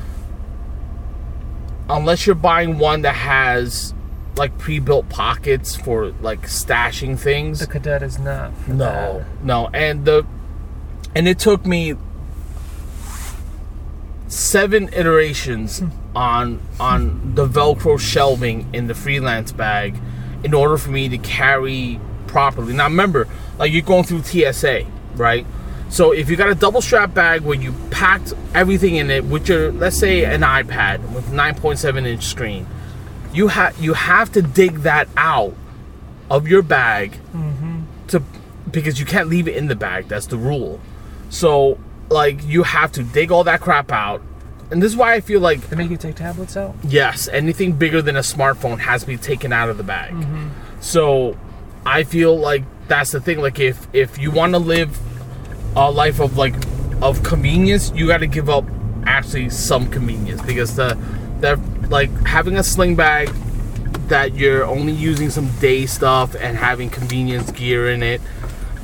unless 1.89 2.27
you're 2.27 2.35
buying 2.35 2.79
one 2.79 3.03
that 3.03 3.15
has 3.15 3.95
like 4.37 4.57
pre-built 4.57 5.09
pockets 5.09 5.77
for 5.77 6.13
like 6.23 6.43
stashing 6.43 7.19
things. 7.19 7.61
The 7.61 7.67
cadet 7.67 8.03
is 8.03 8.19
not. 8.19 8.53
No 8.69 8.77
that. 9.19 9.45
no. 9.45 9.71
And 9.75 10.05
the 10.05 10.27
and 11.15 11.27
it 11.27 11.39
took 11.39 11.67
me 11.67 11.95
seven 14.29 14.89
iterations 14.93 15.81
hmm. 15.81 15.89
on 16.17 16.61
on 16.79 17.35
the 17.35 17.47
velcro 17.47 17.99
shelving 17.99 18.69
in 18.73 18.87
the 18.87 18.95
freelance 18.95 19.53
bag 19.53 20.01
in 20.45 20.55
order 20.55 20.79
for 20.79 20.91
me 20.91 21.09
to 21.09 21.19
carry 21.19 22.01
properly 22.29 22.73
now 22.73 22.85
remember 22.85 23.27
like 23.59 23.73
you're 23.73 23.83
going 23.83 24.05
through 24.05 24.23
tsa 24.23 24.85
right 25.15 25.47
so 25.91 26.13
if 26.13 26.29
you 26.29 26.37
got 26.37 26.51
a 26.51 26.55
double 26.55 26.83
strap 26.83 27.15
bag 27.15 27.41
where 27.43 27.59
you 27.59 27.73
packed 27.91 28.35
everything 28.55 28.97
in 28.97 29.11
it 29.11 29.25
with 29.25 29.49
your 29.49 29.73
let's 29.73 29.97
say 29.97 30.25
an 30.25 30.43
ipad 30.43 31.01
with 31.13 31.27
9.7 31.29 32.07
inch 32.07 32.25
screen 32.25 32.67
you 33.33 33.49
have 33.49 33.79
you 33.79 33.95
have 33.95 34.31
to 34.33 34.43
dig 34.43 34.79
that 34.79 35.09
out 35.17 35.55
of 36.31 36.47
your 36.47 36.63
bag 36.63 37.13
mm-hmm. 37.33 37.81
to 38.09 38.23
because 38.71 39.01
you 39.01 39.07
can't 39.07 39.29
leave 39.29 39.49
it 39.49 39.57
in 39.57 39.69
the 39.69 39.77
bag. 39.77 40.09
That's 40.09 40.27
the 40.27 40.37
rule. 40.37 40.81
So 41.31 41.79
like 42.11 42.45
you 42.45 42.63
have 42.63 42.93
to 42.93 43.03
dig 43.03 43.31
all 43.31 43.45
that 43.45 43.61
crap 43.61 43.93
out. 43.93 44.23
And 44.71 44.83
this 44.83 44.93
is 44.93 44.97
why 44.97 45.15
I 45.15 45.21
feel 45.21 45.41
like 45.41 45.61
They 45.69 45.77
make 45.77 45.91
you 45.91 45.97
take 45.97 46.17
tablets 46.17 46.55
out. 46.55 46.75
yes, 46.85 47.27
anything 47.29 47.73
bigger 47.73 48.03
than 48.03 48.17
a 48.17 48.21
smartphone 48.21 48.81
has 48.81 49.01
to 49.01 49.07
be 49.07 49.17
taken 49.17 49.51
out 49.51 49.71
of 49.71 49.79
the 49.79 49.83
bag. 49.83 50.13
Mm-hmm. 50.13 50.49
So 50.81 51.39
I 51.89 52.05
feel 52.05 52.39
like 52.39 52.65
that's 52.87 53.13
the 53.13 53.21
thing. 53.21 53.41
Like 53.41 53.59
if 53.59 53.89
if 53.95 54.19
you 54.19 54.31
want 54.31 54.53
to 54.53 54.59
live 54.59 54.99
a 55.75 55.91
life 55.91 56.21
of 56.21 56.37
like 56.37 56.55
of 57.01 57.23
convenience, 57.23 57.91
you 57.95 58.07
got 58.07 58.19
to 58.19 58.27
give 58.27 58.51
up 58.51 58.65
actually 59.07 59.49
some 59.49 59.89
convenience 59.91 60.43
because 60.43 60.77
the 60.77 60.99
the 61.41 61.57
like 61.89 62.11
having 62.27 62.57
a 62.57 62.63
sling 62.63 62.95
bag 62.95 63.31
that 64.09 64.35
you're 64.35 64.65
only 64.65 64.93
using 64.93 65.31
some 65.31 65.49
day 65.61 65.87
stuff 65.87 66.35
and 66.35 66.59
having 66.59 66.91
convenience 66.91 67.51
gear 67.53 67.91
in 67.91 68.03
it 68.03 68.21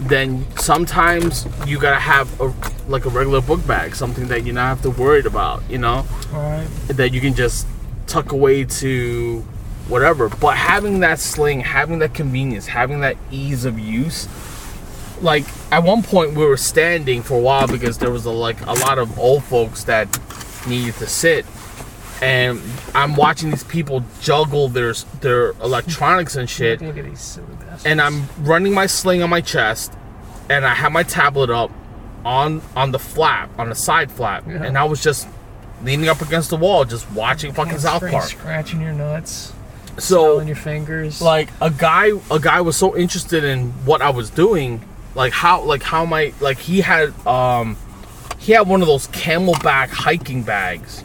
then 0.00 0.44
sometimes 0.57 1.46
you 1.66 1.78
gotta 1.78 2.00
have 2.00 2.40
a 2.40 2.52
like 2.88 3.05
a 3.05 3.09
regular 3.09 3.40
book 3.40 3.64
bag 3.66 3.94
something 3.94 4.28
that 4.28 4.44
you 4.44 4.52
not 4.52 4.66
have 4.66 4.82
to 4.82 4.90
worry 4.90 5.20
about 5.20 5.62
you 5.70 5.78
know 5.78 6.05
right. 6.32 6.66
that 6.88 7.12
you 7.12 7.20
can 7.20 7.34
just 7.34 7.66
tuck 8.07 8.32
away 8.32 8.64
to 8.64 9.42
whatever. 9.89 10.28
But 10.28 10.57
having 10.57 11.01
that 11.01 11.18
sling, 11.18 11.61
having 11.61 11.99
that 12.01 12.14
convenience, 12.14 12.66
having 12.66 13.01
that 13.01 13.16
ease 13.30 13.64
of 13.64 13.78
use, 13.78 14.28
like 15.20 15.45
at 15.72 15.82
one 15.82 16.03
point 16.03 16.35
we 16.35 16.45
were 16.45 16.57
standing 16.57 17.22
for 17.22 17.35
a 17.39 17.41
while 17.41 17.66
because 17.66 17.99
there 17.99 18.11
was 18.11 18.24
a, 18.26 18.30
like 18.30 18.61
a 18.66 18.72
lot 18.74 18.99
of 18.99 19.18
old 19.18 19.45
folks 19.45 19.85
that 19.85 20.09
needed 20.66 20.95
to 20.97 21.07
sit, 21.07 21.47
and 22.20 22.61
I'm 22.95 23.14
watching 23.16 23.51
these 23.51 23.64
people 23.64 24.05
juggle 24.20 24.68
their 24.68 24.93
their 25.20 25.51
electronics 25.62 26.37
and 26.37 26.49
shit, 26.51 26.80
Look 26.82 26.99
at 26.99 27.05
these 27.05 27.20
silly 27.20 27.47
bastards. 27.61 27.87
and 27.87 28.01
I'm 28.01 28.28
running 28.41 28.74
my 28.74 28.87
sling 28.87 29.22
on 29.22 29.30
my 29.30 29.41
chest, 29.41 29.93
and 30.51 30.66
I 30.66 30.74
have 30.74 30.93
my 30.93 31.03
tablet 31.05 31.51
up 31.51 31.70
on 32.24 32.61
on 32.74 32.91
the 32.91 32.99
flap 32.99 33.51
on 33.59 33.68
the 33.68 33.74
side 33.74 34.11
flap, 34.11 34.45
Yeah. 34.47 34.64
and 34.64 34.76
I 34.76 34.85
was 34.85 35.03
just 35.03 35.28
leaning 35.82 36.09
up 36.09 36.20
against 36.22 36.51
the 36.51 36.57
wall, 36.57 36.85
just 36.85 37.11
watching 37.12 37.53
fucking 37.53 37.78
South 37.78 38.01
Park. 38.11 38.24
Scratching 38.24 38.80
your 38.80 38.93
nuts. 38.93 39.53
So 39.99 40.40
on 40.40 40.47
your 40.47 40.57
fingers. 40.57 41.22
like 41.22 41.51
a 41.61 41.70
guy 41.70 42.11
a 42.30 42.40
guy 42.40 42.61
was 42.61 42.76
so 42.76 42.97
interested 42.97 43.45
in 43.45 43.70
what 43.84 44.03
I 44.03 44.11
was 44.11 44.30
doing, 44.30 44.82
like 45.14 45.32
how 45.32 45.62
like 45.62 45.82
how 45.82 46.05
my 46.05 46.32
like 46.40 46.59
he 46.59 46.80
had 46.80 47.14
um 47.26 47.76
he 48.38 48.53
had 48.53 48.68
one 48.68 48.82
of 48.82 48.86
those 48.88 49.09
CamelBak 49.09 49.88
hiking 49.88 50.42
bags. 50.42 51.03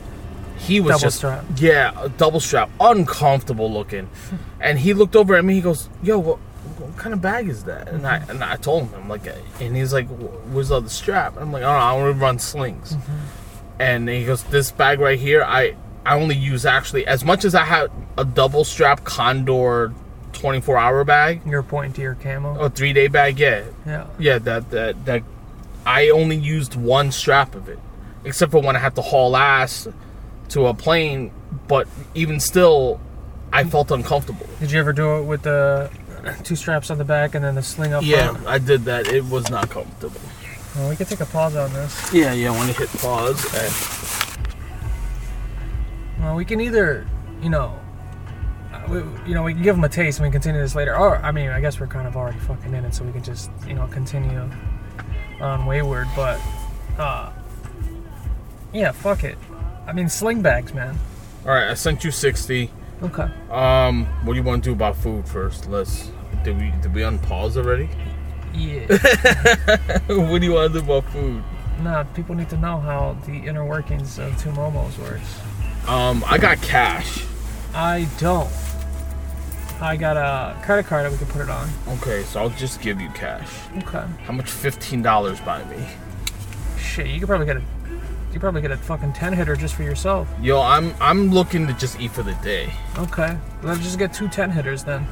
He 0.57 0.81
was 0.81 0.95
Double 0.95 0.99
just 0.99 1.17
strap. 1.17 1.45
yeah, 1.55 1.93
a 2.03 2.09
double 2.09 2.41
strap, 2.41 2.69
uncomfortable 2.81 3.71
looking. 3.71 4.09
and 4.59 4.77
he 4.77 4.93
looked 4.93 5.15
over 5.15 5.35
at 5.35 5.45
me. 5.45 5.53
He 5.55 5.61
goes, 5.61 5.87
"Yo, 6.03 6.19
what, 6.19 6.37
what 6.77 6.97
kind 6.97 7.13
of 7.13 7.21
bag 7.21 7.47
is 7.47 7.63
that?" 7.63 7.87
And 7.87 8.05
I 8.05 8.19
mm-hmm. 8.19 8.31
and 8.31 8.43
I 8.43 8.57
told 8.57 8.89
him, 8.89 8.93
I'm 8.93 9.09
like, 9.09 9.25
uh, 9.25 9.35
and 9.61 9.75
he's 9.75 9.93
like, 9.93 10.07
"Where's 10.07 10.69
the 10.69 10.75
other 10.75 10.89
strap?" 10.89 11.37
I'm 11.37 11.53
like, 11.53 11.63
"I 11.63 11.67
don't 11.67 11.79
know. 11.79 11.85
I 11.85 11.93
want 11.93 12.15
to 12.15 12.21
run 12.21 12.39
slings." 12.39 12.93
Mm-hmm. 12.93 13.81
And 13.81 14.09
he 14.09 14.25
goes, 14.25 14.43
"This 14.43 14.71
bag 14.71 14.99
right 14.99 15.17
here, 15.17 15.43
I 15.43 15.75
I 16.05 16.15
only 16.15 16.35
use 16.35 16.65
actually 16.65 17.05
as 17.05 17.23
much 17.23 17.45
as 17.45 17.53
I 17.55 17.63
had 17.63 17.91
a 18.17 18.25
double 18.25 18.63
strap 18.63 19.03
Condor 19.03 19.93
24 20.33 20.77
hour 20.77 21.03
bag, 21.03 21.41
You're 21.45 21.63
pointing 21.63 21.93
to 21.93 22.01
your 22.01 22.15
camo. 22.15 22.57
a 22.59 22.69
three 22.69 22.93
day 22.93 23.07
bag. 23.07 23.39
Yeah, 23.39 23.63
Yeah. 23.85 24.07
yeah. 24.17 24.37
That 24.39 24.69
that 24.71 25.05
that 25.05 25.23
I 25.85 26.09
only 26.09 26.35
used 26.37 26.75
one 26.75 27.11
strap 27.11 27.55
of 27.55 27.67
it, 27.69 27.79
except 28.23 28.51
for 28.51 28.61
when 28.61 28.75
I 28.75 28.79
had 28.79 28.95
to 28.95 29.01
haul 29.01 29.35
ass 29.35 29.87
to 30.49 30.67
a 30.67 30.73
plane. 30.73 31.31
But 31.67 31.87
even 32.13 32.39
still, 32.39 32.99
I 33.51 33.63
felt 33.63 33.91
uncomfortable. 33.91 34.45
Did 34.59 34.71
you 34.71 34.79
ever 34.79 34.93
do 34.93 35.17
it 35.17 35.23
with 35.23 35.41
the 35.43 35.89
two 36.43 36.55
straps 36.55 36.91
on 36.91 36.97
the 36.99 37.05
back 37.05 37.33
and 37.33 37.43
then 37.43 37.55
the 37.55 37.63
sling 37.63 37.93
up 37.93 38.03
Yeah, 38.03 38.31
front? 38.33 38.47
I 38.47 38.57
did 38.59 38.85
that. 38.85 39.07
It 39.07 39.25
was 39.25 39.49
not 39.49 39.69
comfortable. 39.69 40.21
Well, 40.75 40.89
we 40.89 40.95
can 40.95 41.07
take 41.07 41.21
a 41.21 41.25
pause 41.25 41.55
on 41.55 41.73
this. 41.73 42.13
Yeah, 42.13 42.33
yeah. 42.33 42.51
When 42.51 42.67
you 42.67 42.73
hit 42.75 42.89
pause, 42.89 43.43
and 43.55 44.28
Well, 46.19 46.35
we 46.35 46.45
can 46.45 46.59
either, 46.61 47.07
you 47.41 47.49
know, 47.49 47.79
uh, 48.73 48.83
we, 48.89 48.97
you 49.27 49.33
know, 49.33 49.43
we 49.43 49.53
can 49.53 49.63
give 49.63 49.75
them 49.75 49.83
a 49.83 49.89
taste 49.89 50.19
and 50.19 50.25
we 50.25 50.27
can 50.27 50.41
continue 50.41 50.61
this 50.61 50.75
later. 50.75 50.95
Or, 50.95 51.17
I 51.17 51.31
mean, 51.31 51.49
I 51.49 51.61
guess 51.61 51.79
we're 51.79 51.87
kind 51.87 52.07
of 52.07 52.15
already 52.15 52.39
fucking 52.39 52.73
in 52.73 52.85
it, 52.85 52.93
so 52.93 53.03
we 53.03 53.11
can 53.11 53.23
just, 53.23 53.49
you 53.67 53.73
know, 53.73 53.87
continue 53.87 54.49
on 55.39 55.65
Wayward. 55.65 56.07
But, 56.15 56.41
uh, 56.97 57.31
yeah, 58.73 58.91
fuck 58.91 59.23
it. 59.23 59.37
I 59.87 59.93
mean, 59.93 60.09
sling 60.09 60.41
bags, 60.41 60.73
man. 60.73 60.97
all 61.45 61.51
right, 61.51 61.69
I 61.69 61.73
sent 61.73 62.03
you 62.03 62.11
60. 62.11 62.69
Okay. 63.01 63.29
Um, 63.49 64.05
what 64.25 64.33
do 64.33 64.39
you 64.39 64.43
want 64.43 64.63
to 64.63 64.69
do 64.69 64.73
about 64.73 64.97
food 64.97 65.27
first? 65.27 65.69
Let's. 65.69 66.11
Did 66.43 66.57
we 66.57 66.71
did 66.81 66.93
we 66.93 67.01
unpause 67.01 67.57
already? 67.57 67.89
Yeah. 68.53 68.85
what 70.07 70.39
do 70.39 70.45
you 70.45 70.53
want 70.53 70.73
to 70.73 70.79
do 70.79 70.85
about 70.85 71.05
food? 71.11 71.43
nah, 71.81 72.03
people 72.03 72.35
need 72.35 72.49
to 72.49 72.57
know 72.57 72.77
how 72.79 73.17
the 73.25 73.33
inner 73.33 73.65
workings 73.65 74.19
of 74.19 74.37
two 74.41 74.49
momos 74.49 74.97
works. 74.99 75.39
Um, 75.87 76.23
I 76.27 76.37
got 76.37 76.61
cash. 76.61 77.23
I 77.73 78.07
don't. 78.19 78.49
I 79.81 79.95
got 79.95 80.17
a 80.17 80.61
credit 80.63 80.85
card 80.87 81.05
that 81.05 81.11
we 81.11 81.17
can 81.17 81.27
put 81.27 81.41
it 81.41 81.49
on. 81.49 81.69
Okay, 81.87 82.23
so 82.23 82.41
I'll 82.41 82.49
just 82.49 82.81
give 82.81 82.99
you 82.99 83.09
cash. 83.11 83.49
Okay. 83.77 84.05
How 84.25 84.33
much? 84.33 84.49
Fifteen 84.49 85.01
dollars 85.01 85.39
buy 85.39 85.63
me. 85.65 85.85
Shit, 86.77 87.07
you 87.07 87.19
could 87.19 87.29
probably 87.29 87.45
get 87.45 87.57
a. 87.57 87.63
You 88.33 88.39
probably 88.39 88.61
get 88.61 88.71
a 88.71 88.77
fucking 88.77 89.13
ten 89.13 89.33
hitter 89.33 89.55
just 89.55 89.73
for 89.75 89.83
yourself. 89.83 90.27
Yo, 90.41 90.61
I'm 90.61 90.93
I'm 90.99 91.31
looking 91.31 91.65
to 91.67 91.73
just 91.73 91.99
eat 91.99 92.11
for 92.11 92.23
the 92.23 92.33
day. 92.35 92.71
Okay. 92.97 93.37
Let's 93.63 93.79
just 93.81 93.97
get 93.97 94.13
two 94.13 94.27
10 94.27 94.51
hitters 94.51 94.83
then. 94.83 95.07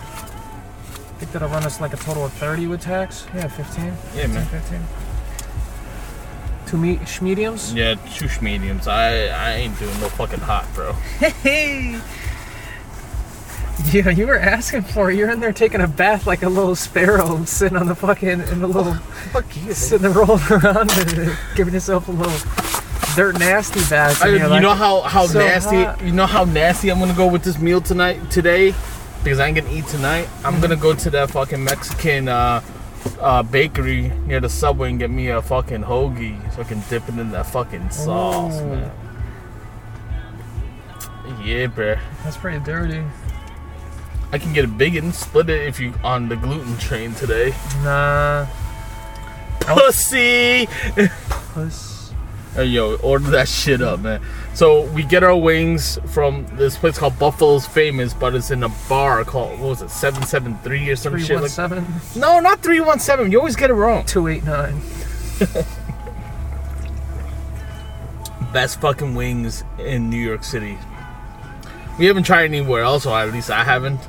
I 0.00 1.20
think 1.20 1.32
that'll 1.32 1.48
run 1.48 1.64
us 1.64 1.80
like 1.80 1.94
a 1.94 1.96
total 1.96 2.24
of 2.26 2.32
30 2.34 2.66
with 2.68 2.80
tax. 2.82 3.26
Yeah, 3.34 3.48
15. 3.48 3.84
Yeah, 3.86 3.92
15, 3.92 4.34
man. 4.34 4.46
15. 4.46 4.80
Two 6.68 6.76
meat 6.76 7.22
mediums. 7.22 7.72
Yeah, 7.72 7.94
two 8.14 8.28
mediums. 8.42 8.86
I 8.86 9.28
I 9.28 9.52
ain't 9.54 9.78
doing 9.78 9.98
no 10.00 10.08
fucking 10.10 10.40
hot, 10.40 10.66
bro. 10.74 10.92
Hey. 11.42 11.98
Yeah, 13.92 14.10
you 14.10 14.26
were 14.26 14.38
asking 14.38 14.82
for 14.82 15.10
it. 15.10 15.16
You're 15.16 15.30
in 15.30 15.40
there 15.40 15.52
taking 15.52 15.80
a 15.80 15.86
bath 15.86 16.26
like 16.26 16.42
a 16.42 16.48
little 16.48 16.74
sparrow, 16.74 17.44
sitting 17.44 17.78
on 17.78 17.86
the 17.86 17.94
fucking 17.94 18.28
in 18.28 18.60
the 18.60 18.66
little, 18.66 18.94
Fuck 19.32 19.56
you. 19.56 19.72
sitting 19.72 20.02
there 20.02 20.10
rolling 20.10 20.42
around, 20.50 20.90
and 20.90 21.38
giving 21.54 21.72
yourself 21.72 22.08
a 22.08 22.12
little 22.12 22.36
dirt 23.14 23.38
nasty 23.38 23.80
bath. 23.88 24.20
I, 24.22 24.28
you 24.28 24.46
like, 24.46 24.60
know 24.60 24.74
how 24.74 25.00
how 25.02 25.26
so 25.26 25.38
nasty 25.38 25.84
hot. 25.84 26.02
you 26.02 26.12
know 26.12 26.26
how 26.26 26.44
nasty 26.44 26.90
I'm 26.90 26.98
gonna 26.98 27.14
go 27.14 27.28
with 27.28 27.44
this 27.44 27.58
meal 27.58 27.80
tonight 27.80 28.30
today 28.30 28.74
because 29.24 29.38
I 29.38 29.46
ain't 29.46 29.56
gonna 29.56 29.72
eat 29.72 29.86
tonight. 29.86 30.28
I'm 30.44 30.60
gonna 30.60 30.76
go 30.76 30.92
to 30.94 31.10
that 31.10 31.30
fucking 31.30 31.62
Mexican 31.62 32.28
uh, 32.28 32.60
uh, 33.20 33.42
bakery 33.42 34.12
near 34.26 34.40
the 34.40 34.48
subway 34.48 34.90
and 34.90 34.98
get 34.98 35.10
me 35.10 35.28
a 35.28 35.42
fucking 35.42 35.82
hoagie 35.82 36.54
so 36.54 36.62
I 36.62 36.64
can 36.64 36.82
dip 36.88 37.08
it 37.08 37.18
in 37.18 37.30
that 37.32 37.46
fucking 37.46 37.90
sauce, 37.90 38.60
Ooh. 38.60 38.66
man. 38.66 38.92
Yeah, 41.42 41.66
bruh. 41.66 41.98
That's 42.24 42.36
pretty 42.36 42.64
dirty. 42.64 43.04
I 44.30 44.38
can 44.38 44.52
get 44.52 44.64
a 44.64 44.68
big 44.68 44.96
and 44.96 45.14
split 45.14 45.48
it 45.48 45.66
if 45.66 45.80
you 45.80 45.94
on 46.04 46.28
the 46.28 46.36
gluten 46.36 46.76
train 46.78 47.14
today. 47.14 47.54
Nah. 47.82 48.46
Pussy. 49.60 50.68
Puss. 51.54 52.12
Hey, 52.54 52.64
yo, 52.66 52.96
order 52.96 53.30
that 53.30 53.48
shit 53.48 53.80
up, 53.80 54.00
man. 54.00 54.20
So 54.58 54.82
we 54.86 55.04
get 55.04 55.22
our 55.22 55.36
wings 55.36 56.00
from 56.06 56.44
this 56.56 56.76
place 56.76 56.98
called 56.98 57.16
Buffalo's 57.16 57.64
Famous, 57.64 58.12
but 58.12 58.34
it's 58.34 58.50
in 58.50 58.64
a 58.64 58.68
bar 58.88 59.22
called 59.22 59.60
what 59.60 59.68
was 59.68 59.82
it, 59.82 59.88
seven 59.88 60.24
seven 60.24 60.58
three 60.64 60.90
or 60.90 60.96
some 60.96 61.16
shit 61.16 61.40
like. 61.40 61.52
317 61.52 62.20
No, 62.20 62.40
not 62.40 62.58
three 62.60 62.80
one 62.80 62.98
seven. 62.98 63.30
You 63.30 63.38
always 63.38 63.54
get 63.54 63.70
it 63.70 63.74
wrong. 63.74 64.04
289. 64.06 65.62
Best 68.52 68.80
fucking 68.80 69.14
wings 69.14 69.62
in 69.78 70.10
New 70.10 70.20
York 70.20 70.42
City. 70.42 70.76
We 71.96 72.06
haven't 72.06 72.24
tried 72.24 72.46
anywhere 72.46 72.82
else, 72.82 73.06
or 73.06 73.16
at 73.16 73.32
least 73.32 73.50
I 73.50 73.62
haven't. 73.62 74.00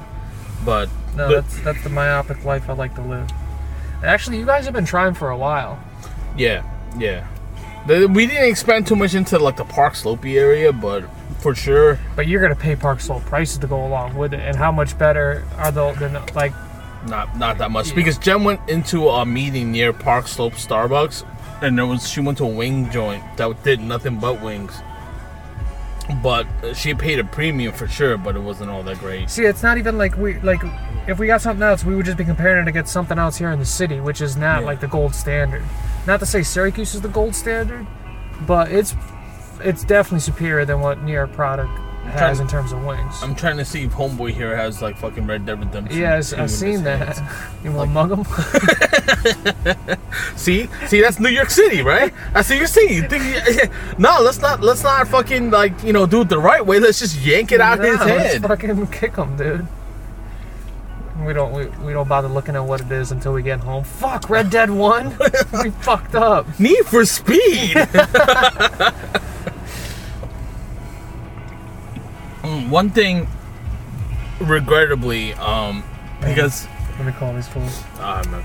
But 0.66 0.90
No, 1.16 1.28
but- 1.28 1.42
that's 1.44 1.60
that's 1.62 1.84
the 1.84 1.90
myopic 1.92 2.44
life 2.44 2.68
I 2.72 2.74
like 2.74 2.96
to 2.96 3.04
live. 3.04 3.30
Actually, 4.04 4.40
you 4.40 4.48
guys 4.48 4.66
have 4.66 4.74
been 4.74 4.86
trying 4.86 5.14
for 5.14 5.30
a 5.30 5.38
while. 5.38 5.78
yeah, 6.36 6.64
yeah. 6.98 7.28
The- 7.88 8.08
We 8.08 8.28
didn't 8.28 8.50
expand 8.50 8.88
too 8.88 8.96
much 8.96 9.14
into 9.16 9.40
like 9.40 9.56
the 9.58 9.66
Park 9.66 9.94
Slopey 9.94 10.36
area, 10.38 10.72
but 10.72 11.04
for 11.40 11.56
sure, 11.56 11.98
But 12.16 12.28
you're 12.28 12.42
gonna 12.42 12.56
pay 12.56 12.76
Park 12.76 13.00
Slope 13.02 13.26
prices 13.26 13.58
to 13.60 13.68
go 13.68 13.86
along 13.86 14.16
with 14.16 14.34
it, 14.34 14.42
and 14.42 14.56
how 14.56 14.72
much 14.72 14.98
better 14.98 15.44
are 15.58 15.72
the 15.72 15.92
than 15.94 16.18
like? 16.36 16.54
not 17.08 17.38
not 17.38 17.58
that 17.60 17.72
much 17.72 17.90
Yeah. 17.90 17.96
because 17.96 18.18
Jen 18.18 18.44
went 18.44 18.60
into 18.68 19.08
a 19.08 19.26
meeting 19.26 19.72
near 19.72 19.94
Park 19.94 20.28
Slope 20.28 20.54
Starbucks, 20.56 21.24
and 21.62 21.78
there 21.78 21.86
was 21.86 22.08
she 22.10 22.20
went 22.20 22.38
to 22.40 22.44
a 22.44 22.48
wing 22.48 22.90
joint 22.92 23.24
that 23.38 23.64
did 23.64 23.80
nothing 23.80 24.18
but 24.18 24.42
wings. 24.42 24.74
But 26.24 26.46
she 26.74 26.94
paid 26.96 27.20
a 27.20 27.24
premium 27.24 27.72
for 27.72 27.88
sure, 27.88 28.18
but 28.18 28.36
it 28.36 28.40
wasn't 28.42 28.72
all 28.72 28.82
that 28.84 29.00
great. 29.00 29.30
See, 29.30 29.44
it's 29.46 29.62
not 29.64 29.78
even 29.78 29.98
like 29.98 30.18
we 30.18 30.40
like. 30.40 30.62
If 31.08 31.18
we 31.18 31.26
got 31.28 31.42
something 31.42 31.64
else, 31.64 31.84
we 31.84 31.96
would 31.96 32.06
just 32.06 32.18
be 32.18 32.26
comparing 32.26 32.62
it 32.62 32.68
against 32.70 32.94
something 32.94 33.18
else 33.18 33.38
here 33.38 33.50
in 33.52 33.58
the 33.60 33.66
city, 33.66 34.00
which 34.00 34.22
is 34.22 34.38
not 34.38 34.60
Yeah. 34.62 34.66
like 34.68 34.80
the 34.80 34.88
gold 34.88 35.16
standard. 35.16 35.64
Not 36.06 36.20
to 36.20 36.26
say 36.26 36.44
Syracuse 36.44 36.94
is 36.96 37.02
the 37.02 37.08
gold 37.08 37.36
standard, 37.36 37.86
but 38.46 38.72
it's 38.72 38.96
it's 39.62 39.84
definitely 39.84 40.20
superior 40.22 40.64
than 40.66 40.80
what 40.82 41.02
New 41.04 41.12
York 41.12 41.34
product 41.34 41.72
has 42.14 42.40
in 42.40 42.48
terms 42.48 42.72
of 42.72 42.84
wings. 42.86 43.22
I'm 43.22 43.36
trying 43.36 43.58
to 43.58 43.66
see 43.66 43.84
if 43.84 43.92
Homeboy 43.94 44.32
here 44.32 44.56
has 44.56 44.82
like 44.82 44.98
fucking 44.98 45.28
Red 45.28 45.46
Dead 45.46 45.60
Redemption. 45.60 46.00
Yes, 46.00 46.32
I've 46.34 46.50
seen 46.50 46.84
that. 46.84 47.18
hands. 47.18 47.20
You 47.64 47.72
want 47.74 47.90
to 47.90 47.94
mug 47.94 48.12
him? 48.12 48.26
See, 50.38 50.70
see, 50.88 51.02
that's 51.02 51.20
New 51.20 51.28
York 51.30 51.50
City, 51.50 51.82
right? 51.82 52.14
That's 52.34 52.50
New 52.50 52.56
York 52.56 52.70
City. 52.70 52.94
You 52.96 53.08
think- 53.10 53.70
no, 54.00 54.22
let's 54.22 54.40
not, 54.40 54.62
let's 54.62 54.82
not 54.84 55.08
fucking 55.10 55.52
like 55.52 55.84
you 55.84 55.92
know 55.92 56.06
do 56.06 56.22
it 56.22 56.30
the 56.30 56.40
right 56.40 56.66
way. 56.66 56.80
Let's 56.80 57.00
just 57.00 57.20
yank 57.20 57.52
it 57.52 57.60
out 57.60 57.80
Nah, 57.80 57.86
his 57.86 58.00
let's 58.00 58.34
head. 58.34 58.42
fucking 58.44 58.88
kick 58.88 59.16
him, 59.18 59.36
dude. 59.36 59.68
We 61.26 61.34
don't 61.34 61.52
we, 61.52 61.66
we 61.86 61.92
don't 61.94 62.08
bother 62.08 62.28
looking 62.30 62.56
at 62.56 62.64
what 62.64 62.82
it 62.82 62.92
is 62.92 63.12
until 63.12 63.34
we 63.34 63.42
get 63.44 63.60
home. 63.60 63.84
Fuck, 63.84 64.30
Red 64.30 64.50
Dead 64.50 64.70
One. 64.72 65.18
we 65.64 65.70
fucked 65.72 66.16
up. 66.16 66.48
Need 66.60 66.86
for 66.86 67.06
Speed. 67.06 67.76
Mm, 72.42 72.70
One 72.70 72.90
thing, 72.90 73.28
regrettably, 74.40 75.34
um, 75.34 75.84
because 76.22 76.68
Let 76.98 77.06
me 77.06 77.12
call 77.12 77.34
these 77.34 77.48
fools. 77.48 77.84
ah 77.98 78.24
man, 78.32 78.42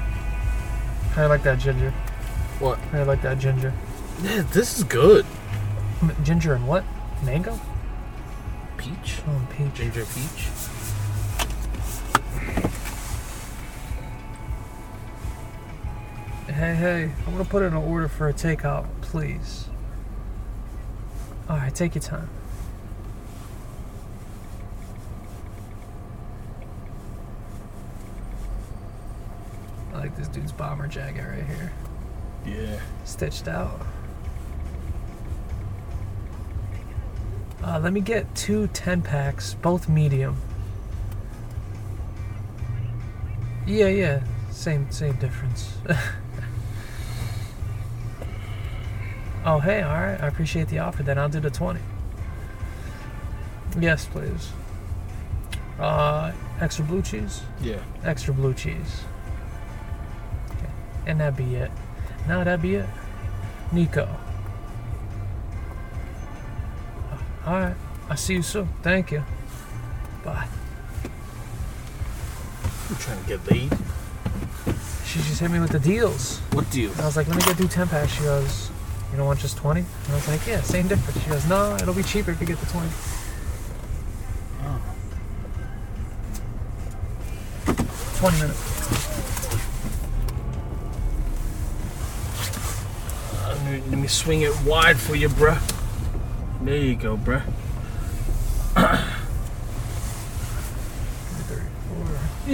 How 1.15 1.23
you 1.23 1.29
like 1.29 1.43
that 1.45 1.59
ginger? 1.59 1.93
what? 2.59 2.79
I 2.93 3.03
like 3.05 3.23
that 3.23 3.39
ginger? 3.39 3.73
Yeah, 4.23 4.43
this 4.53 4.79
is 4.79 4.85
good. 4.85 5.25
M- 6.03 6.15
ginger 6.23 6.55
and 6.55 6.67
what? 6.67 6.85
Mango? 7.23 7.59
Peach, 8.77 9.21
Oh, 9.29 9.41
peach. 9.57 9.75
ginger 9.75 10.05
peach. 10.05 10.49
Hey, 16.47 16.75
hey, 16.77 17.11
I'm 17.27 17.33
gonna 17.33 17.45
put 17.45 17.63
in 17.63 17.73
an 17.73 17.83
order 17.83 18.07
for 18.07 18.29
a 18.29 18.33
takeout, 18.33 18.87
please. 19.01 19.67
All 21.49 21.57
right, 21.57 21.75
take 21.75 21.95
your 21.95 22.03
time. 22.03 22.29
I 29.93 29.99
like 29.99 30.17
this 30.17 30.29
dude's 30.29 30.53
bomber 30.53 30.87
jacket 30.87 31.25
right 31.25 31.45
here. 31.45 31.73
Yeah. 32.47 32.81
stitched 33.05 33.49
out. 33.49 33.81
Uh, 37.63 37.81
let 37.83 37.93
me 37.93 38.01
get 38.01 38.35
two 38.35 38.69
10 38.69 39.03
packs, 39.03 39.55
both 39.55 39.89
medium. 39.89 40.37
Yeah, 43.67 43.89
yeah, 43.89 44.23
same 44.51 44.91
same 44.91 45.15
difference. 45.15 45.77
oh, 49.45 49.59
hey, 49.61 49.83
all 49.83 49.95
right, 49.95 50.21
I 50.21 50.27
appreciate 50.27 50.69
the 50.69 50.79
offer. 50.81 51.03
Then 51.03 51.19
I'll 51.19 51.29
do 51.29 51.41
the 51.41 51.51
20. 51.51 51.81
Yes, 53.81 54.05
please. 54.07 54.51
Uh, 55.79 56.33
extra 56.61 56.85
blue 56.85 57.03
cheese. 57.03 57.43
Yeah. 57.61 57.81
Extra 58.05 58.33
blue 58.35 58.55
cheese. 58.55 59.03
Okay. 60.51 60.71
And 61.07 61.21
that'd 61.21 61.37
be 61.37 61.57
it. 61.57 61.71
No, 62.29 62.45
that'd 62.45 62.63
be 62.63 62.77
it. 62.77 62.87
Nico. 63.73 64.09
Alright. 67.47 67.77
I'll 68.09 68.17
see 68.17 68.35
you 68.35 68.43
soon. 68.43 68.69
Thank 68.83 69.11
you. 69.11 69.25
Bye. 70.23 70.49
You 72.91 72.97
trying 72.97 73.23
to 73.23 73.29
get 73.29 73.51
laid? 73.51 73.73
She 75.07 75.19
just 75.21 75.41
hit 75.41 75.51
me 75.51 75.59
with 75.59 75.71
the 75.71 75.79
deals. 75.79 76.41
What 76.53 76.71
do? 76.71 76.91
I 76.99 77.07
was 77.07 77.17
like, 77.17 77.29
let 77.29 77.37
me 77.37 77.43
get 77.43 77.57
do 77.57 77.67
10 77.67 77.89
packs. 77.89 78.13
She 78.13 78.23
goes, 78.25 78.71
you 79.11 79.17
don't 79.17 79.27
want 79.27 79.41
just 79.41 79.57
20? 79.57 79.81
And 79.81 79.89
I 80.11 80.15
was 80.15 80.29
like, 80.29 80.47
yeah, 80.47 80.61
same 80.61 80.87
difference. 80.89 81.23
She 81.23 81.31
goes, 81.31 81.47
no, 81.47 81.77
it'll 81.77 81.95
be 81.95 82.03
cheaper 82.03 82.33
if 82.33 82.41
you 82.41 82.47
get 82.47 82.59
the 82.59 82.67
20. 82.67 82.89
Oh. 84.65 84.81
20 88.17 88.37
minutes. 88.39 88.61
Uh, 93.35 93.81
let 93.89 93.99
me 93.99 94.09
swing 94.09 94.43
it 94.43 94.53
wide 94.63 94.99
for 94.99 95.15
you, 95.15 95.29
bruh. 95.29 95.61
There 96.63 96.77
you 96.77 96.97
go, 96.97 97.17
bruh. 97.17 97.43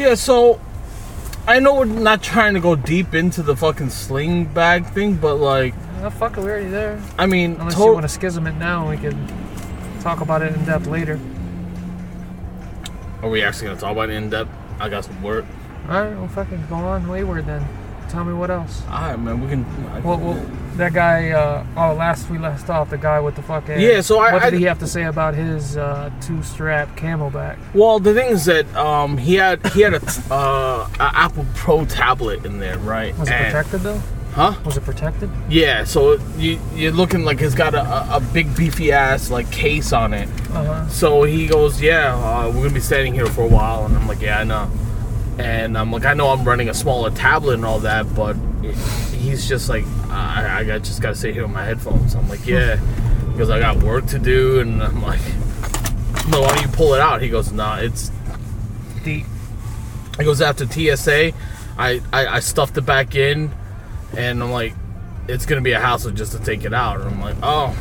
Yeah, 0.00 0.14
so 0.14 0.58
I 1.46 1.58
know 1.60 1.74
we're 1.74 1.84
not 1.84 2.22
trying 2.22 2.54
to 2.54 2.60
go 2.60 2.74
deep 2.74 3.14
into 3.14 3.42
the 3.42 3.54
fucking 3.54 3.90
sling 3.90 4.46
bag 4.46 4.86
thing, 4.86 5.16
but 5.16 5.34
like, 5.34 5.74
fuck 6.12 6.38
it, 6.38 6.40
we're 6.40 6.52
already 6.52 6.70
there. 6.70 6.98
I 7.18 7.26
mean, 7.26 7.56
Unless 7.60 7.74
to- 7.74 7.84
you 7.84 7.92
want 7.92 8.04
to 8.04 8.08
schism 8.08 8.46
it 8.46 8.54
now, 8.54 8.88
we 8.88 8.96
can 8.96 9.28
talk 10.00 10.22
about 10.22 10.40
it 10.40 10.54
in 10.54 10.64
depth 10.64 10.86
later. 10.86 11.20
are 13.22 13.28
we 13.28 13.42
actually 13.42 13.66
gonna 13.66 13.78
talk 13.78 13.92
about 13.92 14.08
it 14.08 14.14
in 14.14 14.30
depth? 14.30 14.48
I 14.80 14.88
got 14.88 15.04
some 15.04 15.22
work. 15.22 15.44
Alright, 15.86 16.16
well, 16.16 16.28
fucking 16.28 16.64
go 16.70 16.76
on 16.76 17.06
wayward 17.06 17.44
then. 17.44 17.68
Tell 18.10 18.24
me 18.24 18.32
what 18.34 18.50
else. 18.50 18.82
All 18.90 19.00
right, 19.02 19.16
man. 19.18 19.40
We 19.40 19.48
can. 19.48 19.64
I- 19.94 20.00
Well, 20.00 20.18
well 20.18 20.46
that 20.76 20.92
guy. 20.92 21.30
Uh, 21.30 21.64
oh, 21.76 21.94
last 21.94 22.28
we 22.28 22.38
left 22.38 22.68
off 22.68 22.90
the 22.90 22.98
guy 22.98 23.20
with 23.20 23.36
the 23.36 23.42
fucking. 23.42 23.80
Yeah, 23.80 24.00
so 24.00 24.18
I- 24.18 24.32
What 24.32 24.42
did 24.42 24.54
I- 24.54 24.56
he 24.56 24.64
have 24.64 24.80
to 24.80 24.86
say 24.88 25.04
about 25.04 25.34
his 25.34 25.76
uh, 25.76 26.10
two-strap 26.20 26.96
CamelBak? 26.96 27.56
Well, 27.72 28.00
the 28.00 28.12
thing 28.12 28.30
is 28.30 28.46
that 28.46 28.66
um, 28.74 29.16
he 29.16 29.36
had 29.36 29.64
he 29.68 29.82
had 29.82 29.94
a, 29.94 30.02
uh, 30.30 30.88
a 30.98 31.10
Apple 31.14 31.46
Pro 31.54 31.84
tablet 31.84 32.44
in 32.44 32.58
there, 32.58 32.78
right? 32.78 33.16
Was 33.16 33.28
it 33.28 33.36
protected 33.44 33.80
though? 33.82 34.02
Huh? 34.32 34.54
Was 34.64 34.76
it 34.76 34.84
protected? 34.84 35.30
Yeah. 35.48 35.84
So 35.84 36.18
you 36.36 36.58
you're 36.74 36.92
looking 36.92 37.24
like 37.24 37.40
it's 37.40 37.54
got 37.54 37.74
a, 37.74 38.16
a- 38.16 38.20
big 38.32 38.56
beefy 38.56 38.90
ass 38.92 39.30
like 39.30 39.50
case 39.52 39.92
on 39.92 40.14
it. 40.14 40.28
Uh 40.52 40.64
huh. 40.64 40.88
So 40.88 41.22
he 41.24 41.46
goes, 41.46 41.80
"Yeah, 41.80 42.14
uh, 42.16 42.46
we're 42.48 42.62
gonna 42.62 42.74
be 42.74 42.80
standing 42.80 43.14
here 43.14 43.26
for 43.26 43.42
a 43.42 43.48
while," 43.48 43.84
and 43.86 43.96
I'm 43.96 44.06
like, 44.08 44.20
"Yeah, 44.20 44.40
I 44.40 44.44
know." 44.44 44.68
And 45.40 45.78
I'm 45.78 45.90
like, 45.90 46.04
"I 46.04 46.14
know 46.14 46.28
I'm 46.28 46.44
running 46.44 46.68
a 46.68 46.74
smaller 46.74 47.10
tablet 47.10 47.54
and 47.54 47.64
all 47.64 47.80
that, 47.80 48.14
but 48.14 48.36
he's 49.12 49.48
just 49.48 49.68
like, 49.68 49.84
I, 50.10 50.66
I 50.74 50.78
just 50.78 51.00
gotta 51.00 51.14
sit 51.14 51.32
here 51.32 51.42
with 51.42 51.52
my 51.52 51.64
headphones." 51.64 52.14
I'm 52.14 52.28
like, 52.28 52.46
"Yeah," 52.46 52.78
because 53.32 53.48
I 53.48 53.58
got 53.58 53.82
work 53.82 54.06
to 54.08 54.18
do, 54.18 54.60
and 54.60 54.82
I'm 54.82 55.02
like, 55.02 55.20
"No, 56.28 56.42
why 56.42 56.54
don't 56.54 56.62
you 56.62 56.68
pull 56.68 56.94
it 56.94 57.00
out?" 57.00 57.22
He 57.22 57.28
goes, 57.28 57.52
"Nah, 57.52 57.76
it's." 57.78 58.10
Deep. 59.02 59.24
He 60.18 60.24
goes 60.24 60.42
after 60.42 60.66
TSA. 60.66 61.32
I, 61.78 62.00
I 62.12 62.26
I 62.26 62.40
stuffed 62.40 62.76
it 62.76 62.84
back 62.84 63.14
in, 63.14 63.50
and 64.16 64.42
I'm 64.42 64.52
like, 64.52 64.74
it's 65.26 65.46
gonna 65.46 65.62
be 65.62 65.72
a 65.72 65.80
hassle 65.80 66.10
just 66.10 66.32
to 66.32 66.38
take 66.38 66.64
it 66.64 66.74
out. 66.74 67.00
And 67.00 67.08
I'm 67.08 67.20
like, 67.20 67.36
oh. 67.42 67.74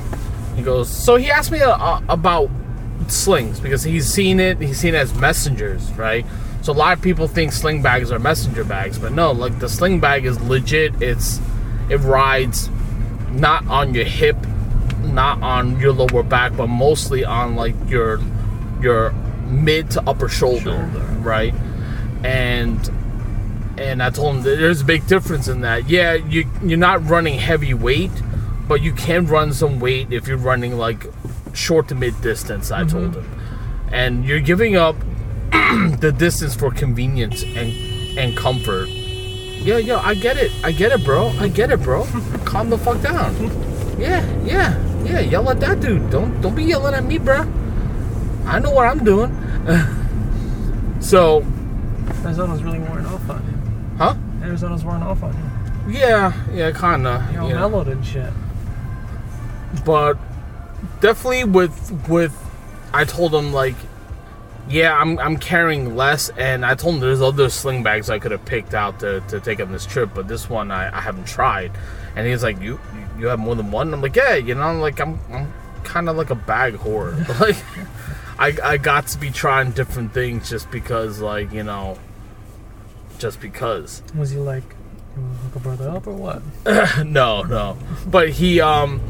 He 0.56 0.66
goes. 0.66 0.90
So 0.90 1.16
he 1.16 1.32
asked 1.32 1.52
me 1.52 1.62
uh, 1.62 2.02
about 2.10 2.50
slings 3.08 3.60
because 3.62 3.84
he's 3.84 4.12
seen 4.12 4.40
it. 4.40 4.60
He's 4.60 4.78
seen 4.78 4.94
it 4.94 4.98
as 4.98 5.14
messengers, 5.14 5.90
right? 5.94 6.26
So 6.70 6.74
a 6.74 6.78
lot 6.78 6.96
of 6.96 7.02
people 7.02 7.28
think 7.28 7.52
sling 7.52 7.82
bags 7.82 8.12
are 8.12 8.20
messenger 8.20 8.64
bags, 8.64 9.00
but 9.00 9.12
no. 9.12 9.32
Like 9.32 9.58
the 9.58 9.68
sling 9.68 10.00
bag 10.00 10.28
is 10.28 10.40
legit. 10.40 11.02
It's 11.02 11.42
it 11.90 11.98
rides 12.02 12.70
not 13.32 13.66
on 13.66 13.96
your 13.96 14.04
hip, 14.04 14.38
not 15.02 15.42
on 15.42 15.80
your 15.80 15.94
lower 15.94 16.22
back, 16.22 16.56
but 16.56 16.68
mostly 16.68 17.26
on 17.26 17.56
like 17.56 17.74
your 17.88 18.20
your 18.84 19.14
mid 19.48 19.90
to 19.90 20.08
upper 20.08 20.30
shoulder, 20.30 20.88
Shoulder. 20.94 21.00
right? 21.22 21.56
And 22.24 22.78
and 23.80 24.04
I 24.04 24.12
told 24.12 24.36
him 24.36 24.44
there's 24.44 24.82
a 24.82 24.86
big 24.86 25.08
difference 25.08 25.48
in 25.48 25.62
that. 25.62 25.90
Yeah, 25.90 26.14
you 26.14 26.48
you're 26.62 26.78
not 26.78 27.04
running 27.10 27.40
heavy 27.40 27.74
weight, 27.74 28.12
but 28.68 28.84
you 28.84 28.94
can 28.94 29.26
run 29.26 29.54
some 29.54 29.80
weight 29.80 30.14
if 30.14 30.28
you're 30.28 30.38
running 30.38 30.78
like 30.78 31.08
short 31.56 31.88
to 31.88 31.96
mid 31.96 32.22
distance. 32.22 32.70
I 32.70 32.84
told 32.84 33.14
mm-hmm. 33.14 33.22
him, 33.22 33.90
and 33.92 34.24
you're 34.24 34.40
giving 34.40 34.76
up 34.76 34.96
the 36.00 36.14
distance 36.18 36.56
for 36.56 36.72
convenience 36.72 37.44
and 37.44 37.74
and 38.18 38.36
comfort. 38.38 38.88
Yeah, 38.90 39.78
yeah, 39.78 39.98
I 39.98 40.14
get 40.16 40.38
it. 40.38 40.52
I 40.64 40.72
get 40.72 40.92
it, 40.92 41.04
bro. 41.04 41.28
I 41.40 41.48
get 41.48 41.72
it, 41.72 41.82
bro. 41.82 42.04
Calm 42.46 42.70
the 42.70 42.78
fuck 42.78 43.02
down. 43.02 43.36
Yeah, 44.00 44.26
yeah, 44.44 45.04
yeah. 45.04 45.20
Yell 45.20 45.50
at 45.50 45.60
that 45.60 45.80
dude. 45.80 46.10
Don't 46.10 46.40
don't 46.42 46.56
be 46.56 46.64
yelling 46.64 46.94
at 46.94 47.04
me, 47.04 47.18
bro. 47.18 47.42
I 48.46 48.60
know 48.60 48.72
what 48.72 48.88
I'm 48.88 49.04
doing. 49.04 49.32
so, 51.02 51.46
Arizona's 52.24 52.64
really 52.64 52.80
wearing 52.80 53.06
off 53.06 53.30
on 53.30 53.46
you. 53.46 53.98
huh? 53.98 54.16
Arizona's 54.42 54.84
wearing 54.84 55.04
off 55.04 55.22
on 55.22 55.34
you. 55.34 55.94
Yeah, 56.00 56.34
yeah, 56.54 56.72
kinda. 56.72 57.28
You're 57.32 57.42
all 57.42 57.50
yeah. 57.50 57.56
mellowed 57.56 57.88
and 57.88 58.06
shit. 58.06 58.32
but 59.86 60.18
definitely 61.02 61.44
with 61.44 62.08
with 62.08 62.36
I 62.94 63.06
told 63.06 63.34
him 63.34 63.54
like 63.54 63.76
yeah 64.68 64.96
I'm 64.96 65.18
I'm 65.20 65.38
carrying 65.38 65.96
less 65.96 66.30
and 66.30 66.66
I 66.66 66.76
told 66.76 66.96
him 66.96 67.02
there's 67.02 67.22
other 67.22 67.50
sling 67.50 67.84
bags 67.84 68.10
I 68.10 68.20
could 68.20 68.32
have 68.32 68.46
picked 68.46 68.74
out 68.74 69.00
to, 69.00 69.22
to 69.22 69.40
take 69.40 69.60
on 69.60 69.72
this 69.72 69.86
trip 69.86 70.12
but 70.14 70.28
this 70.28 70.50
one 70.50 70.72
I, 70.72 70.96
I 70.96 71.02
haven't 71.02 71.26
tried 71.28 71.72
and 72.16 72.28
he's 72.28 72.44
like 72.44 72.60
you 72.60 72.80
you 73.18 73.28
have 73.28 73.40
more 73.40 73.56
than 73.56 73.72
one 73.72 73.94
I'm 73.94 74.02
like 74.02 74.16
yeah 74.16 74.36
you 74.36 74.56
know 74.56 74.80
like 74.80 75.00
I'm 75.00 75.20
I'm 75.32 75.54
kind 75.84 76.10
of 76.10 76.18
like 76.18 76.30
a 76.30 76.36
bag 76.36 76.76
whore 76.76 77.16
like 77.40 77.58
I 78.38 78.74
I 78.74 78.78
got 78.78 79.08
to 79.08 79.18
be 79.18 79.32
trying 79.32 79.72
different 79.72 80.14
things 80.14 80.50
just 80.50 80.70
because 80.72 81.20
like 81.20 81.52
you 81.52 81.64
know 81.64 81.98
just 83.20 83.42
because 83.42 84.02
Was 84.16 84.32
he 84.32 84.38
like, 84.38 84.64
you 85.16 85.22
wanna 85.22 85.36
hook 85.36 85.56
a 85.56 85.60
brother 85.60 85.90
up 85.90 86.08
or 86.08 86.14
what? 86.14 86.42
no, 87.06 87.44
no. 87.44 87.78
But 88.08 88.30
he 88.30 88.62
um 88.62 89.02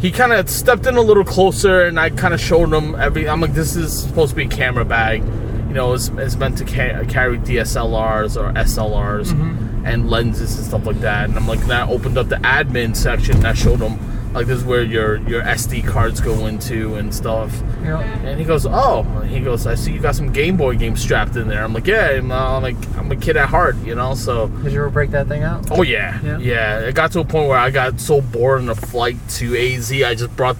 he 0.00 0.10
kind 0.10 0.32
of 0.32 0.48
stepped 0.48 0.86
in 0.86 0.96
a 0.96 1.00
little 1.02 1.24
closer, 1.24 1.82
and 1.82 2.00
I 2.00 2.10
kind 2.10 2.32
of 2.32 2.40
showed 2.40 2.72
him 2.72 2.94
every. 2.94 3.28
I'm 3.28 3.40
like, 3.40 3.52
this 3.52 3.76
is 3.76 4.02
supposed 4.02 4.30
to 4.30 4.36
be 4.36 4.44
a 4.44 4.48
camera 4.48 4.84
bag. 4.84 5.22
You 5.68 5.74
know, 5.74 5.92
it's, 5.92 6.08
it's 6.08 6.36
meant 6.36 6.58
to 6.58 6.64
ca- 6.64 7.04
carry 7.04 7.38
DSLRs 7.38 8.40
or 8.40 8.52
SLRs 8.54 9.32
mm-hmm. 9.32 9.86
and 9.86 10.10
lenses 10.10 10.56
and 10.56 10.66
stuff 10.66 10.86
like 10.86 11.00
that. 11.00 11.28
And 11.28 11.36
I'm 11.36 11.46
like, 11.46 11.60
I 11.68 11.86
opened 11.86 12.18
up 12.18 12.28
the 12.28 12.36
admin 12.36 12.96
section, 12.96 13.36
and 13.36 13.46
I 13.46 13.52
showed 13.52 13.80
him 13.80 13.98
like 14.32 14.46
this 14.46 14.58
is 14.58 14.64
where 14.64 14.82
your 14.82 15.16
your 15.28 15.42
SD 15.42 15.86
cards 15.86 16.20
go 16.20 16.46
into 16.46 16.94
and 16.94 17.14
stuff. 17.14 17.60
Know, 17.82 17.96
And 17.98 18.38
he 18.38 18.44
goes, 18.44 18.66
"Oh," 18.66 19.02
he 19.26 19.40
goes, 19.40 19.66
"I 19.66 19.74
see 19.74 19.92
you 19.92 20.00
got 20.00 20.14
some 20.14 20.30
Game 20.32 20.56
Boy 20.56 20.76
games 20.76 21.00
strapped 21.00 21.36
in 21.36 21.48
there." 21.48 21.64
I'm 21.64 21.72
like, 21.72 21.86
"Yeah, 21.86 22.10
I'm, 22.10 22.30
uh, 22.30 22.60
like 22.60 22.76
I'm 22.96 23.10
a 23.10 23.16
kid 23.16 23.36
at 23.36 23.48
heart, 23.48 23.76
you 23.84 23.94
know." 23.94 24.14
So 24.14 24.48
did 24.48 24.72
you 24.72 24.78
ever 24.80 24.90
break 24.90 25.10
that 25.10 25.26
thing 25.28 25.42
out? 25.42 25.66
Oh 25.70 25.82
yeah. 25.82 26.18
Yeah. 26.22 26.38
yeah, 26.38 26.78
It 26.80 26.94
got 26.94 27.12
to 27.12 27.20
a 27.20 27.24
point 27.24 27.48
where 27.48 27.58
I 27.58 27.70
got 27.70 27.98
so 28.00 28.20
bored 28.20 28.60
on 28.60 28.66
the 28.66 28.74
flight 28.74 29.16
to 29.38 29.56
AZ, 29.56 29.90
I 29.92 30.14
just 30.14 30.34
brought, 30.36 30.56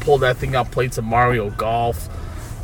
pulled 0.00 0.22
that 0.22 0.36
thing 0.38 0.56
out, 0.56 0.70
played 0.70 0.92
some 0.94 1.04
Mario 1.04 1.50
Golf, 1.50 2.08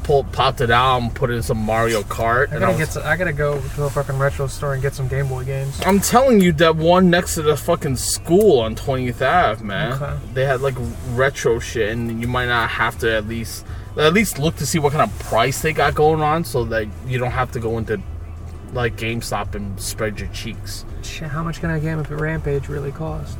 pulled, 0.08 0.32
popped 0.32 0.62
it 0.62 0.70
out, 0.70 1.02
and 1.02 1.14
put 1.14 1.28
it 1.28 1.34
in 1.34 1.42
some 1.42 1.58
Mario 1.58 2.00
Kart. 2.02 2.48
I 2.48 2.58
gotta 2.58 2.68
was- 2.68 2.76
get. 2.78 2.88
Some, 2.92 3.02
I 3.04 3.14
gotta 3.16 3.34
go 3.34 3.60
to 3.60 3.84
a 3.84 3.90
fucking 3.90 4.18
retro 4.18 4.46
store 4.46 4.72
and 4.72 4.80
get 4.80 4.94
some 4.94 5.06
Game 5.06 5.28
Boy 5.28 5.44
games. 5.44 5.78
I'm 5.84 6.00
telling 6.00 6.40
you, 6.40 6.50
that 6.54 6.76
one 6.76 7.10
next 7.10 7.34
to 7.34 7.42
the 7.42 7.58
fucking 7.58 7.96
school 7.96 8.60
on 8.60 8.74
20th 8.74 9.20
Ave, 9.20 9.62
man. 9.62 9.92
Okay. 9.92 10.16
They 10.32 10.46
had 10.46 10.62
like 10.62 10.76
retro 11.10 11.58
shit, 11.58 11.90
and 11.90 12.22
you 12.22 12.26
might 12.26 12.46
not 12.46 12.70
have 12.70 12.98
to 13.00 13.14
at 13.14 13.28
least 13.28 13.66
at 13.98 14.14
least 14.14 14.38
look 14.38 14.56
to 14.56 14.64
see 14.66 14.78
what 14.78 14.92
kind 14.94 15.10
of 15.10 15.18
price 15.18 15.60
they 15.60 15.74
got 15.74 15.94
going 15.94 16.22
on, 16.22 16.42
so 16.42 16.64
that 16.64 16.88
you 17.06 17.18
don't 17.18 17.32
have 17.32 17.52
to 17.52 17.60
go 17.60 17.76
into 17.76 18.00
like 18.72 18.96
GameStop 18.96 19.54
and 19.54 19.78
spread 19.78 20.18
your 20.18 20.30
cheeks. 20.30 20.86
Shit, 21.02 21.28
how 21.28 21.42
much 21.42 21.60
can 21.60 21.68
I 21.68 21.80
game 21.80 21.98
if 21.98 22.10
a 22.10 22.16
Rampage 22.16 22.68
really 22.68 22.92
cost? 22.92 23.36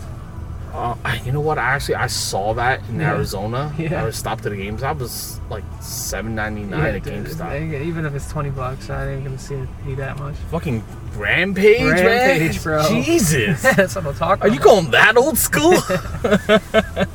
Uh, 0.79 1.19
you 1.25 1.33
know 1.33 1.41
what? 1.41 1.59
I 1.59 1.71
actually 1.75 1.97
I 1.97 2.07
saw 2.07 2.55
that 2.55 2.81
in 2.89 3.01
Yeah. 3.01 3.15
Arizona. 3.15 3.75
Yeah. 3.79 4.03
I 4.03 4.05
was 4.05 4.17
stopped 4.17 4.47
at 4.47 4.53
a 4.53 4.55
GameStop. 4.55 4.93
It 4.93 4.99
was 5.01 5.41
like 5.51 5.65
seven 5.81 6.35
ninety 6.35 6.63
nine 6.63 6.95
at 6.95 7.03
dude, 7.03 7.25
GameStop. 7.27 7.83
Even 7.83 8.05
if 8.07 8.15
it's 8.15 8.31
twenty 8.31 8.51
bucks, 8.51 8.89
I 8.91 9.11
ain't 9.13 9.25
gonna 9.25 9.39
see 9.39 9.55
it 9.57 9.69
be 9.87 9.95
that 9.97 10.19
much. 10.19 10.35
Fucking 10.51 10.85
Rampage, 11.17 11.81
Rampage, 11.83 12.55
man. 12.55 12.63
bro. 12.63 12.89
Jesus. 12.89 13.63
That's 13.77 13.95
what 13.97 14.07
I'm 14.07 14.15
talking 14.15 14.43
Are 14.43 14.55
you 14.55 14.61
going 14.61 14.91
that 14.93 15.17
old 15.17 15.37
school? 15.37 15.75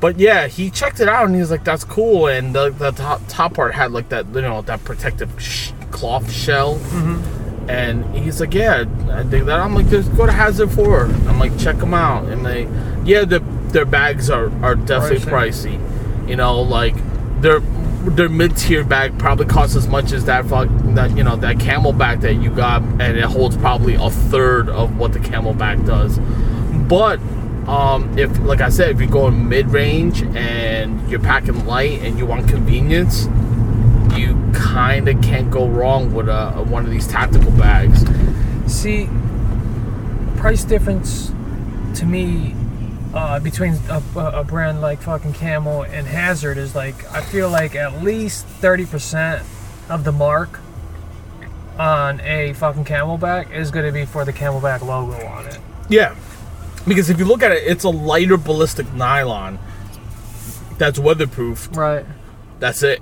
but 0.00 0.18
yeah, 0.18 0.46
he 0.48 0.70
checked 0.70 1.00
it 1.00 1.08
out 1.08 1.26
and 1.26 1.34
he 1.34 1.40
was 1.40 1.50
like, 1.50 1.64
"That's 1.64 1.84
cool." 1.84 2.28
And 2.28 2.54
the, 2.54 2.70
the 2.70 2.92
top, 2.92 3.20
top 3.28 3.54
part 3.54 3.74
had 3.74 3.92
like 3.92 4.08
that, 4.10 4.26
you 4.34 4.42
know, 4.42 4.62
that 4.62 4.84
protective 4.84 5.30
sh- 5.40 5.72
cloth 5.90 6.30
shell. 6.32 6.76
Mm-hmm. 6.76 7.43
And 7.68 8.04
he's 8.14 8.40
like, 8.40 8.54
"Yeah, 8.54 8.84
I 9.10 9.22
dig 9.22 9.44
that." 9.46 9.60
I'm 9.60 9.74
like, 9.74 9.88
"Just 9.88 10.14
go 10.16 10.26
to 10.26 10.32
Hazard 10.32 10.70
Four." 10.70 11.04
I'm 11.04 11.38
like, 11.38 11.56
"Check 11.58 11.78
them 11.78 11.94
out." 11.94 12.26
And 12.26 12.44
they, 12.44 12.68
yeah, 13.04 13.24
the, 13.24 13.40
their 13.68 13.84
bags 13.84 14.30
are 14.30 14.50
are 14.62 14.74
definitely 14.74 15.30
Pricey. 15.30 15.78
pricey. 15.78 16.28
You 16.28 16.36
know, 16.36 16.60
like 16.60 16.94
their 17.40 17.60
their 17.60 18.28
mid 18.28 18.56
tier 18.56 18.84
bag 18.84 19.18
probably 19.18 19.46
costs 19.46 19.76
as 19.76 19.88
much 19.88 20.12
as 20.12 20.26
that 20.26 20.46
fuck 20.46 20.68
that 20.94 21.16
you 21.16 21.24
know 21.24 21.36
that 21.36 21.58
camel 21.58 21.92
bag 21.92 22.20
that 22.20 22.34
you 22.34 22.50
got, 22.50 22.82
and 22.82 23.16
it 23.16 23.24
holds 23.24 23.56
probably 23.56 23.94
a 23.94 24.10
third 24.10 24.68
of 24.68 24.96
what 24.98 25.12
the 25.12 25.20
camel 25.20 25.54
bag 25.54 25.84
does. 25.86 26.18
But 26.88 27.18
um, 27.66 28.16
if, 28.18 28.38
like 28.40 28.60
I 28.60 28.68
said, 28.68 28.90
if 28.90 29.00
you're 29.00 29.10
going 29.10 29.48
mid 29.48 29.68
range 29.68 30.22
and 30.22 31.10
you're 31.10 31.20
packing 31.20 31.64
light 31.66 32.02
and 32.02 32.18
you 32.18 32.26
want 32.26 32.48
convenience, 32.48 33.26
you 34.16 34.52
kind 34.54 35.08
of 35.08 35.20
can't 35.22 35.50
go 35.50 35.68
wrong 35.68 36.12
with 36.12 36.28
a, 36.28 36.50
one 36.68 36.84
of 36.84 36.90
these 36.90 37.06
tactical 37.06 37.50
bags. 37.52 38.04
See, 38.72 39.08
price 40.36 40.64
difference 40.64 41.32
to 41.96 42.06
me 42.06 42.54
uh, 43.14 43.38
between 43.40 43.74
a, 43.88 44.02
a 44.16 44.44
brand 44.44 44.80
like 44.80 45.00
fucking 45.02 45.32
Camel 45.34 45.82
and 45.82 46.06
Hazard 46.06 46.58
is 46.58 46.74
like 46.74 47.10
I 47.12 47.20
feel 47.20 47.48
like 47.48 47.74
at 47.74 48.02
least 48.02 48.46
thirty 48.46 48.86
percent 48.86 49.46
of 49.88 50.04
the 50.04 50.12
mark 50.12 50.60
on 51.78 52.20
a 52.20 52.52
fucking 52.54 52.84
CamelBak 52.84 53.52
is 53.52 53.70
going 53.70 53.86
to 53.86 53.92
be 53.92 54.04
for 54.04 54.24
the 54.24 54.32
CamelBak 54.32 54.82
logo 54.82 55.24
on 55.26 55.46
it. 55.46 55.58
Yeah, 55.88 56.16
because 56.86 57.10
if 57.10 57.18
you 57.18 57.24
look 57.24 57.42
at 57.42 57.52
it, 57.52 57.62
it's 57.64 57.84
a 57.84 57.90
lighter 57.90 58.36
ballistic 58.36 58.92
nylon 58.92 59.58
that's 60.78 60.98
weatherproof. 60.98 61.68
Right. 61.76 62.04
That's 62.58 62.82
it. 62.82 63.00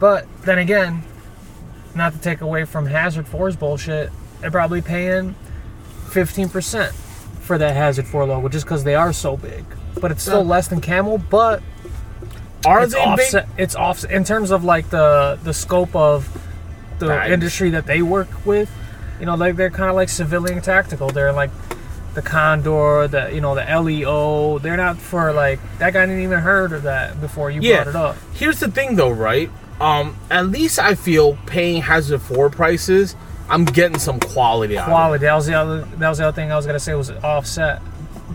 But 0.00 0.26
then 0.42 0.58
again, 0.58 1.04
not 1.94 2.12
to 2.14 2.18
take 2.18 2.40
away 2.40 2.64
from 2.64 2.86
Hazard 2.86 3.26
4's 3.26 3.54
bullshit, 3.54 4.10
they're 4.40 4.50
probably 4.50 4.80
paying 4.80 5.34
15% 6.06 6.92
for 7.40 7.58
that 7.58 7.76
Hazard 7.76 8.06
4 8.06 8.24
logo 8.24 8.48
just 8.48 8.64
because 8.64 8.82
they 8.84 8.94
are 8.94 9.12
so 9.12 9.36
big. 9.36 9.64
But 10.00 10.10
it's 10.10 10.22
still 10.22 10.42
Yeah. 10.42 10.48
less 10.48 10.68
than 10.68 10.80
Camel, 10.80 11.18
but 11.18 11.62
Are 12.64 12.82
it's 12.82 12.94
they 12.94 13.00
offset. 13.00 13.48
It's 13.56 13.74
offset 13.76 14.10
in 14.10 14.24
terms 14.24 14.50
of 14.50 14.64
like 14.64 14.90
the 14.90 15.38
the 15.42 15.52
scope 15.54 15.94
of 15.96 16.28
the 16.98 17.32
industry 17.32 17.70
that 17.70 17.86
they 17.86 18.02
work 18.02 18.28
with. 18.44 18.70
You 19.18 19.26
know, 19.26 19.34
like 19.34 19.56
they're 19.56 19.70
kind 19.70 19.90
of 19.90 19.96
like 19.96 20.08
civilian 20.10 20.60
tactical. 20.60 21.08
They're 21.10 21.32
like 21.32 21.50
the 22.14 22.22
Condor, 22.22 23.08
the 23.08 23.30
you 23.32 23.40
know 23.40 23.54
the 23.54 23.64
LEO. 23.64 24.58
They're 24.58 24.76
not 24.76 24.98
for 24.98 25.32
like 25.32 25.58
that 25.78 25.92
guy 25.92 26.06
didn't 26.06 26.22
even 26.22 26.38
heard 26.40 26.72
of 26.72 26.82
that 26.84 27.20
before 27.20 27.50
you 27.50 27.60
Yeah. 27.62 27.76
brought 27.84 27.88
it 27.88 27.96
up. 27.96 28.16
Here's 28.34 28.60
the 28.60 28.68
thing, 28.68 28.96
though, 28.96 29.10
right? 29.10 29.50
Um, 29.80 30.16
at 30.30 30.46
least 30.48 30.78
I 30.78 30.94
feel 30.94 31.36
paying 31.46 31.82
Hazard 31.82 32.20
Four 32.20 32.50
prices, 32.50 33.16
I'm 33.48 33.64
getting 33.64 33.98
some 33.98 34.20
quality 34.20 34.78
out 34.78 34.82
of 34.82 34.90
Quality. 34.90 35.22
That 35.24 35.34
was 35.34 35.46
the 35.46 35.54
other. 35.54 35.80
That 35.96 36.08
was 36.08 36.18
the 36.18 36.28
other 36.28 36.34
thing 36.34 36.52
I 36.52 36.56
was 36.56 36.66
gonna 36.66 36.78
say 36.78 36.94
was 36.94 37.10
offset. 37.10 37.82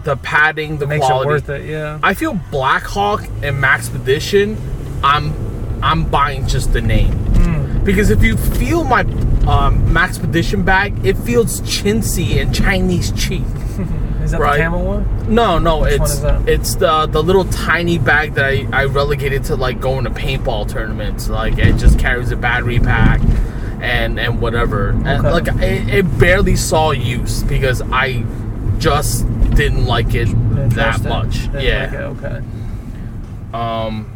The 0.04 0.18
padding, 0.18 0.78
the 0.78 0.88
Makes 0.88 1.06
quality. 1.06 1.28
it 1.28 1.32
worth 1.32 1.50
it. 1.50 1.70
Yeah. 1.70 2.00
I 2.04 2.14
feel 2.14 2.34
Blackhawk 2.52 3.24
and 3.42 3.64
Maxpedition, 3.64 4.58
I'm 5.04 5.34
I'm 5.82 6.10
buying 6.10 6.48
just 6.48 6.74
the 6.74 6.82
name. 6.82 7.14
Hmm. 7.14 7.84
Because 7.84 8.10
if 8.10 8.24
you 8.24 8.36
feel 8.38 8.84
my 8.84 9.02
um, 9.02 9.86
Maxpedition 9.94 10.66
bag, 10.66 11.06
it 11.06 11.16
feels 11.18 11.62
chintzy 11.62 12.42
and 12.42 12.54
Chinese 12.54 13.12
cheap. 13.12 13.46
Is 14.26 14.32
that 14.32 14.42
Right. 14.42 14.58
the 14.58 14.64
camel 14.64 14.84
one? 14.86 15.34
No, 15.34 15.60
no, 15.60 15.80
Which 15.80 15.94
it's 15.94 16.00
one 16.00 16.10
is 16.10 16.22
that? 16.22 16.50
it's 16.50 16.76
the 16.76 17.06
the 17.06 17.22
little 17.24 17.46
tiny 17.46 17.98
bag 17.98 18.34
that 18.34 18.46
I, 18.46 18.68
I 18.74 18.86
relegated 18.86 19.44
to 19.46 19.56
like 19.56 19.80
going 19.80 20.04
to 20.06 20.10
paintball 20.10 20.68
tournaments. 20.68 21.30
Like 21.30 21.58
it 21.58 21.78
just 21.78 22.00
carries 22.00 22.32
a 22.32 22.36
battery 22.36 22.80
pack 22.80 23.22
and 23.82 24.20
and 24.20 24.42
whatever. 24.42 24.90
And 24.90 25.24
like 25.24 25.48
it, 25.48 25.90
it 25.94 26.20
barely 26.20 26.56
saw 26.56 26.92
use 26.92 27.44
because 27.44 27.82
I 27.92 28.26
just 28.80 29.26
didn't 29.56 29.86
like 29.86 30.14
it 30.16 30.28
that 30.72 31.04
much. 31.04 31.44
Didn't 31.44 31.62
yeah. 31.62 31.84
like 31.86 31.94
it, 31.94 32.26
okay. 32.26 32.42
Um 33.54 34.12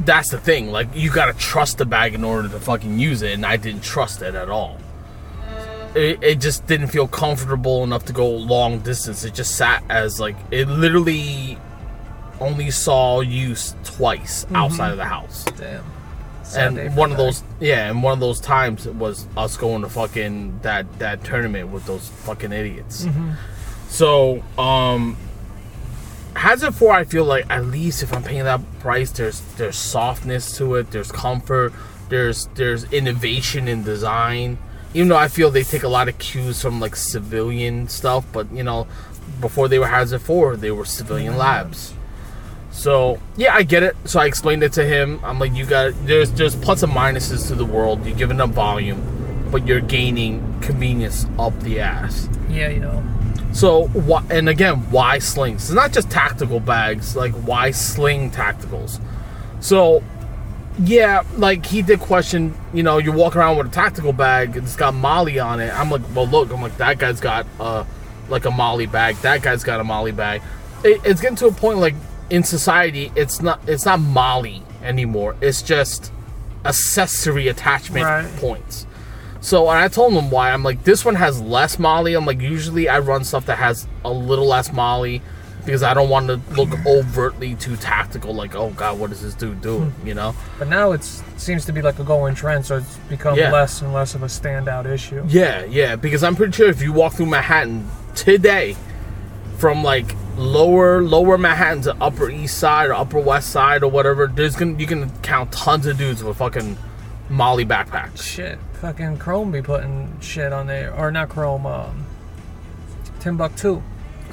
that's 0.00 0.30
the 0.30 0.38
thing. 0.38 0.70
Like 0.70 0.88
you 0.94 1.10
gotta 1.10 1.32
trust 1.32 1.78
the 1.78 1.86
bag 1.86 2.14
in 2.14 2.24
order 2.24 2.48
to 2.48 2.60
fucking 2.60 2.98
use 2.98 3.22
it, 3.22 3.32
and 3.32 3.46
I 3.46 3.56
didn't 3.56 3.82
trust 3.82 4.20
it 4.20 4.34
at 4.34 4.50
all. 4.50 4.78
It, 5.96 6.22
it 6.22 6.40
just 6.40 6.66
didn't 6.66 6.88
feel 6.88 7.08
comfortable 7.08 7.82
enough 7.82 8.04
to 8.04 8.12
go 8.12 8.28
long 8.28 8.80
distance. 8.80 9.24
It 9.24 9.34
just 9.34 9.56
sat 9.56 9.82
as 9.88 10.20
like 10.20 10.36
it 10.50 10.68
literally 10.68 11.58
only 12.38 12.70
saw 12.70 13.20
use 13.20 13.74
twice 13.82 14.46
outside 14.52 14.90
of 14.90 14.98
the 14.98 15.06
house. 15.06 15.44
Damn. 15.56 15.82
Sad 16.42 16.76
And 16.78 16.96
one 16.96 17.10
of 17.10 17.16
those, 17.16 17.42
yeah, 17.58 17.90
and 17.90 18.02
one 18.02 18.12
of 18.12 18.20
those 18.20 18.40
times 18.40 18.86
was 18.86 19.26
us 19.36 19.56
going 19.56 19.82
to 19.82 19.88
fucking 19.88 20.60
that 20.62 20.98
that 21.00 21.24
tournament 21.24 21.70
with 21.70 21.86
those 21.86 22.08
fucking 22.08 22.52
idiots. 22.52 23.06
So, 23.88 24.42
um, 24.58 25.16
Hazard 26.34 26.74
Four, 26.74 26.92
I 26.92 27.04
feel 27.04 27.24
like 27.24 27.50
at 27.50 27.64
least 27.64 28.02
if 28.02 28.12
I'm 28.12 28.22
paying 28.22 28.44
that 28.44 28.60
price, 28.80 29.10
there's 29.10 29.40
there's 29.56 29.76
softness 29.76 30.56
to 30.58 30.76
it, 30.76 30.90
there's 30.90 31.10
comfort, 31.10 31.72
there's 32.10 32.46
there's 32.54 32.84
innovation 32.92 33.66
in 33.66 33.82
design. 33.82 34.58
Even 34.94 35.08
though 35.08 35.16
I 35.16 35.28
feel 35.28 35.50
they 35.50 35.62
take 35.62 35.82
a 35.82 35.88
lot 35.88 36.08
of 36.08 36.18
cues 36.18 36.62
from 36.62 36.80
like 36.80 36.96
civilian 36.96 37.88
stuff, 37.88 38.24
but 38.32 38.50
you 38.52 38.62
know, 38.62 38.86
before 39.40 39.68
they 39.68 39.78
were 39.78 39.86
Hazard 39.86 40.22
Four, 40.22 40.56
they 40.56 40.70
were 40.70 40.84
civilian 40.84 41.32
mm-hmm. 41.32 41.40
labs. 41.40 41.94
So 42.70 43.18
yeah, 43.36 43.54
I 43.54 43.62
get 43.62 43.82
it. 43.82 43.96
So 44.04 44.20
I 44.20 44.26
explained 44.26 44.62
it 44.62 44.72
to 44.74 44.84
him. 44.84 45.20
I'm 45.24 45.38
like, 45.38 45.54
you 45.54 45.66
got 45.66 45.94
there's 46.06 46.30
there's 46.32 46.54
plus 46.54 46.82
and 46.82 46.92
minuses 46.92 47.48
to 47.48 47.54
the 47.54 47.64
world. 47.64 48.04
You're 48.04 48.16
giving 48.16 48.40
up 48.40 48.50
volume, 48.50 49.48
but 49.50 49.66
you're 49.66 49.80
gaining 49.80 50.60
convenience 50.60 51.26
up 51.38 51.58
the 51.60 51.80
ass. 51.80 52.28
Yeah, 52.48 52.68
you 52.68 52.80
know. 52.80 53.02
So 53.52 53.86
why? 53.88 54.22
And 54.30 54.50
again, 54.50 54.90
why 54.90 55.18
slings? 55.18 55.64
It's 55.64 55.72
not 55.72 55.92
just 55.92 56.10
tactical 56.10 56.60
bags. 56.60 57.16
Like 57.16 57.32
why 57.32 57.70
sling 57.70 58.30
tacticals? 58.30 59.00
So 59.60 60.02
yeah, 60.78 61.22
like 61.36 61.64
he 61.66 61.82
did 61.82 62.00
question. 62.00 62.54
You 62.74 62.82
know, 62.82 62.98
you 62.98 63.12
walk 63.12 63.36
around 63.36 63.56
with 63.56 63.66
a 63.68 63.70
tactical 63.70 64.12
bag. 64.12 64.56
It's 64.56 64.76
got 64.76 64.94
MOLLE 64.94 65.40
on 65.40 65.60
it. 65.60 65.72
I'm 65.72 65.90
like, 65.90 66.02
well, 66.14 66.26
look. 66.26 66.50
I'm 66.52 66.60
like 66.62 66.76
that 66.78 66.98
guy's 66.98 67.20
got 67.20 67.46
uh 67.58 67.84
like 68.28 68.44
a 68.44 68.50
MOLLE 68.50 68.86
bag. 68.86 69.16
That 69.16 69.42
guy's 69.42 69.64
got 69.64 69.80
a 69.80 69.84
MOLLE 69.84 70.12
bag. 70.12 70.42
It, 70.84 71.00
it's 71.04 71.20
getting 71.20 71.36
to 71.36 71.46
a 71.46 71.52
point 71.52 71.78
like 71.78 71.94
in 72.30 72.42
society, 72.42 73.10
it's 73.16 73.40
not 73.40 73.60
it's 73.68 73.84
not 73.86 74.00
MOLLE 74.00 74.62
anymore. 74.82 75.36
It's 75.40 75.62
just 75.62 76.12
accessory 76.64 77.48
attachment 77.48 78.04
Right. 78.04 78.36
points. 78.36 78.86
So 79.40 79.68
and 79.70 79.78
I 79.78 79.88
told 79.88 80.12
him 80.12 80.30
why. 80.30 80.50
I'm 80.50 80.62
like, 80.62 80.84
this 80.84 81.04
one 81.04 81.14
has 81.14 81.40
less 81.40 81.78
MOLLE. 81.78 82.08
I'm 82.16 82.26
like, 82.26 82.40
usually 82.40 82.88
I 82.88 82.98
run 82.98 83.24
stuff 83.24 83.46
that 83.46 83.58
has 83.58 83.86
a 84.04 84.10
little 84.10 84.46
less 84.46 84.72
MOLLE 84.72 85.20
because 85.66 85.82
I 85.82 85.92
don't 85.92 86.08
want 86.08 86.28
to 86.28 86.40
look 86.54 86.70
overtly 86.86 87.54
too 87.56 87.76
tactical. 87.76 88.34
Like, 88.34 88.54
oh 88.54 88.70
god, 88.70 88.98
what 88.98 89.12
is 89.12 89.20
this 89.20 89.34
dude 89.34 89.60
doing? 89.60 89.92
You 90.04 90.14
know? 90.14 90.34
But 90.58 90.68
now 90.68 90.92
it 90.92 91.04
seems 91.36 91.66
to 91.66 91.72
be 91.72 91.82
like 91.82 91.98
a 91.98 92.04
going 92.04 92.34
trend, 92.34 92.64
so 92.64 92.78
it's 92.78 92.96
become 93.08 93.36
Yeah. 93.36 93.52
less 93.52 93.82
and 93.82 93.92
less 93.92 94.14
of 94.14 94.22
a 94.22 94.26
standout 94.26 94.86
issue. 94.86 95.22
Yeah, 95.28 95.64
yeah. 95.64 95.96
Because 95.96 96.22
I'm 96.24 96.36
pretty 96.36 96.52
sure 96.52 96.68
if 96.70 96.80
you 96.80 96.92
walk 96.92 97.14
through 97.14 97.26
Manhattan 97.26 97.86
today, 98.14 98.76
from 99.58 99.82
like 99.82 100.14
lower 100.36 101.02
lower 101.02 101.38
Manhattan 101.38 101.82
to 101.82 101.96
Upper 102.00 102.28
East 102.30 102.58
Side 102.58 102.90
or 102.90 102.94
Upper 102.94 103.18
West 103.18 103.50
Side 103.50 103.82
or 103.82 103.90
whatever, 103.90 104.26
there's 104.26 104.54
gonna 104.56 104.78
you 104.78 104.86
can 104.86 105.10
count 105.20 105.50
tons 105.52 105.86
of 105.86 105.96
dudes 105.98 106.22
with 106.22 106.36
fucking 106.36 106.76
MOLLE 107.28 107.64
backpacks. 107.64 108.22
Shit, 108.22 108.58
fucking 108.74 109.16
Chrome 109.16 109.50
be 109.50 109.62
putting 109.62 110.16
shit 110.20 110.52
on 110.52 110.66
there, 110.68 110.94
or 110.94 111.10
not 111.10 111.28
Chrome, 111.30 111.66
um, 111.66 112.04
Timbuk2. 113.20 113.82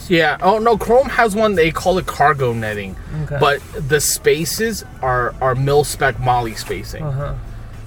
Yeah. 0.10 0.38
Oh 0.42 0.60
no, 0.60 0.78
Chrome 0.78 1.10
has 1.10 1.36
one. 1.36 1.56
They 1.56 1.72
call 1.72 1.98
it 1.98 2.06
cargo 2.06 2.54
netting, 2.54 2.96
Okay. 3.24 3.38
but 3.40 3.62
the 3.88 4.00
spaces 4.02 4.84
are 5.02 5.34
are 5.42 5.56
mil 5.56 5.84
spec 5.84 6.20
MOLLE 6.20 6.56
spacing. 6.56 7.04
Uh 7.04 7.12
huh. 7.12 7.36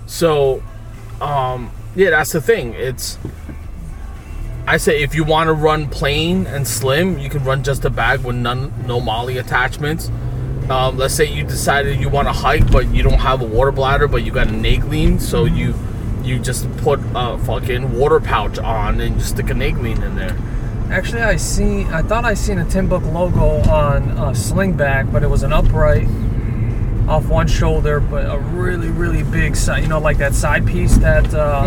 So, 0.06 0.62
um, 1.20 1.70
yeah, 1.94 2.10
that's 2.10 2.32
the 2.32 2.40
thing. 2.40 2.74
It's 2.74 3.18
I 4.66 4.78
say 4.78 5.02
if 5.02 5.14
you 5.14 5.24
want 5.24 5.48
to 5.48 5.52
run 5.52 5.88
plain 5.88 6.46
and 6.46 6.66
slim, 6.66 7.18
you 7.18 7.28
can 7.30 7.44
run 7.44 7.62
just 7.62 7.84
a 7.84 7.90
bag 7.90 8.20
with 8.24 8.36
none, 8.36 8.72
no 8.86 9.00
MOLLE 9.00 9.38
attachments. 9.38 10.10
Um, 10.68 10.96
let's 10.98 11.14
say 11.14 11.24
you 11.32 11.44
decided 11.44 12.00
you 12.00 12.08
want 12.08 12.26
to 12.26 12.32
hike, 12.32 12.68
but 12.72 12.88
you 12.92 13.04
don't 13.04 13.20
have 13.20 13.40
a 13.40 13.44
water 13.46 13.70
bladder, 13.70 14.08
but 14.08 14.24
you 14.24 14.32
got 14.32 14.48
a 14.48 14.50
Naglene, 14.50 15.20
so 15.20 15.44
you 15.44 15.74
you 16.24 16.40
just 16.40 16.68
put 16.78 16.98
a 17.14 17.38
fucking 17.38 17.96
water 17.96 18.18
pouch 18.18 18.58
on 18.58 19.00
and 19.00 19.16
just 19.18 19.30
stick 19.30 19.48
a 19.50 19.52
Naglene 19.54 20.02
in 20.04 20.16
there. 20.16 20.36
Actually, 20.90 21.22
I 21.22 21.36
see. 21.36 21.84
I 21.84 22.02
thought 22.02 22.24
I 22.24 22.34
seen 22.34 22.58
a 22.58 22.64
Timbuk 22.64 23.12
logo 23.12 23.68
on 23.70 24.02
a 24.18 24.34
sling 24.34 24.74
bag, 24.74 25.12
but 25.12 25.22
it 25.22 25.28
was 25.28 25.42
an 25.42 25.52
upright 25.52 26.06
off 27.08 27.28
one 27.28 27.46
shoulder, 27.46 28.00
but 28.00 28.26
a 28.26 28.38
really, 28.38 28.88
really 28.88 29.22
big 29.22 29.56
side. 29.56 29.82
You 29.82 29.88
know, 29.88 29.98
like 29.98 30.18
that 30.18 30.34
side 30.34 30.66
piece 30.66 30.96
that 30.98 31.32
uh, 31.34 31.62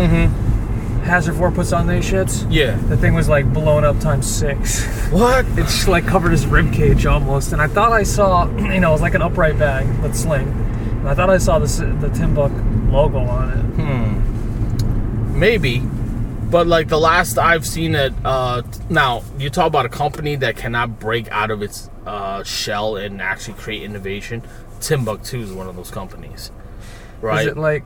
Hazard 1.04 1.34
Four 1.34 1.50
puts 1.50 1.72
on 1.72 1.86
these 1.86 2.04
shits. 2.04 2.46
Yeah. 2.50 2.76
The 2.88 2.96
thing 2.96 3.14
was 3.14 3.28
like 3.28 3.50
blown 3.52 3.84
up 3.84 3.98
times 4.00 4.26
six. 4.26 4.86
What? 5.10 5.44
It's 5.58 5.88
like 5.88 6.06
covered 6.06 6.30
his 6.30 6.46
rib 6.46 6.72
cage 6.72 7.04
almost, 7.04 7.52
and 7.52 7.60
I 7.60 7.66
thought 7.66 7.90
I 7.90 8.04
saw, 8.04 8.46
you 8.58 8.78
know, 8.78 8.90
it 8.90 8.92
was 8.92 9.00
like 9.00 9.14
an 9.14 9.22
upright 9.22 9.58
bag 9.58 9.88
with 10.02 10.14
sling. 10.14 10.48
And 11.00 11.08
I 11.08 11.14
thought 11.14 11.30
I 11.30 11.38
saw 11.38 11.58
the 11.58 11.66
the 12.00 12.06
Timbuk 12.08 12.92
logo 12.92 13.18
on 13.18 13.50
it. 13.50 13.62
Hmm. 13.82 15.38
Maybe. 15.38 15.82
But 16.50 16.66
like 16.66 16.88
the 16.88 16.98
last 16.98 17.38
I've 17.38 17.66
seen 17.66 17.94
it, 17.94 18.12
uh, 18.24 18.62
now 18.88 19.22
you 19.38 19.50
talk 19.50 19.66
about 19.66 19.86
a 19.86 19.90
company 19.90 20.36
that 20.36 20.56
cannot 20.56 20.98
break 20.98 21.28
out 21.30 21.50
of 21.50 21.62
its 21.62 21.88
uh, 22.06 22.42
shell 22.42 22.96
and 22.96 23.22
actually 23.22 23.54
create 23.54 23.82
innovation. 23.82 24.42
Timbuk2 24.80 25.42
is 25.42 25.52
one 25.52 25.68
of 25.68 25.76
those 25.76 25.90
companies, 25.90 26.50
right? 27.20 27.42
Is 27.42 27.46
it 27.48 27.56
like, 27.56 27.84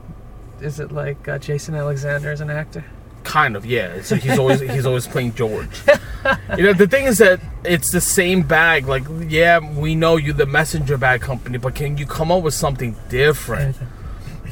is 0.61 0.79
it 0.79 0.91
like 0.91 1.27
uh, 1.27 1.37
Jason 1.37 1.75
Alexander 1.75 2.31
as 2.31 2.41
an 2.41 2.49
actor? 2.49 2.85
kind 3.25 3.57
of, 3.57 3.65
yeah. 3.65 3.87
It's 3.87 4.11
like 4.11 4.21
he's 4.21 4.39
always 4.39 4.61
he's 4.61 4.85
always 4.85 5.05
playing 5.05 5.33
George. 5.33 5.81
you 6.57 6.63
know, 6.63 6.73
the 6.73 6.87
thing 6.87 7.05
is 7.05 7.17
that 7.17 7.41
it's 7.65 7.91
the 7.91 7.99
same 7.99 8.43
bag. 8.43 8.87
Like, 8.87 9.03
yeah, 9.27 9.59
we 9.59 9.95
know 9.95 10.15
you're 10.15 10.33
the 10.33 10.45
messenger 10.45 10.97
bag 10.97 11.19
company, 11.19 11.57
but 11.57 11.75
can 11.75 11.97
you 11.97 12.05
come 12.05 12.31
up 12.31 12.43
with 12.43 12.53
something 12.53 12.95
different? 13.09 13.75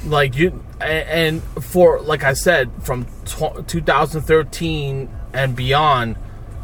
like 0.06 0.36
you 0.36 0.62
and 0.84 1.42
for 1.62 2.02
like 2.02 2.24
i 2.24 2.34
said 2.34 2.70
from 2.82 3.06
tw- 3.26 3.68
2013 3.68 5.10
and 5.34 5.56
beyond 5.56 6.16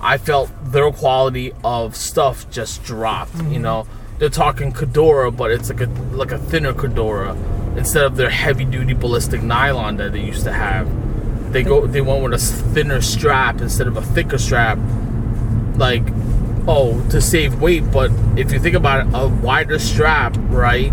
i 0.01 0.17
felt 0.17 0.51
their 0.65 0.91
quality 0.91 1.53
of 1.63 1.95
stuff 1.95 2.49
just 2.49 2.83
dropped 2.83 3.35
you 3.35 3.41
mm-hmm. 3.41 3.61
know? 3.61 3.87
They're 4.19 4.27
talking 4.27 4.73
Cordura, 4.73 5.35
but 5.35 5.49
it's 5.49 5.69
like 5.69 5.79
a 5.79 5.85
like 6.11 6.33
a 6.33 6.37
thinner 6.37 6.73
Cordura 6.73 7.37
instead 7.77 8.03
of 8.03 8.17
their 8.17 8.29
heavy 8.29 8.65
duty 8.65 8.93
ballistic 8.93 9.41
nylon 9.41 9.95
that 9.95 10.11
they 10.11 10.19
used 10.19 10.43
to 10.43 10.51
have 10.51 10.87
they 11.53 11.63
go 11.63 11.87
they 11.87 12.01
went 12.01 12.21
with 12.21 12.33
a 12.33 12.37
thinner 12.37 13.01
strap 13.01 13.61
instead 13.61 13.87
of 13.87 13.95
a 13.95 14.01
thicker 14.01 14.37
strap. 14.37 14.77
Like 15.77 16.03
oh 16.67 17.01
to 17.11 17.21
save 17.21 17.61
weight 17.61 17.89
but 17.91 18.11
if 18.35 18.51
you 18.51 18.59
think 18.59 18.75
about 18.75 19.07
it 19.07 19.13
a 19.13 19.29
wider 19.29 19.79
strap 19.79 20.35
right 20.49 20.91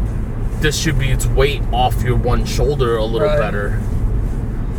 distributes 0.60 1.26
weight 1.26 1.62
off 1.72 2.02
your 2.02 2.16
one 2.16 2.44
shoulder 2.44 2.96
a 2.96 3.04
little 3.04 3.28
Right. 3.28 3.38
better 3.38 3.80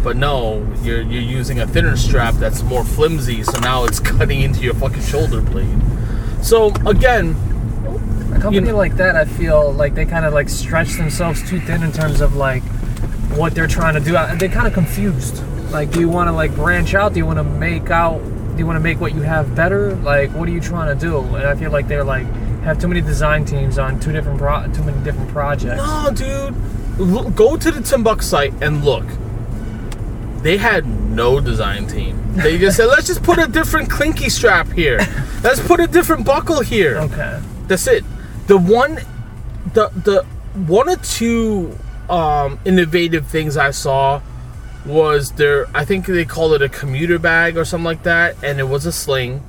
but 0.03 0.15
no 0.15 0.65
you're 0.83 1.01
you're 1.01 1.21
using 1.21 1.59
a 1.59 1.67
thinner 1.67 1.95
strap 1.97 2.33
that's 2.35 2.63
more 2.63 2.83
flimsy 2.83 3.43
so 3.43 3.59
now 3.59 3.83
it's 3.85 3.99
cutting 4.11 4.41
into 4.41 4.61
your 4.61 4.73
fucking 4.75 5.01
shoulder 5.01 5.41
blade 5.41 5.79
so 6.41 6.67
again 6.85 7.35
A 8.33 8.39
company 8.39 8.67
know- 8.67 8.77
like 8.77 8.95
that, 8.97 9.15
I 9.15 9.25
feel 9.25 9.71
like 9.73 9.95
they 9.95 10.05
kind 10.05 10.25
of 10.25 10.33
like 10.33 10.49
stretch 10.49 10.93
themselves 10.97 11.47
too 11.49 11.59
thin 11.61 11.81
in 11.83 11.91
terms 11.91 12.21
of 12.21 12.35
like 12.35 12.61
what 13.35 13.53
they're 13.55 13.67
trying 13.67 13.93
to 13.95 13.99
do. 13.99 14.11
They're 14.37 14.49
kind 14.49 14.67
of 14.67 14.73
confused. 14.73 15.41
Like, 15.71 15.91
do 15.91 15.99
you 15.99 16.09
want 16.09 16.27
to 16.27 16.31
like 16.31 16.53
branch 16.55 16.93
out? 16.93 17.13
Do 17.13 17.19
you 17.19 17.25
want 17.25 17.37
to 17.39 17.43
make 17.43 17.89
out? 17.89 18.19
Do 18.19 18.57
you 18.59 18.65
want 18.65 18.75
to 18.77 18.79
make 18.81 18.99
what 19.01 19.13
you 19.15 19.21
have 19.21 19.55
better? 19.55 19.95
Like, 19.95 20.31
what 20.31 20.47
are 20.47 20.51
you 20.51 20.59
trying 20.61 20.95
to 20.97 20.99
do? 21.05 21.19
And 21.19 21.47
I 21.47 21.55
feel 21.55 21.71
like 21.71 21.87
they're 21.87 22.03
like 22.03 22.27
have 22.67 22.79
too 22.79 22.87
many 22.89 22.99
design 22.99 23.45
teams 23.45 23.77
on 23.79 23.97
two 23.97 24.11
different 24.11 24.37
pro- 24.37 24.67
too 24.73 24.83
many 24.83 25.01
different 25.03 25.29
projects. 25.29 25.77
No, 25.77 26.11
dude. 26.13 26.53
Look, 26.99 27.33
go 27.33 27.55
to 27.55 27.71
the 27.71 27.79
Timbuk 27.79 28.21
site 28.21 28.53
and 28.61 28.83
look. 28.83 29.05
They 30.43 30.57
had 30.57 30.85
no 30.85 31.39
design 31.39 31.87
team. 31.87 32.33
They 32.33 32.57
just 32.57 32.77
said, 32.77 32.85
let's 32.85 33.07
just 33.07 33.23
put 33.23 33.39
a 33.39 33.47
different 33.47 33.89
clinky 33.89 34.29
strap 34.29 34.67
here. 34.71 34.99
Let's 35.43 35.65
put 35.65 35.79
a 35.79 35.87
different 35.87 36.25
buckle 36.25 36.61
here. 36.61 36.97
Okay. 36.97 37.41
That's 37.67 37.87
it. 37.87 38.03
The 38.47 38.57
one, 38.57 38.95
the 39.73 39.89
the 39.89 40.23
one 40.67 40.89
or 40.89 40.97
two 40.97 41.77
um, 42.09 42.59
innovative 42.65 43.27
things 43.27 43.55
I 43.57 43.71
saw 43.71 44.21
was 44.85 45.31
there. 45.33 45.67
I 45.73 45.85
think 45.85 46.05
they 46.05 46.25
called 46.25 46.53
it 46.53 46.61
a 46.61 46.69
commuter 46.69 47.17
bag 47.17 47.57
or 47.57 47.65
something 47.65 47.85
like 47.85 48.03
that, 48.03 48.35
and 48.43 48.59
it 48.59 48.63
was 48.65 48.85
a 48.85 48.91
sling, 48.91 49.43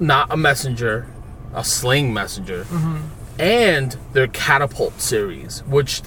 not 0.00 0.32
a 0.32 0.36
messenger, 0.36 1.06
a 1.54 1.64
sling 1.64 2.12
messenger, 2.12 2.66
and 3.38 3.96
their 4.12 4.28
catapult 4.28 5.00
series, 5.00 5.60
which 5.64 6.02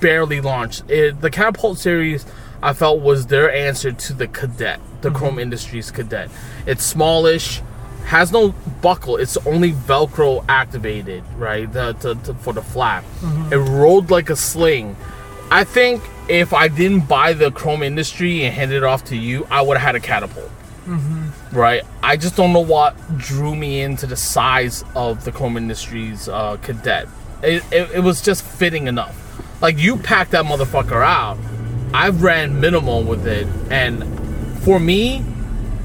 barely 0.00 0.40
launched. 0.40 0.88
It, 0.90 1.20
the 1.20 1.30
catapult 1.30 1.78
series. 1.78 2.26
I 2.62 2.72
felt 2.72 3.00
was 3.00 3.26
their 3.26 3.52
answer 3.52 3.92
to 3.92 4.12
the 4.14 4.26
cadet, 4.26 4.80
the 5.02 5.10
mm-hmm. 5.10 5.18
Chrome 5.18 5.38
Industries 5.38 5.90
cadet. 5.90 6.30
It's 6.66 6.84
smallish, 6.84 7.60
has 8.06 8.32
no 8.32 8.54
buckle. 8.80 9.18
It's 9.18 9.36
only 9.46 9.72
Velcro 9.72 10.44
activated, 10.48 11.22
right? 11.36 11.70
The, 11.70 11.92
to, 11.94 12.14
to- 12.14 12.34
for 12.34 12.52
the 12.52 12.62
flap. 12.62 13.04
Mm-hmm. 13.20 13.52
It 13.52 13.56
rolled 13.56 14.10
like 14.10 14.30
a 14.30 14.36
sling. 14.36 14.96
I 15.50 15.64
think 15.64 16.02
if 16.28 16.52
I 16.52 16.68
didn't 16.68 17.08
buy 17.08 17.34
the 17.34 17.50
Chrome 17.50 17.82
Industry 17.82 18.44
and 18.44 18.54
hand 18.54 18.72
it 18.72 18.82
off 18.82 19.04
to 19.06 19.16
you, 19.16 19.46
I 19.50 19.62
would 19.62 19.76
have 19.76 19.86
had 19.86 19.94
a 19.94 20.00
catapult. 20.00 20.50
Right? 21.52 21.82
I 22.02 22.16
just 22.16 22.36
don't 22.36 22.52
know 22.52 22.60
what 22.60 22.96
drew 23.18 23.54
me 23.56 23.80
into 23.80 24.06
the 24.06 24.16
size 24.16 24.84
of 24.94 25.24
the 25.24 25.32
Chrome 25.32 25.56
Industries 25.56 26.28
uh, 26.28 26.56
cadet. 26.62 27.08
It, 27.42 27.62
it, 27.72 27.90
it 27.96 28.00
was 28.00 28.22
just 28.22 28.44
fitting 28.44 28.86
enough. 28.86 29.22
Like 29.60 29.78
you 29.78 29.96
packed 29.96 30.32
that 30.32 30.44
motherfucker 30.44 31.04
out. 31.04 31.38
I 31.94 32.08
ran 32.10 32.60
minimal 32.60 33.04
with 33.04 33.26
it, 33.26 33.46
and 33.70 34.04
for 34.60 34.78
me, 34.78 35.24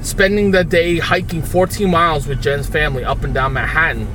spending 0.02 0.50
the 0.50 0.64
day 0.64 0.98
hiking 0.98 1.42
14 1.42 1.88
miles 1.90 2.26
with 2.26 2.42
Jen's 2.42 2.66
family 2.68 3.04
up 3.04 3.24
and 3.24 3.32
down 3.32 3.54
Manhattan, 3.54 4.08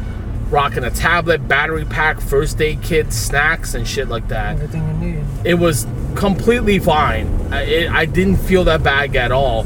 rocking 0.50 0.84
a 0.84 0.92
tablet, 0.92 1.48
battery 1.48 1.86
pack, 1.86 2.20
first 2.20 2.62
aid 2.62 2.82
kit, 2.82 3.14
snacks, 3.14 3.74
and 3.74 3.88
shit 3.88 4.10
like 4.10 4.28
that. 4.28 4.56
Everything 4.56 4.88
you 4.88 5.14
need. 5.14 5.26
It 5.44 5.56
was 5.56 5.88
completely 6.16 6.80
fine. 6.80 7.28
I, 7.52 7.62
it, 7.64 7.92
I 7.92 8.06
didn't 8.06 8.38
feel 8.38 8.64
that 8.66 8.84
bag 8.84 9.16
at 9.16 9.32
all. 9.32 9.66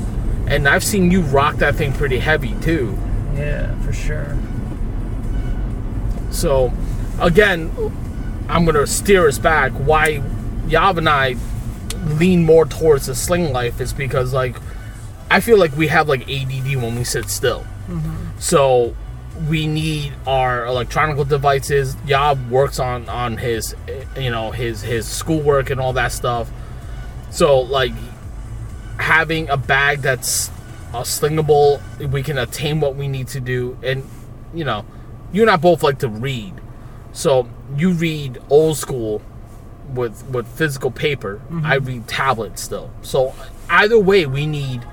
And 0.52 0.68
I've 0.68 0.84
seen 0.84 1.12
you 1.12 1.22
rock 1.22 1.56
that 1.58 1.76
thing 1.76 1.94
pretty 1.94 2.20
heavy 2.20 2.54
too. 2.62 2.98
Yeah, 3.36 3.74
for 3.82 3.94
sure. 3.94 4.38
So, 6.30 6.74
again, 7.22 7.72
I'm 8.50 8.66
gonna 8.66 8.86
steer 8.86 9.28
us 9.30 9.38
back. 9.38 9.72
Why 9.72 10.22
Yav 10.68 10.98
and 10.98 11.08
I 11.08 11.38
lean 12.18 12.44
more 12.44 12.66
towards 12.66 13.06
the 13.06 13.16
sling 13.16 13.54
life 13.54 13.80
is 13.80 13.94
because, 13.94 14.34
like, 14.34 14.58
I 15.30 15.40
feel 15.40 15.58
like 15.58 15.76
we 15.78 15.88
have 15.88 16.10
like 16.10 16.30
ADD 16.30 16.76
when 16.76 16.98
we 16.98 17.06
sit 17.06 17.30
still. 17.30 17.66
Mm-hmm. 17.88 18.38
So 18.40 18.94
we 19.48 19.68
need 19.68 20.14
our 20.28 20.66
electronic 20.66 21.26
devices. 21.30 21.96
Yav 22.08 22.50
works 22.50 22.78
on 22.80 23.08
on 23.08 23.38
his, 23.38 23.74
you 24.18 24.30
know, 24.30 24.52
his 24.52 24.82
his 24.82 25.08
schoolwork 25.08 25.70
and 25.70 25.80
all 25.80 25.94
that 25.94 26.12
stuff. 26.12 26.52
So 27.30 27.62
like 27.62 27.94
having 29.02 29.50
a 29.50 29.58
bag 29.58 30.02
that's 30.02 30.50
uh, 30.94 31.02
slingable, 31.02 31.82
we 32.00 32.24
can 32.24 32.38
attain 32.38 32.80
what 32.80 32.96
we 32.96 33.08
need 33.08 33.28
to 33.30 33.40
do, 33.40 33.78
and 33.84 34.08
you 34.54 34.64
know, 34.64 34.86
you 35.32 35.42
and 35.42 35.52
I 35.52 35.56
both 35.58 35.84
like 35.84 36.00
to 36.00 36.08
read. 36.08 36.54
So 37.14 37.50
you 37.76 37.92
read 37.92 38.42
old 38.50 38.78
school 38.78 39.22
with 39.94 40.26
with 40.28 40.48
physical 40.48 40.92
paper. 40.92 41.42
I 41.64 41.76
read 41.76 42.08
tablet 42.08 42.60
still. 42.60 42.92
So 43.02 43.34
either 43.70 44.00
way, 44.00 44.26
we 44.26 44.46
need 44.46 44.86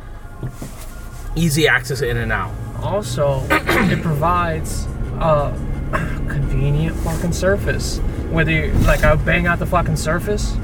easy 1.36 1.68
access 1.68 2.00
in 2.00 2.16
and 2.16 2.32
out. 2.32 2.52
Also, 2.82 3.42
it 3.50 4.02
provides 4.02 4.86
a 5.20 5.52
convenient 6.28 6.96
fucking 6.98 7.32
surface. 7.32 7.98
Whether 8.30 8.52
you 8.52 8.72
like, 8.84 9.04
I 9.04 9.14
bang 9.16 9.46
out 9.46 9.59
the 9.59 9.66
fucking 9.66 9.96
surface, 9.96 10.56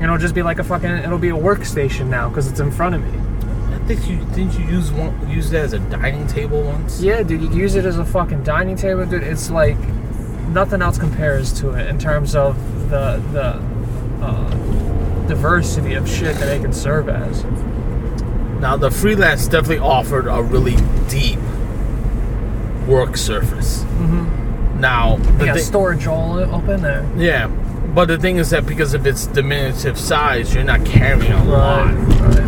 and 0.00 0.04
it'll 0.04 0.18
just 0.18 0.34
be 0.34 0.42
like 0.42 0.58
a 0.58 0.64
fucking. 0.64 0.90
It'll 0.90 1.18
be 1.18 1.28
a 1.28 1.34
workstation 1.36 2.06
now 2.08 2.28
because 2.28 2.48
it's 2.50 2.58
in 2.60 2.70
front 2.70 2.94
of 2.94 3.02
me. 3.02 3.18
I 3.74 3.78
think 3.86 4.08
you 4.08 4.16
didn't 4.34 4.58
you 4.58 4.64
use 4.66 4.90
one 4.90 5.28
use 5.30 5.50
that 5.50 5.64
as 5.64 5.72
a 5.74 5.78
dining 5.78 6.26
table 6.26 6.62
once. 6.62 7.00
Yeah, 7.00 7.22
dude, 7.22 7.42
you 7.42 7.50
use 7.50 7.74
it 7.74 7.84
as 7.84 7.98
a 7.98 8.04
fucking 8.04 8.42
dining 8.44 8.76
table, 8.76 9.04
dude. 9.04 9.22
It's 9.22 9.50
like 9.50 9.76
nothing 10.48 10.80
else 10.82 10.98
compares 10.98 11.52
to 11.60 11.70
it 11.74 11.86
in 11.88 11.98
terms 11.98 12.34
of 12.34 12.56
the 12.90 13.22
the 13.32 14.24
uh, 14.24 14.50
diversity 15.26 15.94
of 15.94 16.08
shit 16.08 16.36
that 16.36 16.48
it 16.48 16.62
can 16.62 16.72
serve 16.72 17.08
as. 17.08 17.44
Now 18.60 18.76
the 18.76 18.90
freelance 18.90 19.46
definitely 19.48 19.78
offered 19.78 20.26
a 20.26 20.42
really 20.42 20.76
deep 21.08 21.38
work 22.86 23.16
surface. 23.16 23.82
Mm-hmm. 23.82 24.80
Now 24.80 25.16
the 25.16 25.52
thi- 25.54 25.60
storage 25.60 26.06
all 26.06 26.38
up 26.38 26.68
in 26.68 26.82
there. 26.82 27.06
yeah, 27.16 27.48
but 27.94 28.06
the 28.06 28.18
thing 28.18 28.36
is 28.36 28.50
that 28.50 28.66
because 28.66 28.94
of 28.94 29.06
its 29.06 29.26
diminutive 29.26 29.98
size, 29.98 30.54
you're 30.54 30.64
not 30.64 30.84
carrying 30.84 31.32
a 31.32 31.44
lot. 31.44 31.86
right. 31.86 32.46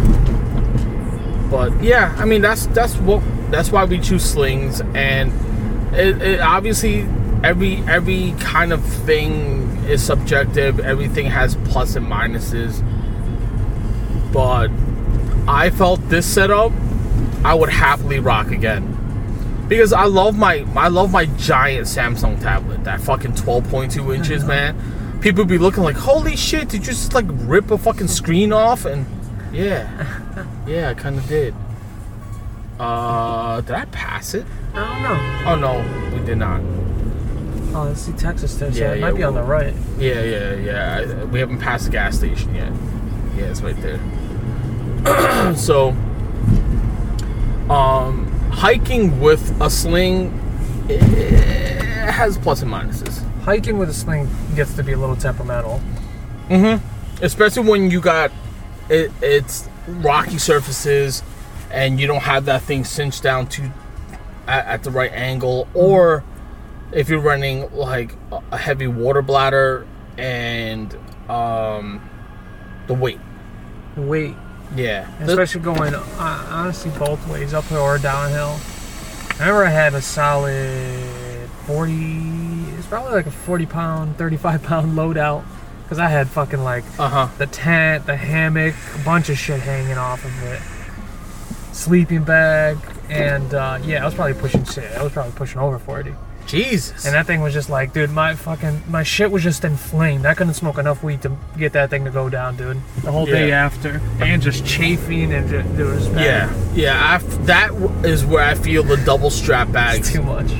But 1.50 1.82
yeah, 1.82 2.14
I 2.18 2.24
mean 2.24 2.40
that's 2.40 2.66
that's 2.68 2.96
what 2.96 3.22
that's 3.50 3.70
why 3.70 3.84
we 3.84 4.00
choose 4.00 4.24
slings, 4.24 4.80
and 4.94 5.32
it, 5.94 6.22
it 6.22 6.40
obviously 6.40 7.06
every 7.44 7.78
every 7.88 8.34
kind 8.38 8.72
of 8.72 8.82
thing 8.84 9.62
is 9.86 10.02
subjective. 10.02 10.80
Everything 10.80 11.26
has 11.26 11.56
plus 11.64 11.96
and 11.96 12.06
minuses. 12.06 12.82
But 14.32 14.70
I 15.46 15.70
felt 15.70 16.08
this 16.08 16.26
setup, 16.26 16.72
I 17.44 17.54
would 17.54 17.68
happily 17.68 18.18
rock 18.18 18.50
again. 18.50 18.98
Because 19.68 19.92
I 19.92 20.04
love 20.04 20.38
my 20.38 20.66
I 20.76 20.88
love 20.88 21.12
my 21.12 21.26
giant 21.26 21.86
Samsung 21.86 22.40
tablet, 22.40 22.84
that 22.84 23.00
fucking 23.00 23.32
12.2 23.32 24.14
inches, 24.14 24.42
mm-hmm. 24.42 24.48
man. 24.48 25.01
People 25.22 25.44
be 25.44 25.56
looking 25.56 25.84
like, 25.84 25.94
holy 25.96 26.34
shit, 26.36 26.68
did 26.68 26.80
you 26.84 26.92
just 26.92 27.14
like 27.14 27.26
rip 27.30 27.70
a 27.70 27.78
fucking 27.78 28.08
screen 28.08 28.52
off? 28.52 28.84
And 28.84 29.06
yeah, 29.52 30.44
yeah, 30.66 30.90
I 30.90 30.94
kind 30.94 31.16
of 31.16 31.26
did. 31.28 31.54
Uh, 32.78 33.60
did 33.60 33.70
I 33.76 33.84
pass 33.86 34.34
it? 34.34 34.44
I 34.74 34.76
don't 34.76 35.02
know. 35.02 35.42
Oh 35.46 35.56
no, 35.56 36.16
we 36.18 36.24
did 36.26 36.38
not. 36.38 36.60
Oh, 37.74 37.84
let's 37.84 38.00
see 38.02 38.12
Texaco 38.12 38.58
there. 38.58 38.70
Yeah, 38.70 38.74
Yeah, 38.80 38.92
it 38.92 38.98
yeah, 38.98 39.00
might 39.06 39.16
be 39.16 39.22
on 39.22 39.34
the 39.34 39.40
well- 39.40 39.48
right. 39.48 39.74
Yeah, 39.98 40.22
yeah, 40.22 40.54
yeah. 40.56 41.20
I- 41.22 41.24
We 41.26 41.38
haven't 41.38 41.60
passed 41.60 41.84
the 41.86 41.90
gas 41.92 42.18
station 42.18 42.54
yet. 42.54 42.72
Yeah, 43.36 43.44
it's 43.44 43.62
right 43.62 43.76
there. 43.80 44.00
so, 45.56 45.90
um, 47.70 48.26
hiking 48.50 49.20
with 49.20 49.58
a 49.62 49.70
sling 49.70 50.38
eh, 50.90 52.10
has 52.10 52.36
plus 52.38 52.60
and 52.62 52.70
minuses. 52.72 53.22
Hiking 53.42 53.78
with 53.78 53.88
a 53.90 53.94
sling 53.94 54.28
gets 54.54 54.74
to 54.74 54.82
be 54.82 54.92
a 54.92 54.96
little 54.96 55.16
temperamental. 55.16 55.80
especially 57.22 57.68
when 57.68 57.90
you 57.90 58.00
got 58.00 58.30
it, 58.88 59.10
it's 59.22 59.68
rocky 59.86 60.38
surfaces 60.38 61.22
and 61.70 61.98
you 62.00 62.06
don't 62.06 62.22
have 62.22 62.44
that 62.44 62.62
thing 62.62 62.84
cinched 62.84 63.22
down 63.22 63.46
to 63.46 63.70
at, 64.46 64.66
at 64.66 64.82
the 64.82 64.90
right 64.90 65.10
angle 65.12 65.66
or 65.74 66.22
if 66.92 67.08
you're 67.08 67.20
running 67.20 67.72
like 67.74 68.14
a- 68.50 68.58
heavy 68.58 68.86
water 68.86 69.22
bladder 69.22 69.86
and 70.18 70.94
um 71.30 72.00
the 72.86 72.94
weight 72.94 73.20
weight, 73.96 74.34
yeah 74.76 75.08
especially 75.22 75.60
going 75.62 75.94
uh, 75.94 76.02
honestly 76.50 76.90
both 76.98 77.26
ways, 77.28 77.54
uphill 77.54 77.80
or 77.82 77.98
downhill. 77.98 78.58
I 79.38 79.48
remember 79.48 79.64
I 79.64 79.70
had 79.70 79.94
a 79.94 80.02
solid 80.02 81.48
40. 81.66 82.51
It's 82.92 82.98
probably 83.00 83.14
like 83.16 83.26
a 83.26 83.30
40 83.30 83.64
pound, 83.64 84.18
35 84.18 84.64
pound 84.64 84.98
loadout 84.98 85.44
because 85.82 85.98
I 85.98 86.08
had 86.08 86.28
fucking 86.28 86.62
like 86.62 86.84
uh-huh 86.98 87.28
the 87.38 87.46
tent, 87.46 88.04
the 88.04 88.16
hammock, 88.16 88.74
a 88.94 88.98
bunch 89.02 89.30
of 89.30 89.38
shit 89.38 89.60
hanging 89.60 89.96
off 89.96 90.22
of 90.26 90.42
it. 90.42 90.60
Sleeping 91.74 92.22
bag, 92.22 92.76
and 93.08 93.54
uh, 93.54 93.78
yeah, 93.82 94.02
I 94.02 94.04
was 94.04 94.12
probably 94.14 94.34
pushing 94.34 94.64
shit. 94.64 94.92
I 94.92 95.02
was 95.02 95.10
probably 95.10 95.32
pushing 95.32 95.58
over 95.58 95.78
40. 95.78 96.14
jesus 96.46 97.06
And 97.06 97.14
that 97.14 97.24
thing 97.26 97.40
was 97.40 97.54
just 97.54 97.70
like, 97.70 97.94
dude, 97.94 98.10
my 98.10 98.34
fucking 98.34 98.82
my 98.90 99.04
shit 99.04 99.30
was 99.30 99.42
just 99.42 99.64
inflamed. 99.64 100.26
I 100.26 100.34
couldn't 100.34 100.52
smoke 100.52 100.76
enough 100.76 101.02
weed 101.02 101.22
to 101.22 101.34
get 101.56 101.72
that 101.72 101.88
thing 101.88 102.04
to 102.04 102.10
go 102.10 102.28
down, 102.28 102.56
dude. 102.58 102.76
The 103.00 103.10
whole 103.10 103.24
day 103.24 103.52
after, 103.52 104.02
and 104.20 104.42
just 104.42 104.66
chafing 104.66 105.32
and 105.32 105.48
just, 105.48 105.66
it 105.80 105.84
was 105.84 106.08
bad. 106.10 106.20
yeah 106.20 106.74
yeah 106.74 107.10
I 107.10 107.14
f 107.14 107.24
that 107.46 107.68
w- 107.68 107.88
is 108.04 108.26
where 108.26 108.44
i 108.44 108.54
feel 108.54 108.82
the 108.82 108.98
double 108.98 109.30
strap 109.30 109.68
It's 109.68 109.72
bags 109.72 110.12
too 110.12 110.22
much. 110.22 110.52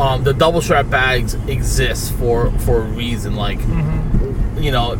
Um, 0.00 0.24
the 0.24 0.32
double 0.32 0.62
strap 0.62 0.88
bags 0.88 1.34
exist 1.46 2.14
for 2.14 2.50
for 2.60 2.78
a 2.78 2.84
reason. 2.84 3.36
Like, 3.36 3.60
you 4.58 4.70
know, 4.70 4.96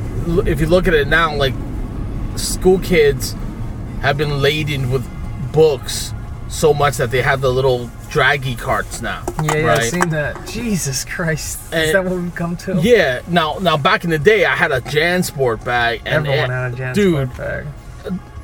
if 0.46 0.60
you 0.60 0.66
look 0.66 0.86
at 0.86 0.94
it 0.94 1.08
now, 1.08 1.34
like 1.34 1.54
school 2.36 2.78
kids 2.78 3.34
have 4.02 4.18
been 4.18 4.42
laden 4.42 4.90
with 4.90 5.08
books 5.52 6.12
so 6.48 6.74
much 6.74 6.96
that 6.98 7.10
they 7.10 7.22
have 7.22 7.40
the 7.40 7.50
little 7.50 7.90
draggy 8.10 8.54
carts 8.56 9.00
now. 9.00 9.24
Yeah, 9.42 9.56
yeah, 9.56 9.62
right? 9.62 9.80
I've 9.80 9.84
seen 9.84 10.08
that. 10.10 10.46
Jesus 10.46 11.04
Christ. 11.04 11.72
Is 11.72 11.92
that 11.92 12.04
what 12.04 12.12
we've 12.12 12.34
come 12.34 12.56
to? 12.58 12.78
Yeah. 12.82 13.22
Now, 13.28 13.58
now 13.60 13.76
back 13.76 14.04
in 14.04 14.10
the 14.10 14.18
day, 14.18 14.44
I 14.44 14.56
had 14.56 14.72
a 14.72 14.80
JanSport 14.80 15.64
bag, 15.64 16.02
and 16.04 16.26
Everyone 16.26 16.50
had 16.50 16.74
a 16.74 16.76
JanSport 16.76 16.94
dude, 16.94 17.36
bag. 17.36 17.66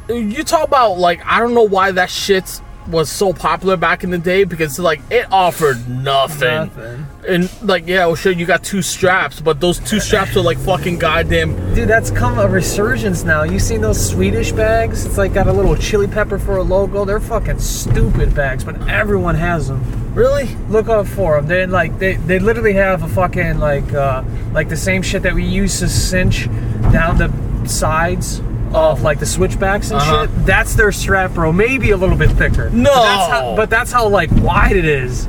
you 0.08 0.44
talk 0.44 0.66
about 0.66 0.98
like 0.98 1.20
I 1.26 1.38
don't 1.40 1.52
know 1.52 1.64
why 1.64 1.90
that 1.92 2.10
shit 2.10 2.62
was 2.88 3.10
so 3.10 3.32
popular 3.32 3.76
back 3.76 4.04
in 4.04 4.10
the 4.10 4.18
day 4.18 4.44
because 4.44 4.78
like 4.78 5.00
it 5.10 5.26
offered 5.32 5.88
nothing. 5.88 6.48
Nothing. 6.48 7.06
And 7.28 7.62
like 7.62 7.86
yeah, 7.86 8.06
well 8.06 8.14
sure 8.14 8.32
you 8.32 8.46
got 8.46 8.62
two 8.62 8.82
straps, 8.82 9.40
but 9.40 9.60
those 9.60 9.78
two 9.80 10.00
straps 10.00 10.36
are 10.36 10.42
like 10.42 10.58
fucking 10.58 10.98
goddamn 10.98 11.74
Dude, 11.74 11.88
that's 11.88 12.10
come 12.10 12.38
a 12.38 12.46
resurgence 12.46 13.24
now. 13.24 13.42
You 13.42 13.58
seen 13.58 13.80
those 13.80 14.10
Swedish 14.10 14.52
bags? 14.52 15.04
It's 15.04 15.18
like 15.18 15.34
got 15.34 15.46
a 15.46 15.52
little 15.52 15.76
chili 15.76 16.06
pepper 16.06 16.38
for 16.38 16.58
a 16.58 16.62
logo. 16.62 17.04
They're 17.04 17.20
fucking 17.20 17.58
stupid 17.58 18.34
bags, 18.34 18.64
but 18.64 18.88
everyone 18.88 19.34
has 19.34 19.68
them. 19.68 20.14
really? 20.14 20.54
Look 20.68 20.88
up 20.88 21.06
for 21.06 21.40
them. 21.40 21.48
They 21.48 21.66
like 21.66 21.98
they, 21.98 22.14
they 22.14 22.38
literally 22.38 22.74
have 22.74 23.02
a 23.02 23.08
fucking 23.08 23.58
like 23.58 23.92
uh 23.92 24.22
like 24.52 24.68
the 24.68 24.76
same 24.76 25.02
shit 25.02 25.22
that 25.22 25.34
we 25.34 25.44
used 25.44 25.80
to 25.80 25.88
cinch 25.88 26.46
down 26.92 27.18
the 27.18 27.66
sides 27.66 28.40
of 28.74 29.02
like 29.02 29.18
the 29.18 29.26
switchbacks 29.26 29.90
and 29.90 30.00
Uh-huh. 30.00 30.26
shit. 30.26 30.46
That's 30.46 30.74
their 30.74 30.92
strap, 30.92 31.32
bro. 31.32 31.52
Maybe 31.52 31.90
a 31.90 31.96
little 31.96 32.16
bit 32.16 32.30
thicker. 32.32 32.70
No. 32.70 32.90
but 32.92 32.94
that's 33.04 33.30
how, 33.30 33.56
but 33.56 33.70
that's 33.70 33.92
how 33.92 34.08
like 34.08 34.30
wide 34.32 34.76
it 34.76 34.84
is. 34.84 35.24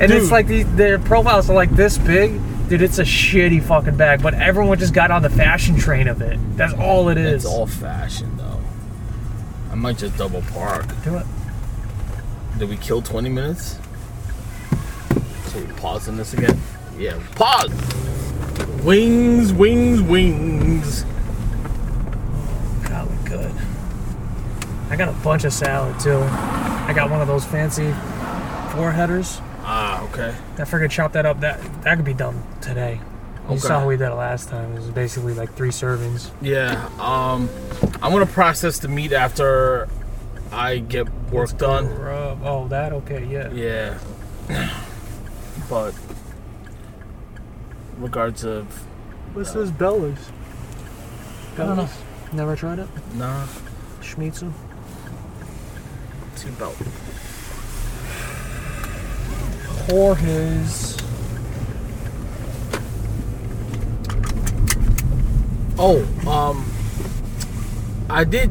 And 0.00 0.10
Dude. 0.10 0.22
it's 0.22 0.30
like 0.30 0.46
the, 0.46 0.62
their 0.62 0.98
profiles 0.98 1.50
are 1.50 1.54
like 1.54 1.70
this 1.70 1.98
big. 1.98 2.40
Dude, 2.68 2.82
it's 2.82 2.98
a 2.98 3.02
shitty 3.04 3.62
fucking 3.64 3.96
bag, 3.96 4.22
but 4.22 4.32
everyone 4.34 4.78
just 4.78 4.94
got 4.94 5.10
on 5.10 5.22
the 5.22 5.30
fashion 5.30 5.76
train 5.76 6.06
of 6.08 6.22
it. 6.22 6.38
That's 6.56 6.72
all 6.74 7.08
it 7.08 7.18
is. 7.18 7.44
It's 7.44 7.52
all 7.52 7.66
fashion 7.66 8.36
though. 8.36 8.60
I 9.72 9.74
might 9.74 9.98
just 9.98 10.16
double 10.16 10.42
park. 10.52 10.86
Do 11.04 11.16
it. 11.16 11.26
Did 12.58 12.68
we 12.68 12.76
kill 12.76 13.02
20 13.02 13.28
minutes? 13.28 13.78
So 15.46 15.58
we 15.58 15.66
pause 15.66 15.80
pausing 15.80 16.16
this 16.16 16.32
again? 16.34 16.60
Yeah, 16.98 17.18
pause. 17.34 17.70
Wings, 18.84 19.52
wings, 19.52 20.00
wings. 20.02 21.04
God, 23.30 23.40
look 23.44 23.52
good. 23.52 23.62
I 24.90 24.96
got 24.96 25.08
a 25.08 25.12
bunch 25.22 25.44
of 25.44 25.52
salad 25.52 25.98
too. 26.00 26.18
I 26.20 26.92
got 26.94 27.10
one 27.10 27.20
of 27.20 27.28
those 27.28 27.44
fancy 27.44 27.90
four 28.74 28.90
headers. 28.92 29.40
Ah, 29.62 30.02
okay. 30.04 30.34
I 30.58 30.64
figured 30.64 30.90
chop 30.90 31.12
that 31.12 31.26
up. 31.26 31.40
That 31.40 31.60
that 31.82 31.96
could 31.96 32.04
be 32.04 32.14
done 32.14 32.42
today. 32.60 33.00
You 33.48 33.56
Okay. 33.56 33.58
saw 33.58 33.80
how 33.80 33.86
we 33.88 33.96
did 33.96 34.08
it 34.08 34.14
last 34.14 34.48
time. 34.48 34.72
It 34.72 34.76
was 34.80 34.90
basically 34.90 35.34
like 35.34 35.52
three 35.54 35.70
servings. 35.70 36.30
Yeah, 36.40 36.88
um, 36.98 37.48
I'm 38.02 38.12
gonna 38.12 38.26
process 38.26 38.78
the 38.78 38.88
meat 38.88 39.12
after 39.12 39.88
I 40.52 40.78
get 40.78 41.08
work 41.30 41.56
done. 41.58 41.88
Rub. 41.98 42.40
Oh, 42.44 42.66
that 42.68 42.92
okay? 42.92 43.24
Yeah. 43.24 43.50
Yeah. 43.52 43.98
But 45.68 45.94
regards 47.98 48.44
of 48.44 48.66
What's 49.34 49.52
this 49.52 49.70
Bella's? 49.70 50.18
I 51.54 51.58
don't 51.58 51.76
know. 51.76 51.88
Never 52.32 52.54
tried 52.54 52.78
it. 52.78 52.88
nah, 53.14 53.46
Schmitzel. 54.00 54.52
two 56.36 56.50
belt. 56.52 56.76
Jorge's. 59.88 60.96
Oh, 65.78 66.06
um, 66.28 66.70
I 68.08 68.24
did 68.24 68.48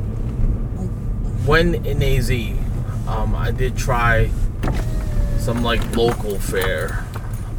when 1.46 1.76
in 1.86 2.04
AZ. 2.04 2.30
Um, 3.08 3.36
I 3.36 3.52
did 3.52 3.78
try 3.78 4.30
some 5.38 5.64
like 5.64 5.96
local 5.96 6.38
fare. 6.40 7.06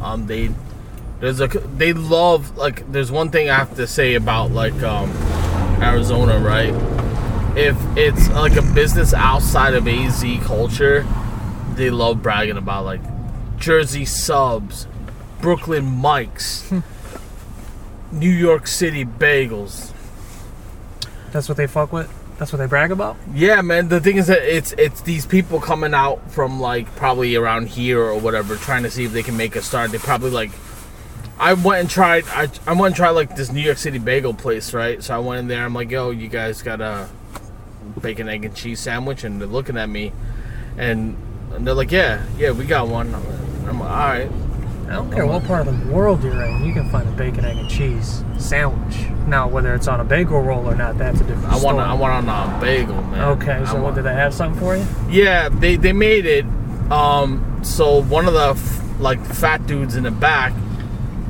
Um, 0.01 0.27
they 0.27 0.51
there's 1.19 1.39
a 1.39 1.47
they 1.47 1.93
love 1.93 2.57
like 2.57 2.89
there's 2.91 3.11
one 3.11 3.29
thing 3.31 3.49
I 3.49 3.55
have 3.55 3.75
to 3.75 3.87
say 3.87 4.15
about 4.15 4.51
like 4.51 4.81
um 4.83 5.09
Arizona, 5.81 6.39
right? 6.39 6.73
If 7.57 7.75
it's 7.97 8.29
like 8.29 8.55
a 8.55 8.61
business 8.61 9.13
outside 9.13 9.73
of 9.73 9.87
AZ 9.87 10.23
culture, 10.43 11.05
they 11.75 11.89
love 11.89 12.21
bragging 12.21 12.57
about 12.57 12.85
like 12.85 13.01
Jersey 13.57 14.05
subs, 14.05 14.87
Brooklyn 15.41 15.85
Mikes, 15.85 16.71
New 18.11 18.29
York 18.29 18.67
City 18.67 19.05
bagels. 19.05 19.91
That's 21.31 21.47
what 21.47 21.57
they 21.57 21.67
fuck 21.67 21.91
with. 21.91 22.11
That's 22.37 22.51
what 22.51 22.57
they 22.57 22.65
brag 22.65 22.91
about. 22.91 23.17
Yeah, 23.35 23.61
man. 23.61 23.89
The 23.89 23.99
thing 23.99 24.17
is 24.17 24.25
that 24.25 24.41
it's 24.41 24.71
it's 24.73 25.01
these 25.01 25.27
people 25.27 25.59
coming 25.59 25.93
out 25.93 26.31
from 26.31 26.59
like 26.59 26.87
probably 26.95 27.35
around 27.35 27.69
here 27.69 28.01
or 28.01 28.19
whatever, 28.19 28.55
trying 28.55 28.81
to 28.81 28.89
see 28.89 29.03
if 29.05 29.11
they 29.13 29.21
can 29.21 29.37
make 29.37 29.55
a 29.55 29.61
start. 29.61 29.91
They 29.91 29.99
probably 29.99 30.31
like. 30.31 30.51
I 31.41 31.53
went 31.53 31.81
and 31.81 31.89
tried. 31.89 32.25
I, 32.27 32.49
I 32.67 32.73
went 32.73 32.85
and 32.91 32.95
tried 32.95 33.09
like 33.09 33.35
this 33.35 33.51
New 33.51 33.61
York 33.61 33.79
City 33.79 33.97
bagel 33.97 34.31
place, 34.31 34.75
right? 34.75 35.03
So 35.03 35.15
I 35.15 35.17
went 35.17 35.39
in 35.39 35.47
there. 35.47 35.65
I'm 35.65 35.73
like, 35.73 35.89
yo, 35.89 36.11
you 36.11 36.27
guys 36.27 36.61
got 36.61 36.81
a 36.81 37.09
bacon, 37.99 38.29
egg, 38.29 38.45
and 38.45 38.55
cheese 38.55 38.79
sandwich, 38.79 39.23
and 39.23 39.41
they're 39.41 39.47
looking 39.47 39.75
at 39.75 39.89
me, 39.89 40.13
and, 40.77 41.17
and 41.51 41.65
they're 41.65 41.73
like, 41.73 41.91
yeah, 41.91 42.23
yeah, 42.37 42.51
we 42.51 42.65
got 42.65 42.87
one. 42.87 43.15
I'm 43.67 43.79
like, 43.79 43.89
all 43.89 43.97
right. 43.97 44.31
I 44.87 44.95
don't 44.95 45.11
care 45.11 45.25
what 45.25 45.43
part 45.45 45.67
of 45.67 45.87
the 45.87 45.91
world 45.91 46.23
you're 46.23 46.43
in, 46.43 46.63
you 46.63 46.73
can 46.73 46.87
find 46.89 47.09
a 47.09 47.11
bacon, 47.13 47.43
egg, 47.43 47.57
and 47.57 47.67
cheese 47.67 48.23
sandwich. 48.37 49.09
Now, 49.25 49.47
whether 49.47 49.73
it's 49.73 49.87
on 49.87 49.99
a 49.99 50.03
bagel 50.03 50.41
roll 50.41 50.69
or 50.69 50.75
not, 50.75 50.99
that's 50.99 51.21
a 51.21 51.23
different 51.23 51.45
I 51.47 51.53
want 51.53 51.61
story. 51.61 51.79
I 51.79 51.93
want 51.93 52.29
on 52.29 52.57
a 52.57 52.61
bagel, 52.61 53.01
man. 53.03 53.29
Okay, 53.29 53.65
so 53.65 53.81
what 53.81 53.95
did 53.95 54.03
they 54.03 54.13
have 54.13 54.33
something 54.33 54.59
for 54.59 54.75
you? 54.75 54.85
Yeah, 55.09 55.49
they 55.49 55.75
they 55.75 55.93
made 55.93 56.25
it. 56.27 56.45
Um, 56.91 57.61
so 57.63 58.03
one 58.03 58.27
of 58.27 58.33
the 58.33 58.49
f- 58.49 58.99
like 58.99 59.23
fat 59.25 59.65
dudes 59.65 59.95
in 59.95 60.03
the 60.03 60.11
back 60.11 60.53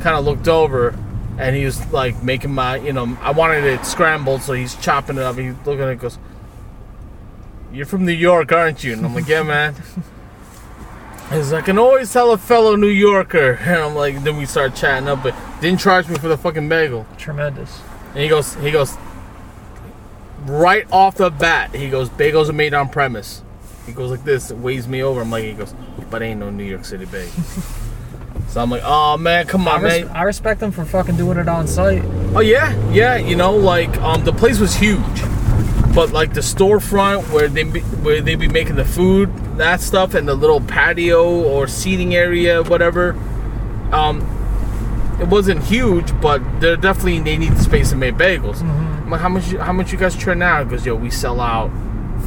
kind 0.01 0.15
of 0.15 0.25
looked 0.25 0.47
over, 0.47 0.97
and 1.37 1.55
he 1.55 1.65
was 1.65 1.91
like 1.91 2.21
making 2.23 2.51
my, 2.51 2.77
you 2.77 2.93
know, 2.93 3.17
I 3.21 3.31
wanted 3.31 3.63
it 3.63 3.85
scrambled, 3.85 4.41
so 4.41 4.53
he's 4.53 4.75
chopping 4.75 5.17
it 5.17 5.23
up. 5.23 5.37
He's 5.37 5.55
looking 5.65 5.81
at 5.81 5.89
it, 5.89 5.99
goes, 5.99 6.17
"You're 7.71 7.85
from 7.85 8.05
New 8.05 8.11
York, 8.11 8.51
aren't 8.51 8.83
you?" 8.83 8.93
And 8.93 9.05
I'm 9.05 9.15
like, 9.15 9.27
"Yeah, 9.27 9.43
man." 9.43 9.75
He's 11.31 11.53
like, 11.53 11.63
I 11.63 11.65
can 11.67 11.77
always 11.77 12.11
tell 12.11 12.33
a 12.33 12.37
fellow 12.37 12.75
New 12.75 12.89
Yorker, 12.89 13.53
and 13.61 13.77
I'm 13.77 13.95
like, 13.95 14.21
then 14.21 14.35
we 14.35 14.45
start 14.45 14.75
chatting 14.75 15.07
up, 15.07 15.23
but 15.23 15.33
didn't 15.61 15.79
charge 15.79 16.09
me 16.09 16.17
for 16.17 16.27
the 16.27 16.37
fucking 16.37 16.67
bagel. 16.67 17.05
Tremendous. 17.17 17.79
And 18.09 18.19
he 18.19 18.27
goes, 18.27 18.55
he 18.55 18.69
goes, 18.69 18.97
right 20.45 20.85
off 20.91 21.15
the 21.15 21.29
bat, 21.29 21.73
he 21.73 21.89
goes, 21.89 22.09
bagels 22.09 22.49
are 22.49 22.53
made 22.53 22.73
on 22.73 22.89
premise. 22.89 23.43
He 23.85 23.93
goes 23.93 24.11
like 24.11 24.25
this, 24.25 24.51
waves 24.51 24.89
me 24.89 25.03
over. 25.03 25.21
I'm 25.21 25.31
like, 25.31 25.45
he 25.45 25.53
goes, 25.53 25.73
but 26.09 26.21
ain't 26.21 26.41
no 26.41 26.49
New 26.49 26.65
York 26.65 26.83
City 26.83 27.05
bagel. 27.05 27.31
so 28.51 28.61
I'm 28.61 28.69
like, 28.69 28.83
oh 28.85 29.17
man, 29.17 29.47
come 29.47 29.67
I, 29.67 29.71
on, 29.75 29.81
res- 29.83 30.05
man. 30.05 30.15
I 30.15 30.23
respect 30.23 30.59
them 30.59 30.71
for 30.71 30.85
fucking 30.85 31.17
doing 31.17 31.37
it 31.37 31.47
on 31.47 31.67
site. 31.67 32.03
Oh 32.35 32.41
yeah, 32.41 32.73
yeah. 32.91 33.15
You 33.17 33.35
know, 33.35 33.55
like 33.55 33.95
um, 34.01 34.23
the 34.23 34.33
place 34.33 34.59
was 34.59 34.75
huge, 34.75 35.21
but 35.95 36.11
like 36.11 36.33
the 36.33 36.41
storefront 36.41 37.31
where 37.33 37.47
they 37.47 37.63
be, 37.63 37.79
where 37.79 38.21
they 38.21 38.35
be 38.35 38.47
making 38.47 38.75
the 38.75 38.85
food, 38.85 39.29
that 39.57 39.81
stuff, 39.81 40.13
and 40.13 40.27
the 40.27 40.35
little 40.35 40.61
patio 40.61 41.23
or 41.43 41.67
seating 41.67 42.13
area, 42.15 42.61
whatever. 42.63 43.11
Um, 43.91 44.21
it 45.21 45.27
wasn't 45.27 45.63
huge, 45.63 46.19
but 46.21 46.41
they're 46.59 46.75
definitely 46.77 47.19
they 47.19 47.37
need 47.37 47.51
the 47.53 47.61
space 47.63 47.89
to 47.91 47.95
make 47.95 48.15
bagels. 48.15 48.61
I'm 48.61 49.09
like, 49.09 49.21
how 49.21 49.29
much? 49.29 49.51
you- 49.51 49.59
How 49.59 49.73
much 49.73 49.91
you 49.91 49.97
guys 49.97 50.15
churn 50.15 50.41
out? 50.41 50.67
Because 50.69 50.85
yo, 50.85 50.95
we 50.95 51.09
sell 51.09 51.39
out 51.41 51.69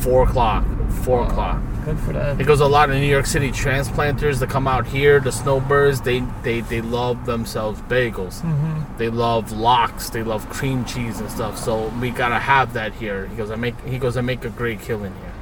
four 0.01 0.22
o'clock, 0.25 0.64
four 1.03 1.25
o'clock. 1.27 1.61
Good 1.85 1.99
for 2.01 2.12
them. 2.14 2.41
It 2.41 2.47
goes 2.47 2.61
a 2.61 2.66
lot 2.66 2.89
of 2.89 2.97
New 2.97 3.07
York 3.07 3.26
City 3.26 3.51
transplanters 3.51 4.41
that 4.41 4.49
come 4.49 4.66
out 4.66 4.87
here, 4.87 5.20
the 5.20 5.30
snowbirds. 5.30 6.01
They 6.01 6.20
they 6.43 6.61
they 6.61 6.80
love 6.80 7.26
themselves 7.26 7.80
bagels. 7.82 8.41
Mm-hmm. 8.41 8.97
They 8.97 9.11
love 9.11 9.53
lox. 9.53 10.09
They 10.09 10.22
love 10.22 10.49
cream 10.49 10.85
cheese 10.87 11.20
and 11.20 11.30
stuff. 11.30 11.59
So 11.59 11.89
we 12.01 12.11
gotta 12.11 12.39
have 12.39 12.72
that 12.72 12.95
here. 12.95 13.26
He 13.26 13.37
goes, 13.37 13.51
I 13.51 13.57
make. 13.57 13.78
He 13.82 13.99
goes, 13.99 14.16
I 14.16 14.22
make 14.22 14.45
a 14.45 14.51
great 14.51 14.80
killing 14.80 15.14
here. 15.14 15.32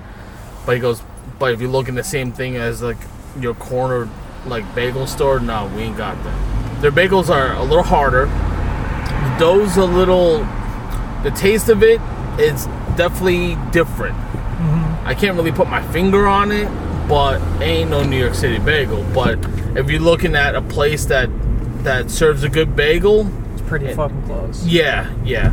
But 0.67 0.75
he 0.75 0.81
goes, 0.81 1.03
but 1.39 1.53
if 1.53 1.61
you 1.61 1.69
look 1.69 1.89
in 1.89 1.95
the 1.95 2.05
same 2.05 2.33
thing 2.33 2.57
as 2.57 2.83
like 2.83 2.99
your 3.39 3.55
corner 3.55 4.09
like 4.47 4.75
bagel 4.75 5.07
store, 5.07 5.39
no, 5.39 5.71
we 5.77 5.83
ain't 5.83 5.97
got 5.97 6.23
that. 6.25 6.81
Their 6.83 6.93
bagels 6.93 7.29
are 7.31 7.55
a 7.55 7.63
little 7.63 7.85
harder. 7.85 8.27
The 8.27 9.37
dough's 9.39 9.77
a 9.77 9.85
little. 9.85 10.39
The 11.23 11.31
taste 11.37 11.69
of 11.69 11.85
it 11.85 12.01
is 12.41 12.67
definitely 12.97 13.57
different. 13.71 14.17
I 15.05 15.15
can't 15.15 15.37
really 15.37 15.53
put 15.53 15.69
my 15.69 15.83
finger 15.93 16.27
on 16.27 16.53
it, 16.53 16.67
but 17.09 17.41
ain't 17.61 17.91
no 17.91 18.03
New 18.03 18.19
York 18.19 18.35
City 18.35 18.59
bagel. 18.59 19.05
But 19.15 19.39
if 19.77 19.91
you're 19.91 20.01
looking 20.01 20.35
at 20.37 20.55
a 20.55 20.63
place 20.63 21.05
that 21.07 21.29
that 21.85 22.11
serves 22.11 22.45
a 22.45 22.49
good 22.49 22.77
bagel, 22.77 23.27
It's 23.55 23.63
pretty 23.63 23.93
fucking 23.95 24.23
close. 24.25 24.65
yeah, 24.65 25.13
yeah. 25.25 25.51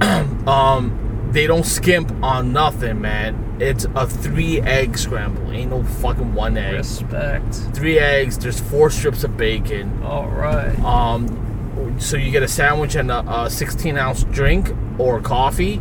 um, 0.46 1.28
they 1.32 1.46
don't 1.46 1.64
skimp 1.64 2.12
on 2.22 2.52
nothing, 2.52 3.00
man. 3.00 3.56
It's 3.60 3.86
a 3.94 4.06
three 4.06 4.60
egg 4.60 4.98
scramble. 4.98 5.50
Ain't 5.52 5.70
no 5.70 5.82
fucking 5.84 6.34
one 6.34 6.56
egg. 6.58 6.74
Respect. 6.74 7.54
Three 7.74 7.98
eggs. 7.98 8.36
There's 8.36 8.60
four 8.60 8.90
strips 8.90 9.24
of 9.24 9.36
bacon. 9.36 10.02
All 10.02 10.28
right. 10.28 10.78
Um, 10.80 11.96
so 11.98 12.16
you 12.16 12.30
get 12.30 12.42
a 12.42 12.48
sandwich 12.48 12.94
and 12.96 13.10
a, 13.10 13.42
a 13.44 13.50
16 13.50 13.96
ounce 13.96 14.24
drink 14.24 14.74
or 14.98 15.20
coffee. 15.20 15.76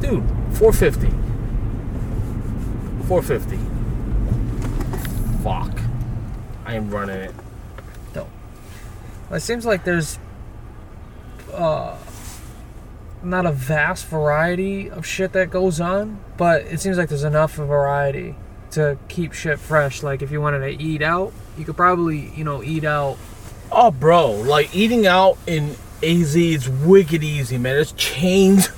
dude, 0.00 0.24
450. 0.52 1.08
450. 3.08 3.56
Fuck. 5.42 5.80
I 6.66 6.74
am 6.74 6.90
running 6.90 7.16
it. 7.16 7.34
No. 8.14 8.28
It 9.30 9.40
seems 9.40 9.64
like 9.64 9.84
there's 9.84 10.18
uh, 11.54 11.96
not 13.22 13.46
a 13.46 13.52
vast 13.52 14.06
variety 14.06 14.90
of 14.90 15.06
shit 15.06 15.32
that 15.32 15.50
goes 15.50 15.80
on, 15.80 16.20
but 16.36 16.62
it 16.66 16.80
seems 16.80 16.98
like 16.98 17.08
there's 17.08 17.24
enough 17.24 17.54
variety 17.54 18.34
to 18.72 18.98
keep 19.08 19.32
shit 19.32 19.58
fresh. 19.58 20.02
Like 20.02 20.20
if 20.20 20.30
you 20.30 20.42
wanted 20.42 20.60
to 20.60 20.82
eat 20.82 21.00
out, 21.00 21.32
you 21.56 21.64
could 21.64 21.76
probably 21.76 22.30
you 22.34 22.44
know 22.44 22.62
eat 22.62 22.84
out. 22.84 23.16
Oh, 23.72 23.90
bro, 23.90 24.32
like 24.32 24.74
eating 24.76 25.06
out 25.06 25.38
in 25.46 25.76
AZ 26.02 26.36
is 26.36 26.68
wicked 26.68 27.24
easy, 27.24 27.56
man. 27.56 27.74
There's 27.74 27.92
chains 27.92 28.68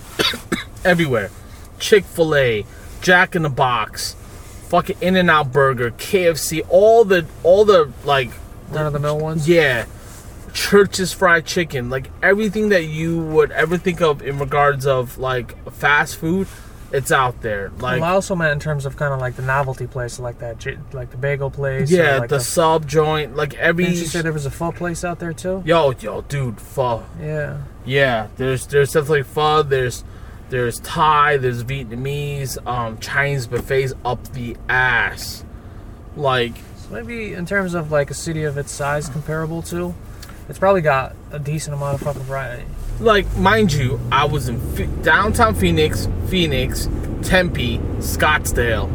everywhere. 0.85 1.31
Chick 1.79 2.05
Fil 2.05 2.35
A, 2.37 2.67
Jack 3.01 3.35
in 3.35 3.43
the 3.43 3.49
Box, 3.49 4.15
fucking 4.71 4.97
In 5.01 5.17
and 5.17 5.29
Out 5.29 5.53
Burger, 5.53 5.91
KFC, 5.91 6.65
all 6.69 7.05
the 7.05 7.27
all 7.43 7.65
the 7.65 7.93
like 8.05 8.31
None 8.73 8.87
of 8.87 8.93
the 8.93 9.01
mill 9.01 9.19
ones. 9.19 9.49
yeah, 9.49 9.85
Church's 10.55 11.13
Fried 11.13 11.45
Chicken, 11.45 11.91
like 11.91 12.11
everything 12.23 12.71
that 12.71 12.85
you 12.85 13.19
would 13.19 13.51
ever 13.51 13.77
think 13.77 14.01
of 14.01 14.23
in 14.23 14.39
regards 14.39 14.87
of 14.87 15.19
like 15.19 15.71
fast 15.73 16.17
food, 16.17 16.47
it's 16.93 17.11
out 17.11 17.43
there. 17.43 17.71
Like 17.81 18.01
well, 18.01 18.11
I 18.11 18.15
also 18.15 18.37
meant 18.37 18.53
in 18.53 18.61
terms 18.61 18.87
of 18.87 18.97
kind 18.97 19.13
of 19.13 19.19
like 19.19 19.35
the 19.35 19.43
novelty 19.43 19.89
place, 19.89 20.21
like 20.21 20.39
that, 20.39 20.65
like 20.93 21.11
the 21.11 21.17
bagel 21.17 21.51
place. 21.51 21.91
yeah, 21.91 22.19
like 22.19 22.31
the, 22.31 22.39
sub 22.39 22.87
joint, 22.87 23.35
like 23.35 23.55
every 23.55 23.85
Didn't 23.85 23.99
you 23.99 24.07
say 24.07 24.23
there 24.23 24.33
was 24.33 24.47
a 24.47 24.51
pho 24.53 24.71
place 24.71 25.03
out 25.05 25.19
there 25.19 25.33
too? 25.33 25.65
yo 25.67 25.91
yo 25.99 26.23
dude, 26.23 26.61
pho. 26.61 27.05
Yeah. 27.21 27.63
Yeah, 27.85 28.29
there's 28.37 28.67
there's 28.69 28.93
definitely 28.93 29.25
pho. 29.25 29.65
There's 29.65 30.05
there's 30.51 30.81
Thai. 30.81 31.37
There's 31.39 31.65
Vietnamese. 31.65 32.59
Um, 32.67 32.99
Chinese 32.99 33.47
buffets 33.47 33.95
up 34.05 34.23
the 34.33 34.57
ass. 34.69 35.45
Like 36.17 36.55
So 36.77 36.91
maybe 36.95 37.33
in 37.35 37.47
terms 37.47 37.75
of 37.75 37.91
like 37.91 38.11
a 38.11 38.15
city 38.15 38.45
of 38.45 38.59
its 38.59 38.71
size 38.73 39.09
comparable 39.09 39.63
to, 39.63 39.95
it's 40.49 40.59
probably 40.59 40.81
got 40.83 41.15
a 41.31 41.39
decent 41.39 41.75
amount 41.75 41.95
of 41.95 42.01
fucking 42.03 42.23
variety. 42.23 42.65
like 42.99 43.25
mind 43.37 43.73
you, 43.73 44.01
I 44.13 44.25
was 44.27 44.49
in 44.49 44.61
Ph- 44.77 44.89
downtown 45.03 45.55
Phoenix, 45.55 46.09
Phoenix, 46.29 46.89
Tempe, 47.23 47.79
Scottsdale. 47.99 48.91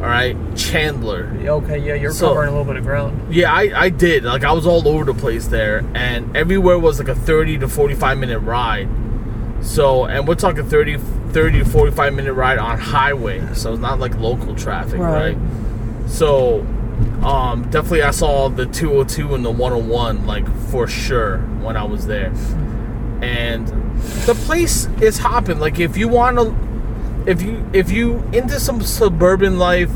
All 0.00 0.06
right, 0.06 0.34
Chandler. 0.56 1.30
Okay, 1.40 1.78
yeah, 1.78 1.94
you're 1.94 2.10
So- 2.12 2.28
covering 2.28 2.48
a 2.48 2.52
little 2.52 2.64
bit 2.64 2.76
of 2.76 2.84
ground. 2.84 3.32
Yeah, 3.34 3.52
I, 3.52 3.70
I 3.84 3.88
did. 3.90 4.24
Like 4.24 4.44
I 4.44 4.52
was 4.52 4.66
all 4.66 4.86
over 4.88 5.04
the 5.04 5.14
place 5.14 5.46
there, 5.48 5.84
and 5.94 6.34
everywhere 6.36 6.78
was 6.78 6.98
like 6.98 7.08
a 7.08 7.14
30 7.14 7.58
to 7.58 7.68
45 7.68 8.18
minute 8.18 8.38
ride. 8.40 8.88
So, 9.62 10.04
and 10.06 10.26
we're 10.26 10.34
talking 10.36 10.68
30, 10.68 10.96
30 11.32 11.58
to 11.60 11.64
45 11.64 12.14
minute 12.14 12.32
ride 12.32 12.58
on 12.58 12.78
highway. 12.78 13.46
So 13.54 13.72
it's 13.72 13.80
not 13.80 13.98
like 13.98 14.16
local 14.18 14.54
traffic, 14.54 14.98
Right. 15.00 15.36
right? 15.36 16.10
So, 16.10 16.60
um, 17.22 17.64
definitely 17.70 18.02
I 18.02 18.10
saw 18.10 18.48
the 18.48 18.66
202 18.66 19.34
and 19.34 19.44
the 19.44 19.50
101 19.50 20.26
like 20.26 20.46
for 20.70 20.86
sure 20.86 21.38
when 21.60 21.76
I 21.76 21.84
was 21.84 22.06
there. 22.06 22.32
And 23.22 23.66
the 24.26 24.34
place 24.46 24.86
is 25.02 25.18
hopping. 25.18 25.60
Like 25.60 25.78
if 25.78 25.96
you 25.96 26.08
want 26.08 26.38
to 26.38 26.54
if 27.30 27.42
you 27.42 27.68
if 27.74 27.90
you 27.90 28.22
into 28.32 28.58
some 28.58 28.80
suburban 28.80 29.58
life 29.58 29.90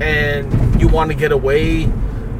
and 0.00 0.80
you 0.80 0.86
want 0.86 1.10
to 1.10 1.16
get 1.16 1.32
away 1.32 1.84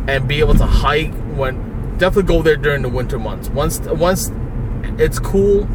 and 0.07 0.29
be 0.29 0.39
able 0.39 0.55
to 0.55 0.65
hike 0.67 1.13
when 1.35 1.99
definitely 1.99 2.33
go 2.35 2.41
there 2.41 2.57
during 2.57 2.83
the 2.83 2.89
winter 2.89 3.19
months 3.19 3.49
once 3.51 3.81
once 3.81 4.31
it's 4.99 5.19
cool 5.19 5.69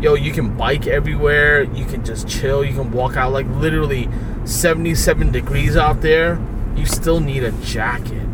yo 0.00 0.14
you 0.14 0.32
can 0.32 0.56
bike 0.56 0.86
everywhere 0.86 1.62
you 1.62 1.84
can 1.84 2.04
just 2.04 2.26
chill 2.26 2.64
you 2.64 2.72
can 2.72 2.90
walk 2.90 3.16
out 3.16 3.32
like 3.32 3.46
literally 3.48 4.08
77 4.44 5.30
degrees 5.30 5.76
out 5.76 6.00
there 6.00 6.40
you 6.76 6.86
still 6.86 7.20
need 7.20 7.44
a 7.44 7.52
jacket. 7.62 8.26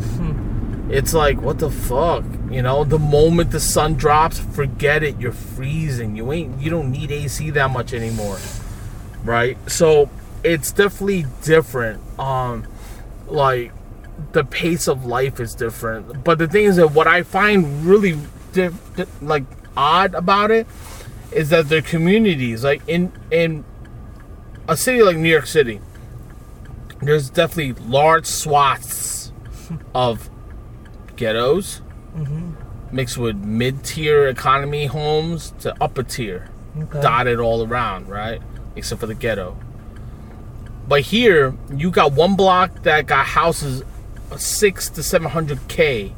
It's 0.89 1.13
like 1.13 1.41
what 1.41 1.59
the 1.59 1.71
fuck 1.71 2.25
you 2.51 2.63
know? 2.63 2.85
The 2.85 2.99
moment 2.99 3.51
the 3.51 3.59
sun 3.59 3.95
drops 3.95 4.39
forget 4.39 5.03
it 5.03 5.21
you're 5.21 5.33
freezing. 5.33 6.15
You 6.15 6.33
ain't 6.33 6.61
you 6.61 6.71
don't 6.71 6.93
need 6.93 7.11
ac 7.11 7.51
that 7.51 7.71
much 7.71 7.93
anymore 7.93 8.39
right? 9.25 9.59
So 9.69 10.09
it's 10.45 10.71
definitely 10.71 11.27
different 11.43 12.01
um 12.21 12.67
like 13.27 13.73
the 14.33 14.45
pace 14.45 14.87
of 14.87 15.05
life 15.05 15.41
is 15.41 15.55
different. 15.55 16.23
But 16.23 16.39
the 16.39 16.47
thing 16.47 16.65
is 16.65 16.77
that 16.77 16.93
what 16.93 17.09
i 17.09 17.23
find 17.25 17.85
really 17.85 18.17
di- 18.53 18.71
di- 18.95 19.07
like 19.21 19.45
odd 19.77 20.15
about 20.15 20.51
it 20.51 20.67
is 21.33 21.51
that 21.51 21.69
their 21.69 21.83
communities 21.83 22.65
like 22.65 22.83
in 22.87 23.13
in 23.31 23.65
a 24.69 24.77
city 24.77 25.03
like 25.03 25.17
new 25.17 25.29
york 25.29 25.47
city 25.47 25.81
there's 27.03 27.31
definitely 27.31 27.73
large 27.87 28.27
swaths 28.27 29.33
of 29.95 30.31
ghettos 31.17 31.83
mm-hmm. 32.17 32.53
mixed 32.95 33.19
with 33.19 33.37
mid-tier 33.37 34.29
economy 34.29 34.87
homes 34.87 35.53
to 35.59 35.75
upper 35.81 36.03
tier 36.03 36.49
Okay. 36.83 37.01
dotted 37.01 37.41
all 37.41 37.67
around, 37.67 38.09
right? 38.09 38.41
Except 38.75 39.01
for 39.01 39.07
the 39.07 39.15
ghetto. 39.15 39.57
But 40.87 41.03
here, 41.03 41.55
you 41.75 41.91
got 41.91 42.13
one 42.13 42.37
block 42.37 42.83
that 42.83 43.07
got 43.07 43.27
houses 43.27 43.83
six 44.37 44.91
to 44.91 45.03
seven 45.03 45.31
hundred 45.31 45.67
k. 45.69 46.13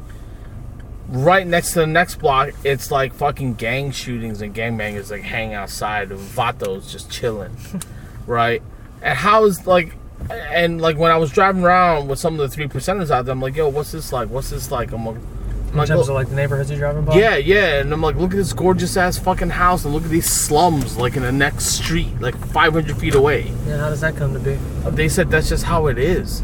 Right 1.09 1.45
next 1.47 1.73
to 1.73 1.79
the 1.79 1.87
next 1.87 2.15
block, 2.19 2.51
it's 2.63 2.91
like 2.91 3.13
fucking 3.15 3.55
gang 3.55 3.91
shootings 3.91 4.41
and 4.43 4.53
gangbangers 4.53 5.09
like 5.09 5.23
hanging 5.23 5.55
outside 5.55 6.11
and 6.11 6.19
vatos 6.19 6.91
just 6.91 7.09
chilling, 7.09 7.55
right? 8.27 8.61
And 9.01 9.17
how 9.17 9.45
is 9.45 9.65
like, 9.65 9.95
and 10.29 10.79
like 10.79 10.97
when 10.97 11.11
I 11.11 11.17
was 11.17 11.31
driving 11.31 11.63
around 11.63 12.09
with 12.09 12.19
some 12.19 12.33
of 12.33 12.39
the 12.39 12.49
three 12.55 12.67
percenters 12.67 13.09
out 13.09 13.25
there, 13.25 13.31
I'm 13.33 13.41
like, 13.41 13.55
yo, 13.55 13.69
what's 13.69 13.91
this 13.91 14.13
like? 14.13 14.29
What's 14.29 14.51
this 14.51 14.69
like? 14.69 14.91
I'm 14.91 15.03
like, 15.03 15.15
I'm 15.15 15.71
In 15.71 15.77
like, 15.77 15.87
terms 15.87 16.09
"Oh, 16.09 16.11
of 16.11 16.15
like 16.15 16.29
the 16.29 16.35
neighborhoods 16.35 16.69
you're 16.69 16.77
driving 16.79 17.05
by. 17.05 17.15
yeah, 17.15 17.37
yeah, 17.37 17.79
and 17.79 17.91
I'm 17.91 18.01
like, 18.01 18.15
look 18.15 18.31
at 18.31 18.37
this 18.37 18.53
gorgeous 18.53 18.95
ass 18.95 19.17
fucking 19.17 19.49
house, 19.49 19.85
and 19.85 19.93
look 19.93 20.03
at 20.03 20.09
these 20.11 20.29
slums, 20.29 20.97
like 20.97 21.15
in 21.15 21.23
the 21.23 21.31
next 21.31 21.65
street, 21.65 22.19
like 22.21 22.35
500 22.37 22.97
feet 22.97 23.15
away. 23.15 23.51
Yeah. 23.65 23.77
How 23.77 23.89
does 23.89 24.01
that 24.01 24.15
come 24.15 24.33
to 24.33 24.39
be? 24.39 24.55
They 24.91 25.09
said 25.09 25.31
that's 25.31 25.49
just 25.49 25.63
how 25.63 25.87
it 25.87 25.97
is. 25.97 26.43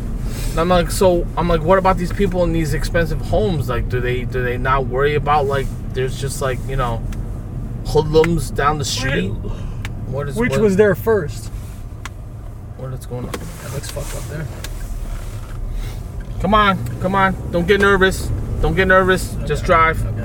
And 0.52 0.60
I'm 0.60 0.70
like, 0.70 0.90
so 0.90 1.28
I'm 1.36 1.48
like, 1.48 1.62
what 1.62 1.78
about 1.78 1.98
these 1.98 2.14
people 2.14 2.44
in 2.44 2.54
these 2.54 2.74
expensive 2.74 3.20
homes? 3.20 3.70
Like, 3.70 3.90
do 3.90 4.00
they 4.00 4.24
do 4.24 4.44
they 4.44 4.58
not 4.58 4.88
worry 4.88 5.16
about 5.16 5.46
like 5.46 5.68
there's 5.94 6.20
just 6.20 6.42
like 6.42 6.60
you 6.68 6.76
know 6.76 6.98
hoodlums 7.88 8.52
down 8.52 8.78
the 8.78 8.86
street? 8.86 9.30
What 10.08 10.30
is 10.30 10.36
Which 10.36 10.52
what, 10.52 10.62
was 10.62 10.78
there 10.78 10.96
first? 10.96 11.52
what 12.78 12.94
is 12.94 13.06
going 13.06 13.26
on? 13.26 13.32
That 13.32 13.74
looks 13.74 13.90
fucked 13.90 14.16
up 14.16 14.24
there. 14.30 14.48
Come 16.40 16.54
on, 16.54 17.00
come 17.00 17.16
on, 17.16 17.52
don't 17.52 17.68
get 17.68 17.82
nervous, 17.82 18.28
don't 18.62 18.76
get 18.76 18.88
nervous, 18.88 19.36
just 19.46 19.66
drive. 19.66 20.06
Okay. 20.06 20.22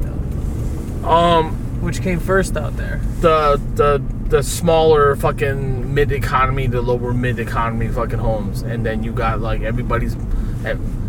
Okay. 0.00 1.06
Um, 1.06 1.63
Which 1.84 2.00
came 2.00 2.18
first 2.18 2.56
out 2.56 2.76
there? 2.78 3.00
the 3.20 3.60
the 3.74 4.02
the 4.28 4.42
smaller 4.42 5.16
fucking 5.16 5.94
mid 5.94 6.12
economy, 6.12 6.66
the 6.66 6.80
lower 6.80 7.12
mid 7.12 7.38
economy 7.38 7.88
fucking 7.88 8.18
homes, 8.18 8.62
and 8.62 8.84
then 8.84 9.02
you 9.02 9.12
got 9.12 9.40
like 9.40 9.62
everybody's, 9.62 10.16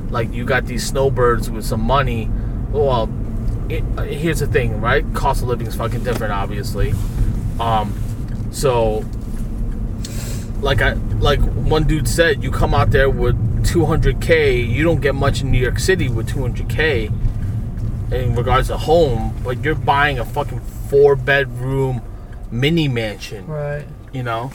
like 0.10 0.32
you 0.34 0.46
got 0.46 0.66
these 0.66 0.86
snowbirds 0.86 1.50
with 1.50 1.66
some 1.66 1.82
money. 1.82 2.30
Well, 2.72 3.10
it, 3.70 3.84
here's 4.02 4.40
the 4.40 4.48
thing, 4.48 4.82
right? 4.82 5.06
Cost 5.14 5.42
of 5.42 5.48
living 5.48 5.68
is 5.68 5.76
fucking 5.76 6.04
different, 6.04 6.34
obviously. 6.34 6.94
Um, 7.60 7.94
so 8.52 9.06
like 10.62 10.82
I 10.82 10.94
like 11.20 11.40
one 11.40 11.86
dude 11.86 12.08
said, 12.08 12.44
you 12.44 12.52
come 12.52 12.74
out 12.74 12.92
there 12.92 13.10
with 13.10 13.36
200k, 13.66 14.68
you 14.68 14.84
don't 14.84 15.02
get 15.02 15.16
much 15.16 15.42
in 15.42 15.52
New 15.52 15.60
York 15.60 15.80
City 15.80 16.10
with 16.10 16.30
200k 16.30 17.12
in 18.12 18.36
regards 18.36 18.68
to 18.68 18.78
home, 18.78 19.34
but 19.44 19.64
you're 19.64 19.76
buying 19.76 20.20
a 20.20 20.26
fucking 20.26 20.60
four 20.90 21.16
bedroom 21.16 22.02
mini 22.52 22.88
mansion, 22.88 23.48
Right. 23.48 23.86
you 24.14 24.24
know? 24.24 24.52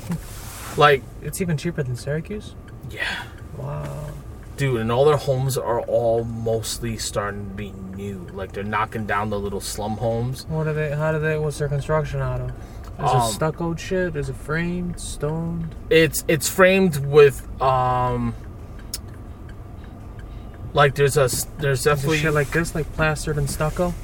Like, 0.77 1.03
It's 1.23 1.41
even 1.41 1.57
cheaper 1.57 1.83
than 1.83 1.97
Syracuse. 1.97 2.55
yeah, 2.91 3.25
Wow. 3.59 3.85
dude, 4.57 4.81
and 4.81 4.93
all 4.93 5.05
their 5.05 5.17
homes 5.17 5.59
are 5.59 5.81
all 5.81 6.25
mostly 6.25 6.97
starting 6.97 7.45
to 7.51 7.55
be 7.55 7.73
new. 7.97 8.27
Like 8.33 8.53
they're 8.53 8.63
knocking 8.65 9.05
down 9.07 9.31
the 9.31 9.39
little 9.39 9.61
slum 9.61 9.97
homes. 9.99 10.47
What 10.49 10.67
are 10.67 10.73
they? 10.73 10.91
How 10.91 11.13
do 11.13 11.19
they? 11.19 11.37
What's 11.37 11.59
their 11.59 11.69
construction 11.69 12.21
out 12.21 12.41
of? 12.41 12.51
Is 12.51 12.55
Um, 13.15 13.21
it 13.23 13.33
stuccoed 13.33 13.81
shit? 13.81 14.15
Is 14.17 14.29
it 14.29 14.37
framed, 14.37 15.01
stoned? 15.01 15.75
It's 15.91 16.25
it's 16.29 16.49
framed 16.49 16.99
with 17.05 17.47
um 17.61 18.35
like 20.73 20.95
there's 20.95 21.17
a 21.17 21.29
there's 21.59 21.85
definitely 21.85 22.19
shit 22.19 22.33
like 22.35 22.51
this, 22.51 22.75
like 22.75 22.91
plastered 22.95 23.39
and 23.39 23.49
stucco? 23.51 23.95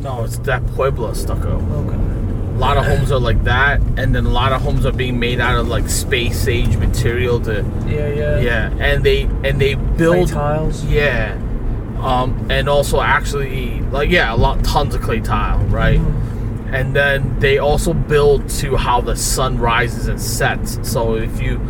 no, 0.00 0.24
it's 0.24 0.38
that 0.38 0.64
Pueblo 0.68 1.12
stucco. 1.12 1.56
Okay. 1.60 1.96
A 1.96 2.58
lot 2.60 2.76
of 2.76 2.84
homes 2.84 3.10
are 3.10 3.18
like 3.18 3.42
that, 3.44 3.80
and 3.96 4.14
then 4.14 4.26
a 4.26 4.30
lot 4.30 4.52
of 4.52 4.60
homes 4.62 4.84
are 4.84 4.92
being 4.92 5.18
made 5.18 5.40
out 5.40 5.58
of 5.58 5.68
like 5.68 5.88
space 5.88 6.46
age 6.46 6.76
material 6.76 7.40
to 7.40 7.62
Yeah, 7.86 8.08
yeah. 8.08 8.40
yeah, 8.40 8.70
and 8.78 9.02
they 9.04 9.22
and 9.22 9.60
they 9.60 9.74
Clay 9.74 9.96
build 9.96 10.28
tiles. 10.28 10.84
yeah, 10.84 11.34
um, 12.00 12.46
and 12.50 12.68
also 12.68 13.00
actually 13.00 13.80
like 13.90 14.10
yeah, 14.10 14.32
a 14.32 14.36
lot 14.36 14.62
tons 14.64 14.94
of 14.94 15.00
clay 15.02 15.20
tile, 15.20 15.58
right? 15.66 16.00
and 16.72 16.94
then 16.94 17.36
they 17.40 17.58
also 17.58 17.92
build 17.92 18.48
to 18.48 18.76
how 18.76 19.00
the 19.00 19.16
sun 19.16 19.58
rises 19.58 20.06
and 20.06 20.20
sets. 20.20 20.78
So 20.88 21.16
if 21.16 21.40
you, 21.42 21.60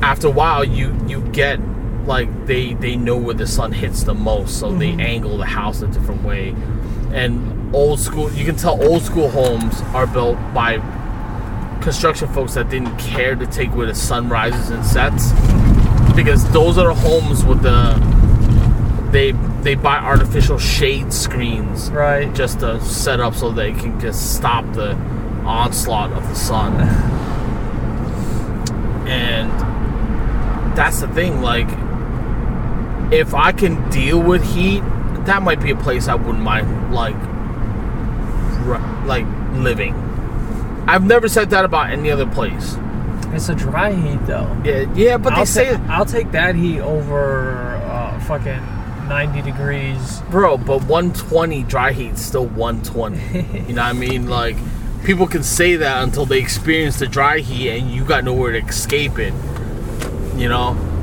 after 0.00 0.28
a 0.28 0.30
while, 0.30 0.64
you 0.64 0.96
you 1.06 1.20
get 1.32 1.58
like 2.06 2.46
they 2.46 2.74
they 2.74 2.96
know 2.96 3.16
where 3.16 3.34
the 3.34 3.46
sun 3.46 3.72
hits 3.72 4.04
the 4.04 4.14
most, 4.14 4.58
so 4.58 4.72
they 4.72 4.90
mm-hmm. 4.90 5.00
angle 5.00 5.38
the 5.38 5.46
house 5.46 5.82
a 5.82 5.86
different 5.86 6.22
way. 6.22 6.54
And 7.12 7.74
old 7.74 8.00
school, 8.00 8.32
you 8.32 8.44
can 8.44 8.56
tell 8.56 8.82
old 8.82 9.02
school 9.02 9.28
homes 9.28 9.80
are 9.94 10.06
built 10.06 10.36
by 10.52 10.78
construction 11.80 12.28
folks 12.28 12.54
that 12.54 12.70
didn't 12.70 12.96
care 12.98 13.36
to 13.36 13.46
take 13.46 13.74
where 13.74 13.86
the 13.86 13.94
sun 13.94 14.28
rises 14.28 14.70
and 14.70 14.84
sets, 14.84 15.32
because 16.14 16.48
those 16.52 16.78
are 16.78 16.92
homes 16.92 17.44
with 17.44 17.62
the 17.62 17.94
they 19.10 19.32
they 19.62 19.74
buy 19.74 19.96
artificial 19.96 20.58
shade 20.58 21.12
screens 21.12 21.90
Right. 21.90 22.32
just 22.34 22.60
to 22.60 22.80
set 22.84 23.20
up 23.20 23.34
so 23.34 23.50
they 23.50 23.72
can 23.72 23.98
just 23.98 24.34
stop 24.34 24.70
the 24.74 24.94
onslaught 25.44 26.12
of 26.12 26.28
the 26.28 26.34
sun. 26.34 26.74
and 29.06 29.50
that's 30.76 31.00
the 31.00 31.08
thing, 31.08 31.40
like, 31.40 31.68
if 33.12 33.34
I 33.34 33.52
can 33.52 33.88
deal 33.90 34.20
with 34.20 34.42
heat, 34.54 34.80
that 35.26 35.42
might 35.42 35.60
be 35.60 35.70
a 35.70 35.76
place 35.76 36.08
I 36.08 36.14
wouldn't 36.14 36.42
mind, 36.42 36.94
like, 36.94 37.16
like 39.06 39.26
living. 39.54 39.94
I've 40.86 41.04
never 41.04 41.28
said 41.28 41.50
that 41.50 41.64
about 41.64 41.90
any 41.90 42.10
other 42.10 42.26
place. 42.26 42.76
It's 43.32 43.48
a 43.48 43.54
dry 43.54 43.92
heat 43.92 44.26
though. 44.26 44.56
Yeah, 44.64 44.92
yeah, 44.94 45.16
but 45.16 45.30
they 45.30 45.36
I'll 45.36 45.46
say, 45.46 45.76
ta- 45.76 45.86
I'll 45.88 46.06
take 46.06 46.30
that 46.32 46.54
heat 46.54 46.80
over 46.80 47.74
uh, 47.84 48.20
fucking 48.20 48.62
90 49.08 49.42
degrees. 49.42 50.20
bro, 50.30 50.56
but 50.56 50.84
120 50.84 51.62
dry 51.64 51.92
heat's 51.92 52.22
still 52.22 52.46
120. 52.46 53.66
you 53.68 53.74
know 53.74 53.82
what 53.82 53.88
I 53.88 53.92
mean? 53.92 54.28
Like, 54.28 54.56
people 55.04 55.26
can 55.26 55.42
say 55.42 55.76
that 55.76 56.02
until 56.02 56.26
they 56.26 56.38
experience 56.38 56.98
the 56.98 57.06
dry 57.06 57.40
heat 57.40 57.70
and 57.70 57.90
you 57.90 58.04
got 58.04 58.24
nowhere 58.24 58.52
to 58.52 58.66
escape 58.66 59.18
it. 59.18 59.34
You 60.36 60.48
know? 60.48 60.93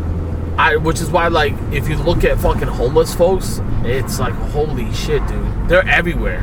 I, 0.62 0.76
which 0.76 1.00
is 1.02 1.10
why, 1.10 1.28
like, 1.28 1.54
if 1.72 1.90
you 1.90 1.96
look 1.98 2.24
at 2.24 2.40
fucking 2.40 2.68
homeless 2.68 3.14
folks, 3.16 3.60
it's 3.84 4.20
like, 4.20 4.34
holy 4.34 4.92
shit, 4.94 5.26
dude. 5.28 5.68
They're 5.70 5.88
everywhere. 5.88 6.42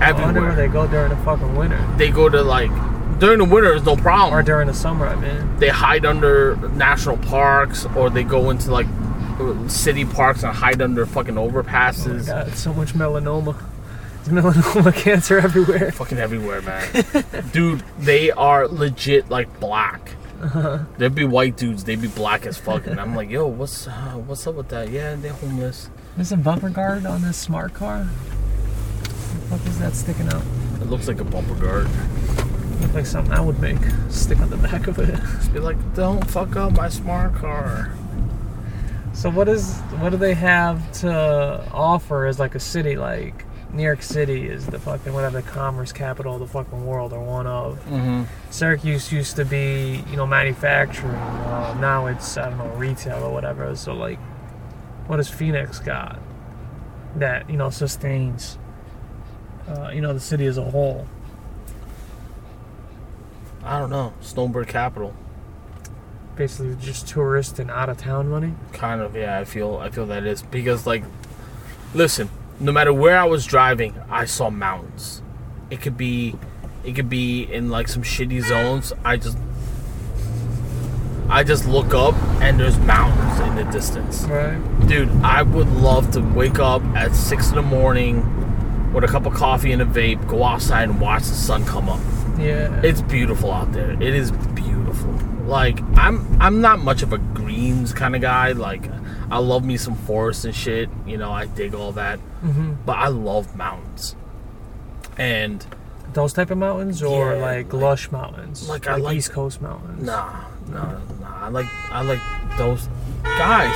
I 0.00 0.12
wonder 0.12 0.40
where 0.40 0.50
Everywhere. 0.52 0.54
they 0.56 0.68
go 0.68 0.86
during 0.86 1.10
the 1.10 1.16
fucking 1.24 1.54
winter. 1.54 1.78
They 1.96 2.10
go 2.10 2.28
to, 2.28 2.40
like, 2.42 2.70
during 3.18 3.38
the 3.38 3.44
winter 3.44 3.74
is 3.74 3.84
no 3.84 3.96
problem. 3.96 4.32
Or 4.34 4.42
during 4.42 4.66
the 4.68 4.74
summer, 4.74 5.06
I 5.06 5.16
mean. 5.16 5.56
they 5.58 5.68
hide 5.68 6.04
under 6.06 6.56
national 6.70 7.16
parks 7.18 7.86
or 7.96 8.08
they 8.10 8.24
go 8.24 8.50
into, 8.50 8.70
like, 8.70 8.86
city 9.68 10.04
parks 10.06 10.42
and 10.42 10.54
hide 10.54 10.80
under 10.80 11.04
fucking 11.04 11.34
overpasses. 11.34 12.22
Oh 12.30 12.44
God, 12.44 12.54
so 12.54 12.72
much 12.72 12.94
melanoma. 12.94 13.54
There's 14.24 14.44
melanoma 14.44 14.94
cancer 14.94 15.38
everywhere. 15.38 15.92
fucking 15.92 16.18
everywhere, 16.18 16.62
man. 16.62 17.04
Dude, 17.52 17.82
they 17.98 18.30
are 18.30 18.66
legit 18.66 19.28
like 19.30 19.60
black. 19.60 20.12
There'd 20.98 21.14
be 21.14 21.24
white 21.24 21.56
dudes, 21.56 21.84
they'd 21.84 22.00
be 22.00 22.08
black 22.08 22.46
as 22.46 22.58
fuck, 22.58 22.86
and 22.86 23.00
I'm 23.00 23.14
like, 23.14 23.30
yo, 23.30 23.46
what's 23.46 23.86
uh, 23.88 24.22
what's 24.26 24.46
up 24.46 24.56
with 24.56 24.68
that? 24.68 24.90
Yeah, 24.90 25.14
they're 25.14 25.32
homeless. 25.32 25.90
There's 26.16 26.32
a 26.32 26.36
bumper 26.36 26.70
guard 26.70 27.06
on 27.06 27.22
this 27.22 27.36
smart 27.36 27.74
car. 27.74 28.04
What 28.04 29.30
the 29.32 29.40
fuck 29.58 29.66
is 29.68 29.78
that 29.78 29.94
sticking 29.94 30.28
out? 30.28 30.42
It 30.80 30.88
looks 30.88 31.08
like 31.08 31.20
a 31.20 31.24
bumper 31.24 31.54
guard. 31.54 31.88
Look 32.80 32.92
like 32.92 33.06
something 33.06 33.32
I 33.32 33.40
would 33.40 33.60
make. 33.60 33.78
Stick 34.10 34.40
on 34.40 34.50
the 34.50 34.56
back 34.68 34.86
of 34.86 34.98
it. 34.98 35.14
Just 35.14 35.52
be 35.52 35.60
like, 35.60 35.76
don't 35.94 36.28
fuck 36.30 36.54
up 36.56 36.72
my 36.72 36.88
smart 36.88 37.34
car. 37.34 37.92
So 39.14 39.30
what 39.30 39.48
is 39.48 39.78
what 39.98 40.10
do 40.10 40.18
they 40.18 40.34
have 40.34 40.92
to 41.00 41.66
offer 41.72 42.26
as 42.26 42.38
like 42.38 42.54
a 42.54 42.60
city 42.60 42.96
like 42.96 43.45
New 43.76 43.82
York 43.82 44.02
City 44.02 44.48
is 44.48 44.66
the 44.66 44.78
fucking 44.78 45.12
whatever 45.12 45.40
the 45.40 45.48
commerce 45.48 45.92
capital 45.92 46.34
of 46.34 46.40
the 46.40 46.46
fucking 46.46 46.86
world 46.86 47.12
or 47.12 47.20
one 47.20 47.46
of. 47.46 47.78
Mm-hmm. 47.84 48.24
Syracuse 48.50 49.12
used 49.12 49.36
to 49.36 49.44
be 49.44 50.02
you 50.10 50.16
know 50.16 50.26
manufacturing. 50.26 51.14
Uh, 51.14 51.76
now 51.80 52.06
it's 52.06 52.36
I 52.38 52.48
don't 52.48 52.58
know 52.58 52.68
retail 52.70 53.22
or 53.22 53.32
whatever. 53.32 53.74
So 53.76 53.92
like, 53.92 54.18
what 55.06 55.18
does 55.18 55.28
Phoenix 55.28 55.78
got 55.78 56.18
that 57.16 57.48
you 57.50 57.56
know 57.56 57.70
sustains 57.70 58.58
uh, 59.68 59.90
you 59.92 60.00
know 60.00 60.14
the 60.14 60.20
city 60.20 60.46
as 60.46 60.58
a 60.58 60.64
whole? 60.64 61.06
I 63.62 63.78
don't 63.78 63.90
know. 63.90 64.14
Snowbird 64.20 64.68
capital. 64.68 65.14
Basically, 66.36 66.76
just 66.76 67.08
tourist 67.08 67.58
and 67.58 67.70
out 67.70 67.88
of 67.88 67.96
town 67.96 68.28
money. 68.28 68.54
Kind 68.72 69.00
of, 69.00 69.16
yeah. 69.16 69.38
I 69.38 69.44
feel 69.44 69.76
I 69.76 69.90
feel 69.90 70.06
that 70.06 70.24
is 70.24 70.42
because 70.42 70.86
like, 70.86 71.02
listen, 71.94 72.30
no 72.60 72.72
matter 72.72 72.92
where 72.92 73.18
I 73.18 73.24
was 73.24 73.44
driving, 73.46 73.94
I 74.10 74.24
saw 74.24 74.50
mountains. 74.50 75.22
It 75.70 75.80
could 75.80 75.96
be, 75.96 76.36
it 76.84 76.94
could 76.94 77.08
be 77.08 77.42
in 77.42 77.70
like 77.70 77.88
some 77.88 78.02
shitty 78.02 78.44
zones. 78.44 78.92
I 79.04 79.16
just, 79.16 79.38
I 81.28 81.42
just 81.42 81.66
look 81.66 81.92
up 81.92 82.14
and 82.40 82.58
there's 82.60 82.78
mountains 82.78 83.40
in 83.40 83.56
the 83.56 83.64
distance. 83.72 84.22
Right. 84.24 84.58
Dude, 84.86 85.10
I 85.22 85.42
would 85.42 85.68
love 85.68 86.12
to 86.12 86.20
wake 86.20 86.58
up 86.58 86.82
at 86.94 87.14
six 87.14 87.48
in 87.48 87.56
the 87.56 87.62
morning 87.62 88.92
with 88.92 89.04
a 89.04 89.08
cup 89.08 89.26
of 89.26 89.34
coffee 89.34 89.72
and 89.72 89.82
a 89.82 89.84
vape, 89.84 90.26
go 90.28 90.44
outside 90.44 90.88
and 90.88 91.00
watch 91.00 91.24
the 91.24 91.34
sun 91.34 91.64
come 91.66 91.88
up. 91.88 92.00
Yeah. 92.38 92.80
It's 92.82 93.02
beautiful 93.02 93.50
out 93.50 93.72
there. 93.72 93.90
It 93.90 94.14
is 94.14 94.30
beautiful. 94.30 95.10
Like 95.46 95.82
I'm 95.96 96.40
I'm 96.40 96.60
not 96.60 96.80
much 96.80 97.02
of 97.02 97.12
a 97.12 97.18
greens 97.18 97.92
kind 97.92 98.14
of 98.14 98.22
guy. 98.22 98.52
Like 98.52 98.88
I 99.30 99.38
love 99.38 99.64
me 99.64 99.76
some 99.76 99.94
forest 99.96 100.44
and 100.44 100.54
shit. 100.54 100.88
You 101.06 101.16
know, 101.16 101.32
I 101.32 101.46
dig 101.46 101.74
all 101.74 101.92
that. 101.92 102.18
hmm 102.40 102.74
But 102.84 102.96
I 102.98 103.08
love 103.08 103.56
mountains. 103.56 104.14
And 105.18 105.64
Those 106.12 106.32
type 106.32 106.50
of 106.50 106.58
mountains 106.58 107.02
or 107.02 107.34
Yeah, 107.34 107.40
like 107.42 107.72
like- 107.72 107.82
lush 107.82 108.10
mountains, 108.12 108.68
like 108.68 108.86
I 108.86 108.96
like- 108.96 109.16
East 109.16 109.32
Coast 109.32 109.60
mountains. 109.60 110.02
nah, 110.06 110.44
nah, 110.68 110.92
nah. 111.20 111.44
I 111.44 111.48
like 111.48 111.66
I 111.90 112.02
like 112.02 112.20
those 112.56 112.88
guys. 113.22 113.74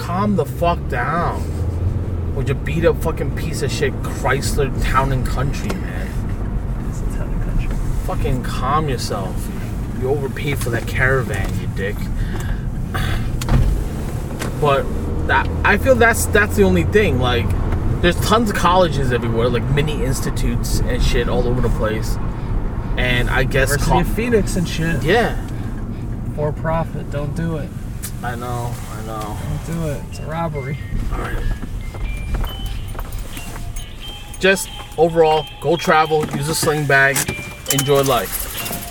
Calm 0.00 0.36
the 0.36 0.44
fuck 0.44 0.78
down. 0.88 1.42
Would 2.34 2.48
you 2.48 2.54
beat 2.54 2.84
up 2.84 3.00
fucking 3.02 3.36
piece 3.36 3.62
of 3.62 3.70
shit 3.70 3.92
Chrysler 4.02 4.70
Town 4.82 5.12
and 5.12 5.24
Country, 5.26 5.68
man? 5.68 6.08
It's 6.88 7.00
a 7.00 7.18
town 7.18 7.28
and 7.28 7.42
country. 7.44 7.76
Fucking 8.06 8.42
calm 8.42 8.88
yourself. 8.88 9.34
You 10.00 10.08
overpaid 10.10 10.58
for 10.58 10.70
that 10.70 10.88
caravan, 10.88 11.48
you 11.60 11.68
dick. 11.76 11.96
But 14.64 15.26
that 15.28 15.46
I 15.64 15.78
feel 15.78 15.94
that's 15.94 16.26
that's 16.26 16.56
the 16.56 16.62
only 16.62 16.84
thing. 16.84 17.18
Like, 17.18 17.46
there's 18.00 18.18
tons 18.20 18.50
of 18.50 18.56
colleges 18.56 19.12
everywhere, 19.12 19.48
like 19.48 19.62
mini 19.70 20.04
institutes 20.04 20.80
and 20.80 21.02
shit 21.02 21.28
all 21.28 21.46
over 21.46 21.60
the 21.60 21.68
place. 21.76 22.16
And 22.96 23.28
I 23.28 23.44
guess 23.44 23.70
University 23.70 23.90
co- 23.90 24.00
of 24.00 24.08
Phoenix 24.14 24.56
and 24.56 24.68
shit. 24.68 25.02
yeah, 25.02 25.34
For 26.34 26.52
profit. 26.52 27.10
Don't 27.10 27.34
do 27.34 27.56
it. 27.58 27.68
I 28.22 28.36
know, 28.36 28.72
I 28.92 29.06
know. 29.06 29.36
Don't 29.66 29.66
do 29.74 29.88
it. 29.88 30.02
It's 30.10 30.18
a 30.20 30.26
robbery. 30.26 30.78
All 31.12 31.18
right. 31.18 31.36
Just 34.40 34.68
overall, 34.98 35.46
go 35.60 35.76
travel, 35.76 36.26
use 36.36 36.48
a 36.48 36.54
sling 36.54 36.86
bag, 36.86 37.16
enjoy 37.72 38.02
life. 38.02 38.83